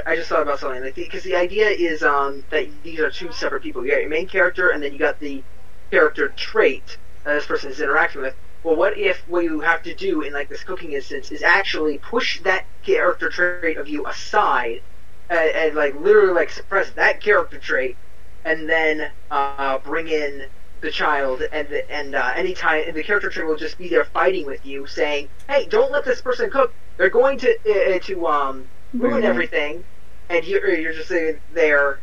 I 0.05 0.15
just 0.15 0.29
thought 0.29 0.41
about 0.41 0.59
something 0.59 0.83
like 0.83 0.95
because 0.95 1.23
the 1.23 1.35
idea 1.35 1.69
is 1.69 2.03
um, 2.03 2.43
that 2.51 2.67
these 2.83 2.99
are 2.99 3.11
two 3.11 3.31
separate 3.31 3.63
people. 3.63 3.85
You 3.85 3.91
got 3.91 4.01
your 4.01 4.09
main 4.09 4.27
character, 4.27 4.69
and 4.69 4.81
then 4.83 4.93
you 4.93 4.99
got 4.99 5.19
the 5.19 5.43
character 5.91 6.29
trait 6.29 6.97
that 7.23 7.33
this 7.35 7.45
person 7.45 7.71
is 7.71 7.81
interacting 7.81 8.21
with. 8.21 8.35
Well, 8.63 8.75
what 8.75 8.97
if 8.97 9.23
what 9.27 9.43
you 9.43 9.61
have 9.61 9.83
to 9.83 9.93
do 9.95 10.21
in 10.21 10.33
like 10.33 10.49
this 10.49 10.63
cooking 10.63 10.93
instance 10.93 11.31
is 11.31 11.43
actually 11.43 11.99
push 11.99 12.41
that 12.41 12.65
character 12.83 13.29
trait 13.29 13.77
of 13.77 13.87
you 13.87 14.07
aside, 14.07 14.81
and, 15.29 15.49
and 15.51 15.75
like 15.75 15.95
literally 15.95 16.33
like 16.33 16.49
suppress 16.49 16.91
that 16.93 17.21
character 17.21 17.59
trait, 17.59 17.97
and 18.43 18.67
then 18.69 19.11
uh, 19.29 19.77
bring 19.79 20.07
in 20.07 20.43
the 20.81 20.91
child, 20.91 21.43
and 21.51 21.69
the, 21.69 21.91
and 21.91 22.15
uh, 22.15 22.31
anytime 22.35 22.83
and 22.87 22.95
the 22.95 23.03
character 23.03 23.29
trait 23.29 23.47
will 23.47 23.55
just 23.55 23.77
be 23.77 23.89
there 23.89 24.05
fighting 24.05 24.45
with 24.45 24.65
you, 24.65 24.87
saying, 24.87 25.29
"Hey, 25.47 25.67
don't 25.67 25.91
let 25.91 26.05
this 26.05 26.21
person 26.21 26.49
cook. 26.49 26.73
They're 26.97 27.09
going 27.09 27.37
to 27.39 27.95
uh, 27.95 27.99
to 27.99 28.27
um." 28.27 28.69
Ruin 28.99 29.23
it. 29.23 29.27
everything, 29.27 29.83
and 30.29 30.45
you're, 30.45 30.75
you're 30.75 30.93
just 30.93 31.09
sitting 31.09 31.39
there, 31.53 31.99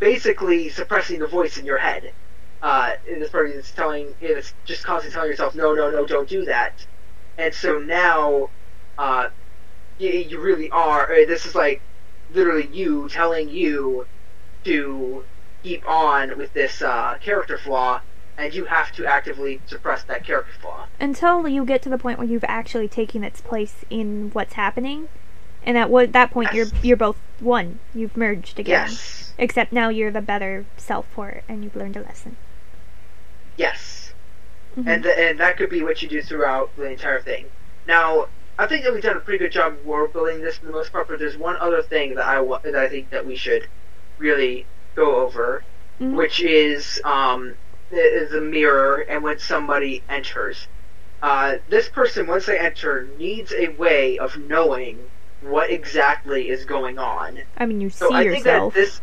basically 0.00 0.68
suppressing 0.68 1.18
the 1.18 1.26
voice 1.26 1.56
in 1.58 1.66
your 1.66 1.78
head. 1.78 2.12
Uh, 2.62 2.92
and 3.10 3.20
this 3.20 3.30
person 3.30 3.58
is 3.58 3.70
telling, 3.70 4.14
it's 4.20 4.54
just 4.64 4.82
constantly 4.84 5.14
telling 5.14 5.30
yourself, 5.30 5.54
no, 5.54 5.74
no, 5.74 5.90
no, 5.90 6.06
don't 6.06 6.28
do 6.28 6.44
that. 6.46 6.72
And 7.38 7.52
so 7.52 7.78
now, 7.78 8.50
uh, 8.96 9.28
you, 9.98 10.10
you 10.10 10.40
really 10.40 10.70
are. 10.70 11.12
uh, 11.12 11.26
This 11.26 11.46
is 11.46 11.54
like 11.54 11.80
literally 12.32 12.68
you 12.72 13.08
telling 13.08 13.48
you 13.48 14.06
to 14.64 15.24
keep 15.62 15.88
on 15.88 16.36
with 16.38 16.52
this 16.54 16.82
uh, 16.82 17.16
character 17.20 17.58
flaw, 17.58 18.00
and 18.38 18.54
you 18.54 18.64
have 18.64 18.90
to 18.92 19.06
actively 19.06 19.60
suppress 19.66 20.02
that 20.04 20.24
character 20.24 20.52
flaw. 20.60 20.86
Until 20.98 21.46
you 21.46 21.64
get 21.64 21.82
to 21.82 21.88
the 21.88 21.98
point 21.98 22.18
where 22.18 22.26
you've 22.26 22.44
actually 22.44 22.88
taken 22.88 23.22
its 23.22 23.40
place 23.40 23.84
in 23.90 24.30
what's 24.32 24.54
happening, 24.54 25.08
and 25.66 25.76
at 25.76 25.90
what 25.90 26.12
that 26.12 26.30
point 26.30 26.50
Yes. 26.52 26.70
you're 26.72 26.80
you're 26.82 26.96
both 26.96 27.18
one. 27.40 27.78
You've 27.94 28.16
merged 28.16 28.58
again. 28.58 28.88
Yes. 28.88 29.34
Except 29.38 29.72
now 29.72 29.88
you're 29.90 30.10
the 30.10 30.22
better 30.22 30.64
self 30.78 31.06
for 31.08 31.28
it, 31.28 31.44
and 31.48 31.62
you've 31.64 31.76
learned 31.76 31.96
a 31.96 32.00
lesson. 32.02 32.36
Yes. 33.56 34.12
Mhm. 34.76 34.86
and 34.86 35.02
th- 35.04 35.16
and 35.18 35.40
that 35.40 35.56
could 35.56 35.70
be 35.70 35.82
what 35.82 36.02
you 36.02 36.08
do 36.08 36.20
throughout 36.20 36.70
the 36.76 36.84
entire 36.84 37.20
thing. 37.20 37.46
Now, 37.88 38.26
I 38.58 38.66
think 38.66 38.84
that 38.84 38.92
we've 38.92 39.02
done 39.02 39.16
a 39.16 39.20
pretty 39.20 39.38
good 39.38 39.52
job 39.52 39.72
of 39.72 39.86
world 39.86 40.12
building 40.12 40.42
this 40.42 40.58
for 40.58 40.66
the 40.66 40.72
most 40.72 40.92
part, 40.92 41.08
but 41.08 41.18
there's 41.18 41.36
one 41.38 41.56
other 41.56 41.80
thing 41.82 42.14
that 42.16 42.26
I 42.26 42.40
wa- 42.40 42.58
that 42.62 42.74
I 42.76 42.86
think 42.88 43.08
that 43.10 43.24
we 43.24 43.36
should 43.36 43.66
really 44.18 44.66
go 44.94 45.16
over, 45.16 45.64
Mhm. 46.00 46.12
which 46.14 46.40
is 46.40 47.00
um, 47.04 47.54
the, 47.90 48.28
the 48.30 48.40
mirror 48.42 48.96
and 49.08 49.22
when 49.22 49.38
somebody 49.38 50.02
enters. 50.10 50.68
Uh, 51.22 51.56
this 51.70 51.88
person, 51.88 52.26
once 52.26 52.44
they 52.44 52.58
enter, 52.58 53.08
needs 53.18 53.52
a 53.52 53.68
way 53.68 54.18
of 54.18 54.36
knowing 54.36 54.98
what 55.42 55.70
exactly 55.70 56.48
is 56.48 56.64
going 56.64 56.98
on. 56.98 57.38
I 57.56 57.66
mean, 57.66 57.80
you 57.80 57.90
So 57.90 58.08
see 58.08 58.14
I 58.14 58.24
think 58.24 58.44
yourself. 58.44 58.74
that 58.74 58.80
this, 58.80 59.00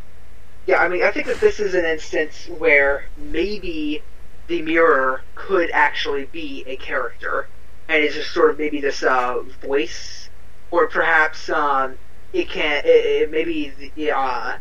yeah, 0.65 0.77
I 0.77 0.87
mean, 0.87 1.03
I 1.03 1.11
think 1.11 1.27
that 1.27 1.39
this 1.39 1.59
is 1.59 1.73
an 1.75 1.85
instance 1.85 2.47
where 2.57 3.05
maybe 3.17 4.01
the 4.47 4.61
mirror 4.61 5.21
could 5.35 5.69
actually 5.71 6.25
be 6.25 6.63
a 6.67 6.75
character, 6.77 7.47
and 7.87 8.03
it's 8.03 8.15
just 8.15 8.31
sort 8.31 8.49
of 8.51 8.57
maybe 8.59 8.81
this 8.81 9.03
uh, 9.03 9.41
voice, 9.61 10.29
or 10.71 10.87
perhaps 10.87 11.49
um, 11.49 11.97
it 12.33 12.49
can, 12.49 12.83
it, 12.85 12.87
it 13.05 13.31
maybe 13.31 13.71
the, 13.95 14.11
uh, 14.11 14.57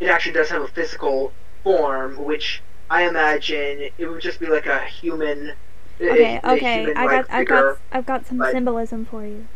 it 0.00 0.06
actually 0.08 0.32
does 0.32 0.48
have 0.48 0.62
a 0.62 0.68
physical 0.68 1.32
form, 1.62 2.22
which 2.24 2.62
I 2.90 3.08
imagine 3.08 3.90
it 3.98 4.06
would 4.06 4.22
just 4.22 4.40
be 4.40 4.46
like 4.46 4.66
a 4.66 4.80
human. 4.84 5.52
Okay, 6.00 6.40
a- 6.42 6.48
a 6.48 6.52
okay. 6.54 6.94
I 6.94 7.06
got, 7.06 7.30
I 7.30 7.44
got, 7.44 7.78
I've 7.92 8.06
got 8.06 8.26
some 8.26 8.38
but- 8.38 8.52
symbolism 8.52 9.04
for 9.04 9.24
you. 9.24 9.46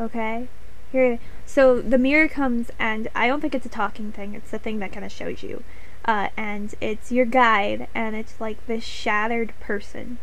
Okay, 0.00 0.46
here. 0.92 1.18
So 1.46 1.80
the 1.80 1.98
mirror 1.98 2.28
comes, 2.28 2.70
and 2.78 3.08
I 3.14 3.26
don't 3.26 3.40
think 3.40 3.54
it's 3.54 3.66
a 3.66 3.70
talking 3.70 4.12
thing. 4.12 4.34
It's 4.34 4.50
the 4.50 4.58
thing 4.58 4.78
that 4.78 4.92
kind 4.92 5.04
of 5.04 5.12
shows 5.12 5.42
you, 5.42 5.62
uh, 6.04 6.28
and 6.36 6.74
it's 6.80 7.10
your 7.12 7.26
guide, 7.26 7.88
and 7.94 8.14
it's 8.16 8.40
like 8.40 8.66
this 8.66 8.84
shattered 8.84 9.52
person. 9.60 10.18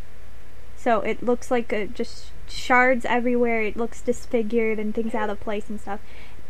So 0.76 1.02
it 1.02 1.24
looks 1.24 1.50
like 1.50 1.74
a, 1.74 1.88
just 1.88 2.32
shards 2.48 3.06
everywhere. 3.06 3.62
It 3.62 3.78
looks 3.78 4.02
disfigured 4.02 4.78
and 4.78 4.94
things 4.94 5.16
out 5.16 5.30
of 5.30 5.40
place 5.40 5.70
and 5.70 5.82
stuff. 5.82 6.00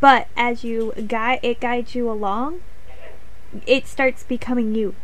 But 0.01 0.27
as 0.35 0.63
you 0.63 0.91
guide, 1.07 1.39
it 1.41 1.59
guides 1.59 1.95
you 1.95 2.11
along. 2.11 2.61
It 3.65 3.87
starts 3.87 4.23
becoming 4.23 4.75
you 4.75 4.95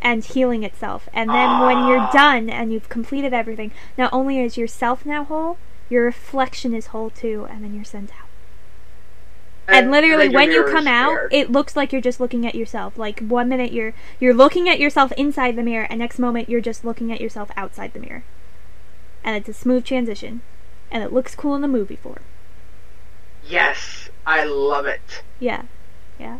and 0.00 0.24
healing 0.24 0.64
itself. 0.64 1.08
And 1.14 1.30
then 1.30 1.60
when 1.60 1.86
you're 1.86 2.10
done 2.12 2.50
and 2.50 2.72
you've 2.72 2.88
completed 2.88 3.32
everything, 3.32 3.70
not 3.96 4.12
only 4.12 4.40
is 4.40 4.56
yourself 4.56 5.06
now 5.06 5.22
whole, 5.24 5.58
your 5.88 6.04
reflection 6.04 6.74
is 6.74 6.86
whole 6.88 7.10
too, 7.10 7.46
and 7.48 7.62
then 7.62 7.74
you're 7.74 7.84
sent 7.84 8.10
out. 8.10 8.31
And, 9.72 9.90
literally, 9.90 10.28
when 10.28 10.50
you 10.52 10.64
come 10.72 10.86
out, 10.86 11.10
it 11.32 11.50
looks 11.50 11.76
like 11.76 11.92
you're 11.92 12.00
just 12.02 12.20
looking 12.20 12.46
at 12.46 12.54
yourself. 12.54 12.96
Like 12.98 13.20
one 13.20 13.48
minute 13.48 13.72
you're 13.72 13.94
you're 14.20 14.34
looking 14.34 14.68
at 14.68 14.78
yourself 14.78 15.12
inside 15.12 15.56
the 15.56 15.62
mirror, 15.62 15.86
and 15.90 15.98
next 16.00 16.18
moment 16.18 16.48
you're 16.48 16.60
just 16.60 16.84
looking 16.84 17.10
at 17.12 17.20
yourself 17.20 17.50
outside 17.56 17.92
the 17.92 18.00
mirror. 18.00 18.24
And 19.24 19.36
it's 19.36 19.48
a 19.48 19.52
smooth 19.54 19.84
transition, 19.84 20.42
and 20.90 21.02
it 21.02 21.12
looks 21.12 21.34
cool 21.34 21.54
in 21.54 21.62
the 21.62 21.68
movie 21.68 21.96
form. 21.96 22.20
yes, 23.44 24.08
I 24.26 24.44
love 24.44 24.86
it. 24.86 25.22
Yeah, 25.40 25.62
yeah. 26.18 26.38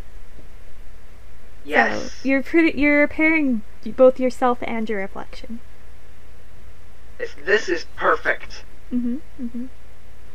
Yes. 1.65 2.11
So 2.11 2.27
you're 2.27 2.43
pretty. 2.43 2.77
You're 2.79 3.01
repairing 3.01 3.61
both 3.95 4.19
yourself 4.19 4.59
and 4.63 4.89
your 4.89 4.99
reflection. 4.99 5.59
This- 7.17 7.35
This 7.45 7.69
is 7.69 7.85
perfect. 7.95 8.63
Mhm. 8.91 9.19
Mhm. 9.41 9.69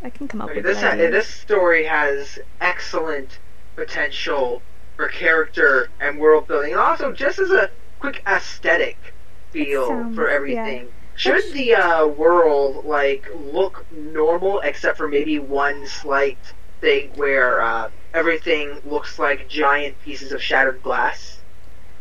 I 0.02 0.10
can 0.10 0.28
come 0.28 0.40
up 0.40 0.48
Okay, 0.50 0.56
with 0.58 0.64
this 0.64 0.80
ha- 0.80 0.94
this 0.96 1.28
story 1.28 1.84
has 1.84 2.38
excellent 2.60 3.40
potential 3.76 4.62
for 4.96 5.08
character 5.08 5.88
and 6.00 6.18
world 6.18 6.46
building, 6.48 6.72
and 6.72 6.80
also 6.80 7.12
just 7.12 7.38
as 7.38 7.50
a 7.50 7.70
quick 7.98 8.22
aesthetic 8.26 9.14
feel 9.50 9.88
sounds- 9.88 10.14
for 10.14 10.28
yeah. 10.28 10.34
everything. 10.36 10.88
Should 11.14 11.34
Which- 11.34 11.52
the 11.52 11.74
uh, 11.74 12.06
world 12.06 12.84
like 12.84 13.26
look 13.34 13.86
normal 13.90 14.60
except 14.60 14.96
for 14.96 15.08
maybe 15.08 15.38
one 15.40 15.86
slight 15.86 16.38
thing 16.80 17.10
where 17.16 17.60
uh, 17.60 17.90
everything 18.14 18.80
looks 18.84 19.18
like 19.18 19.48
giant 19.48 19.98
pieces 19.98 20.30
of 20.32 20.40
shattered 20.40 20.80
glass, 20.82 21.42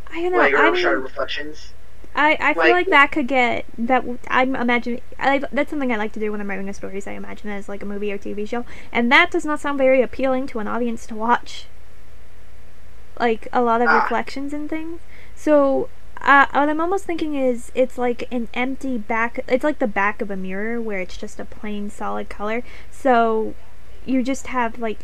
I 0.06 0.22
don't 0.22 0.32
know. 0.32 0.38
like 0.38 0.54
or 0.54 0.58
I 0.58 0.70
mean, 0.70 0.80
shattered 0.82 1.02
reflections? 1.02 1.74
I, 2.20 2.36
I 2.40 2.54
feel 2.54 2.62
Like- 2.64 2.72
like 2.72 2.86
that 2.88 3.12
could 3.12 3.28
get 3.28 3.64
that 3.78 4.04
I'm 4.28 4.56
imagining 4.56 5.00
I, 5.20 5.38
that's 5.52 5.70
something 5.70 5.92
I 5.92 5.96
like 5.96 6.12
to 6.14 6.20
do 6.20 6.32
when 6.32 6.40
I'm 6.40 6.50
writing 6.50 6.68
a 6.68 6.74
story 6.74 6.98
is 6.98 7.06
I 7.06 7.12
imagine 7.12 7.48
it 7.48 7.54
as 7.56 7.68
like 7.68 7.82
a 7.82 7.86
movie 7.86 8.10
or 8.12 8.18
TV 8.18 8.46
show. 8.48 8.64
And 8.90 9.10
that 9.12 9.30
does 9.30 9.44
not 9.44 9.60
sound 9.60 9.78
very 9.78 10.02
appealing 10.02 10.46
to 10.48 10.58
an 10.58 10.66
audience 10.66 11.06
to 11.06 11.14
watch 11.14 11.66
like 13.20 13.46
a 13.52 13.62
lot 13.62 13.80
of 13.80 13.88
Ah. 13.88 14.02
reflections 14.02 14.52
and 14.52 14.68
things. 14.68 15.00
So 15.34 15.88
uh, 16.20 16.46
what 16.50 16.68
I'm 16.68 16.80
almost 16.80 17.04
thinking 17.04 17.36
is 17.36 17.70
it's 17.74 17.96
like 17.96 18.26
an 18.32 18.48
empty 18.52 18.98
back 18.98 19.38
it's 19.46 19.62
like 19.62 19.78
the 19.78 19.86
back 19.86 20.20
of 20.20 20.30
a 20.30 20.36
mirror 20.36 20.80
where 20.80 20.98
it's 21.00 21.16
just 21.16 21.38
a 21.38 21.44
plain 21.44 21.88
solid 21.90 22.28
color. 22.28 22.62
So 22.90 23.54
you 24.04 24.22
just 24.22 24.48
have 24.48 24.78
like 24.78 24.98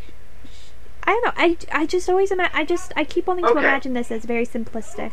I 1.03 1.11
don't 1.11 1.25
know 1.25 1.33
I, 1.37 1.57
I 1.71 1.85
just 1.85 2.09
always 2.09 2.31
ima- 2.31 2.49
I 2.53 2.65
just 2.65 2.91
I 2.97 3.03
keep 3.05 3.27
wanting 3.27 3.45
to 3.45 3.51
imagine 3.57 3.93
this 3.93 4.11
as 4.11 4.25
very 4.25 4.45
simplistic 4.45 5.11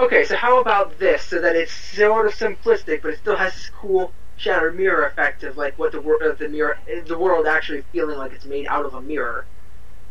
Okay, 0.00 0.24
so 0.24 0.36
how 0.36 0.60
about 0.60 0.98
this, 0.98 1.24
so 1.24 1.40
that 1.40 1.56
it's 1.56 1.72
sort 1.72 2.26
of 2.26 2.34
simplistic, 2.34 3.02
but 3.02 3.12
it 3.12 3.18
still 3.18 3.36
has 3.36 3.54
this 3.54 3.70
cool 3.70 4.12
shattered 4.36 4.76
mirror 4.76 5.04
effect 5.06 5.42
of 5.42 5.56
like 5.56 5.76
what 5.78 5.90
the 5.92 6.00
wor- 6.00 6.22
uh, 6.22 6.34
the 6.34 6.48
mirror, 6.48 6.76
the 7.06 7.18
world 7.18 7.46
actually 7.46 7.82
feeling 7.92 8.16
like 8.18 8.32
it's 8.32 8.44
made 8.44 8.66
out 8.68 8.86
of 8.86 8.94
a 8.94 9.00
mirror, 9.02 9.46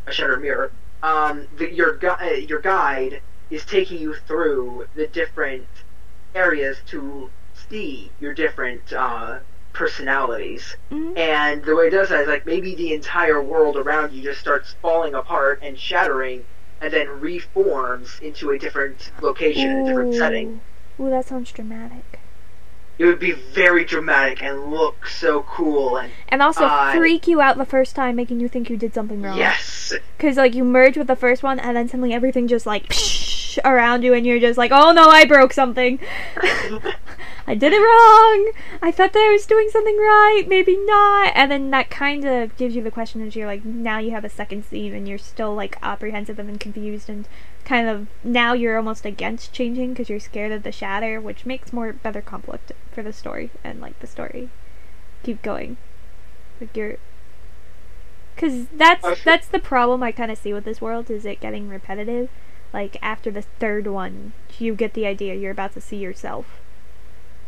a 0.06 0.12
shattered 0.12 0.42
mirror. 0.42 0.72
Um, 1.02 1.48
the, 1.56 1.72
your 1.72 1.96
gu- 1.96 2.08
uh, 2.20 2.24
your 2.48 2.60
guide 2.60 3.22
is 3.50 3.64
taking 3.64 3.98
you 4.00 4.14
through 4.14 4.86
the 4.94 5.06
different 5.06 5.68
areas 6.34 6.82
to 6.86 7.32
see 7.70 8.12
your 8.20 8.34
different 8.34 8.92
uh, 8.92 9.40
personalities. 9.72 10.76
Mhm. 10.92 11.16
And 11.16 11.64
the 11.64 11.74
way 11.76 11.86
it 11.86 11.90
does 11.90 12.10
that 12.10 12.22
is 12.22 12.28
like 12.28 12.46
maybe 12.46 12.74
the 12.74 12.92
entire 12.92 13.42
world 13.42 13.76
around 13.76 14.12
you 14.12 14.22
just 14.22 14.40
starts 14.40 14.76
falling 14.82 15.14
apart 15.14 15.60
and 15.62 15.78
shattering, 15.78 16.44
and 16.80 16.92
then 16.92 17.08
reforms 17.20 18.18
into 18.22 18.50
a 18.50 18.58
different 18.58 19.10
location, 19.20 19.78
a 19.80 19.84
different 19.86 20.14
setting. 20.14 20.60
Ooh. 21.00 21.04
Ooh, 21.06 21.10
that 21.10 21.26
sounds 21.26 21.52
dramatic. 21.52 22.20
It 22.98 23.04
would 23.04 23.20
be 23.20 23.30
very 23.30 23.84
dramatic 23.84 24.42
and 24.42 24.72
look 24.72 25.06
so 25.06 25.42
cool. 25.44 25.96
And 25.98 26.10
And 26.28 26.42
also 26.42 26.64
Uh, 26.64 26.92
freak 26.92 27.28
you 27.28 27.40
out 27.40 27.56
the 27.56 27.64
first 27.64 27.94
time, 27.94 28.16
making 28.16 28.40
you 28.40 28.48
think 28.48 28.68
you 28.68 28.76
did 28.76 28.92
something 28.92 29.22
wrong. 29.22 29.38
yes, 29.38 29.92
Because, 30.16 30.36
like, 30.36 30.54
you 30.54 30.64
merge 30.64 30.98
with 30.98 31.06
the 31.06 31.14
first 31.14 31.44
one, 31.44 31.60
and 31.60 31.76
then 31.76 31.86
suddenly 31.86 32.12
everything 32.12 32.48
just, 32.48 32.66
like, 32.66 32.88
psh, 32.88 33.37
around 33.64 34.02
you, 34.02 34.12
and 34.14 34.26
you're 34.26 34.40
just 34.40 34.58
like, 34.58 34.72
oh 34.72 34.92
no, 34.92 35.08
I 35.08 35.24
broke 35.24 35.52
something. 35.52 35.98
I 37.46 37.54
did 37.54 37.72
it 37.72 37.78
wrong. 37.78 38.52
I 38.82 38.92
thought 38.92 39.14
that 39.14 39.26
I 39.26 39.32
was 39.32 39.46
doing 39.46 39.70
something 39.70 39.96
right. 39.96 40.44
Maybe 40.46 40.76
not. 40.76 41.32
And 41.34 41.50
then 41.50 41.70
that 41.70 41.88
kind 41.88 42.26
of 42.26 42.54
gives 42.58 42.76
you 42.76 42.82
the 42.82 42.90
question 42.90 43.26
as 43.26 43.34
you're 43.34 43.46
like, 43.46 43.64
now 43.64 43.98
you 43.98 44.10
have 44.10 44.24
a 44.24 44.28
second 44.28 44.66
scene, 44.66 44.92
and 44.92 45.08
you're 45.08 45.16
still, 45.16 45.54
like, 45.54 45.78
apprehensive 45.80 46.38
and 46.38 46.60
confused, 46.60 47.08
and 47.08 47.26
kind 47.64 47.88
of 47.88 48.08
now 48.22 48.52
you're 48.52 48.76
almost 48.76 49.06
against 49.06 49.54
changing 49.54 49.90
because 49.90 50.10
you're 50.10 50.20
scared 50.20 50.52
of 50.52 50.62
the 50.62 50.72
shatter, 50.72 51.22
which 51.22 51.46
makes 51.46 51.72
more 51.72 51.94
better 51.94 52.20
conflict 52.20 52.72
for 52.92 53.02
the 53.02 53.14
story 53.14 53.50
and, 53.64 53.80
like, 53.80 53.98
the 54.00 54.06
story 54.06 54.50
keep 55.22 55.42
going. 55.42 55.76
Like, 56.60 56.76
you're. 56.76 56.96
Because 58.34 58.66
that's 58.68 59.24
that's 59.24 59.48
the 59.48 59.58
problem 59.58 60.02
I 60.02 60.12
kind 60.12 60.30
of 60.30 60.38
see 60.38 60.52
with 60.52 60.64
this 60.64 60.80
world 60.80 61.10
is 61.10 61.24
it 61.24 61.40
getting 61.40 61.68
repetitive. 61.68 62.28
Like 62.72 62.96
after 63.00 63.30
the 63.30 63.42
third 63.42 63.86
one, 63.86 64.32
you 64.58 64.74
get 64.74 64.94
the 64.94 65.06
idea 65.06 65.34
you're 65.34 65.52
about 65.52 65.72
to 65.74 65.80
see 65.80 65.96
yourself, 65.96 66.60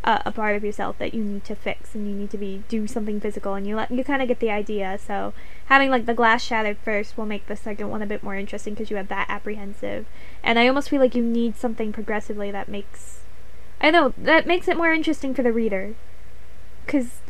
uh, 0.02 0.20
a 0.24 0.32
part 0.32 0.56
of 0.56 0.64
yourself 0.64 0.96
that 0.98 1.12
you 1.12 1.22
need 1.22 1.44
to 1.44 1.54
fix 1.54 1.94
and 1.94 2.08
you 2.08 2.14
need 2.14 2.30
to 2.30 2.38
be 2.38 2.62
do 2.68 2.86
something 2.86 3.20
physical, 3.20 3.54
and 3.54 3.66
you 3.66 3.76
let 3.76 3.90
you 3.90 4.02
kind 4.02 4.22
of 4.22 4.28
get 4.28 4.40
the 4.40 4.50
idea. 4.50 4.98
So 4.98 5.34
having 5.66 5.90
like 5.90 6.06
the 6.06 6.14
glass 6.14 6.42
shattered 6.42 6.78
first 6.78 7.18
will 7.18 7.26
make 7.26 7.46
the 7.46 7.56
second 7.56 7.90
one 7.90 8.00
a 8.00 8.06
bit 8.06 8.22
more 8.22 8.34
interesting 8.34 8.72
because 8.72 8.90
you 8.90 8.96
have 8.96 9.08
that 9.08 9.28
apprehensive, 9.28 10.06
and 10.42 10.58
I 10.58 10.66
almost 10.66 10.88
feel 10.88 11.00
like 11.00 11.14
you 11.14 11.22
need 11.22 11.56
something 11.56 11.92
progressively 11.92 12.50
that 12.50 12.68
makes, 12.68 13.20
I 13.80 13.90
know 13.90 14.14
that 14.16 14.46
makes 14.46 14.68
it 14.68 14.76
more 14.78 14.92
interesting 14.92 15.34
for 15.34 15.42
the 15.42 15.52
reader, 15.52 15.94
because 16.86 17.20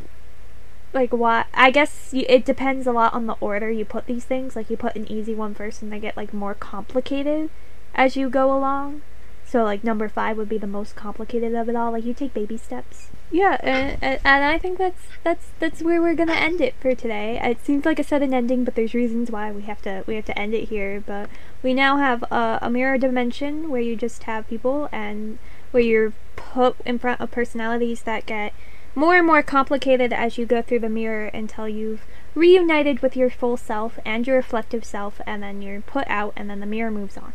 like 0.93 1.11
what 1.11 1.47
I 1.53 1.71
guess 1.71 2.13
you, 2.13 2.25
it 2.29 2.45
depends 2.45 2.87
a 2.87 2.93
lot 2.93 3.13
on 3.13 3.27
the 3.27 3.35
order 3.41 3.69
you 3.69 3.83
put 3.83 4.07
these 4.07 4.25
things. 4.25 4.55
Like 4.55 4.69
you 4.69 4.77
put 4.77 4.95
an 4.95 5.11
easy 5.11 5.35
one 5.35 5.53
first, 5.53 5.81
and 5.81 5.91
they 5.91 5.99
get 5.99 6.15
like 6.15 6.33
more 6.33 6.53
complicated 6.53 7.49
as 7.93 8.15
you 8.15 8.29
go 8.29 8.55
along. 8.55 9.01
So 9.45 9.63
like 9.63 9.83
number 9.83 10.07
five 10.07 10.37
would 10.37 10.47
be 10.47 10.57
the 10.57 10.65
most 10.65 10.95
complicated 10.95 11.53
of 11.55 11.67
it 11.67 11.75
all. 11.75 11.91
Like 11.91 12.05
you 12.05 12.13
take 12.13 12.33
baby 12.33 12.55
steps. 12.55 13.09
Yeah, 13.29 13.57
and, 13.61 14.01
and 14.01 14.45
I 14.45 14.57
think 14.57 14.77
that's 14.77 15.01
that's 15.23 15.47
that's 15.59 15.81
where 15.81 16.01
we're 16.01 16.15
gonna 16.15 16.33
end 16.33 16.61
it 16.61 16.73
for 16.79 16.95
today. 16.95 17.39
It 17.43 17.65
seems 17.65 17.85
like 17.85 17.99
a 17.99 18.03
sudden 18.03 18.33
ending, 18.33 18.63
but 18.63 18.75
there's 18.75 18.93
reasons 18.93 19.29
why 19.29 19.51
we 19.51 19.63
have 19.63 19.81
to 19.81 20.03
we 20.07 20.15
have 20.15 20.25
to 20.25 20.39
end 20.39 20.53
it 20.53 20.69
here. 20.69 21.03
But 21.05 21.29
we 21.61 21.73
now 21.73 21.97
have 21.97 22.23
a, 22.31 22.59
a 22.61 22.69
mirror 22.69 22.97
dimension 22.97 23.69
where 23.69 23.81
you 23.81 23.95
just 23.95 24.23
have 24.23 24.47
people 24.47 24.87
and 24.91 25.37
where 25.71 25.83
you're 25.83 26.13
put 26.35 26.75
in 26.85 26.99
front 26.99 27.19
of 27.19 27.31
personalities 27.31 28.03
that 28.03 28.25
get 28.25 28.53
more 28.95 29.15
and 29.15 29.27
more 29.27 29.43
complicated 29.43 30.11
as 30.11 30.37
you 30.37 30.45
go 30.45 30.61
through 30.61 30.79
the 30.79 30.89
mirror 30.89 31.27
until 31.27 31.67
you've 31.67 32.05
reunited 32.35 33.01
with 33.01 33.15
your 33.15 33.29
full 33.29 33.57
self 33.57 33.99
and 34.05 34.27
your 34.27 34.37
reflective 34.37 34.83
self, 34.83 35.21
and 35.25 35.43
then 35.43 35.61
you're 35.61 35.81
put 35.81 36.07
out, 36.07 36.33
and 36.35 36.49
then 36.49 36.59
the 36.59 36.65
mirror 36.65 36.91
moves 36.91 37.17
on. 37.17 37.33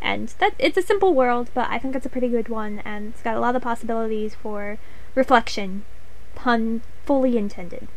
And 0.00 0.28
that 0.38 0.54
it's 0.58 0.76
a 0.78 0.82
simple 0.82 1.12
world, 1.14 1.50
but 1.54 1.68
I 1.70 1.78
think 1.78 1.94
it's 1.96 2.06
a 2.06 2.10
pretty 2.10 2.28
good 2.28 2.48
one, 2.48 2.80
and 2.84 3.08
it's 3.08 3.22
got 3.22 3.36
a 3.36 3.40
lot 3.40 3.56
of 3.56 3.62
possibilities 3.62 4.34
for 4.34 4.78
reflection, 5.14 5.84
pun 6.34 6.82
fully 7.04 7.36
intended. 7.36 7.88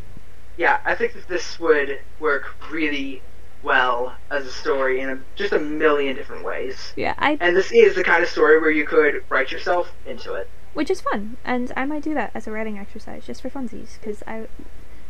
Yeah, 0.57 0.79
I 0.85 0.95
think 0.95 1.13
that 1.13 1.27
this 1.27 1.59
would 1.59 1.99
work 2.19 2.55
really 2.71 3.21
well 3.63 4.15
as 4.31 4.45
a 4.47 4.51
story 4.51 4.99
in 4.99 5.09
a, 5.09 5.19
just 5.35 5.53
a 5.53 5.59
million 5.59 6.15
different 6.15 6.43
ways. 6.43 6.93
Yeah, 6.95 7.13
I 7.17 7.37
And 7.39 7.55
this 7.55 7.71
is 7.71 7.95
the 7.95 8.03
kind 8.03 8.23
of 8.23 8.29
story 8.29 8.59
where 8.59 8.71
you 8.71 8.85
could 8.85 9.23
write 9.29 9.51
yourself 9.51 9.93
into 10.05 10.33
it. 10.33 10.49
which 10.73 10.89
is 10.89 11.01
fun, 11.01 11.37
and 11.45 11.71
I 11.77 11.85
might 11.85 12.01
do 12.03 12.13
that 12.15 12.31
as 12.33 12.47
a 12.47 12.51
writing 12.51 12.79
exercise 12.79 13.25
just 13.27 13.41
for 13.41 13.49
funsies, 13.49 13.99
because 13.99 14.23
I 14.25 14.47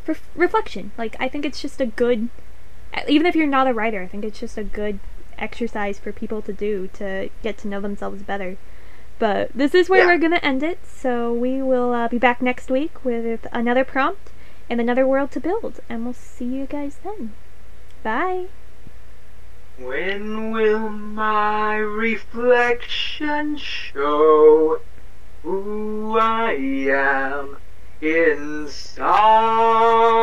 for 0.04 0.12
f- 0.14 0.30
reflection. 0.36 0.92
Like 0.98 1.16
I 1.20 1.30
think 1.30 1.46
it's 1.46 1.62
just 1.62 1.80
a 1.80 1.86
good, 1.86 2.30
even 3.08 3.26
if 3.28 3.36
you're 3.36 3.48
not 3.48 3.68
a 3.68 3.74
writer, 3.74 4.02
I 4.02 4.08
think 4.08 4.26
it's 4.26 4.40
just 4.40 4.58
a 4.58 4.64
good 4.64 5.00
exercise 5.42 6.00
for 6.00 6.12
people 6.12 6.42
to 6.44 6.54
do 6.54 6.88
to 6.94 7.30
get 7.44 7.58
to 7.60 7.68
know 7.68 7.82
themselves 7.82 8.22
better. 8.24 8.58
But 9.20 9.52
this 9.54 9.76
is 9.76 9.90
where 9.90 10.02
Yeah. 10.02 10.08
we're 10.08 10.18
gonna 10.20 10.40
end 10.42 10.64
it. 10.64 10.80
So 10.88 11.34
we 11.34 11.62
will 11.62 11.94
uh, 11.94 12.08
be 12.08 12.18
back 12.18 12.42
next 12.42 12.70
week 12.72 13.04
with 13.04 13.46
another 13.52 13.84
prompt 13.84 14.32
and 14.70 14.80
another 14.80 15.06
world 15.06 15.32
to 15.32 15.40
build, 15.40 15.80
and 15.90 16.06
we'll 16.06 16.14
see 16.14 16.46
you 16.46 16.66
guys 16.66 16.98
then. 17.04 17.34
Bye. 18.04 18.46
When 19.78 20.52
will 20.52 20.90
my 20.90 21.76
reflection 21.78 23.58
show 23.58 24.80
who 25.44 26.18
I 26.20 26.54
am 26.54 27.58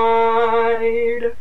inside? 0.08 1.36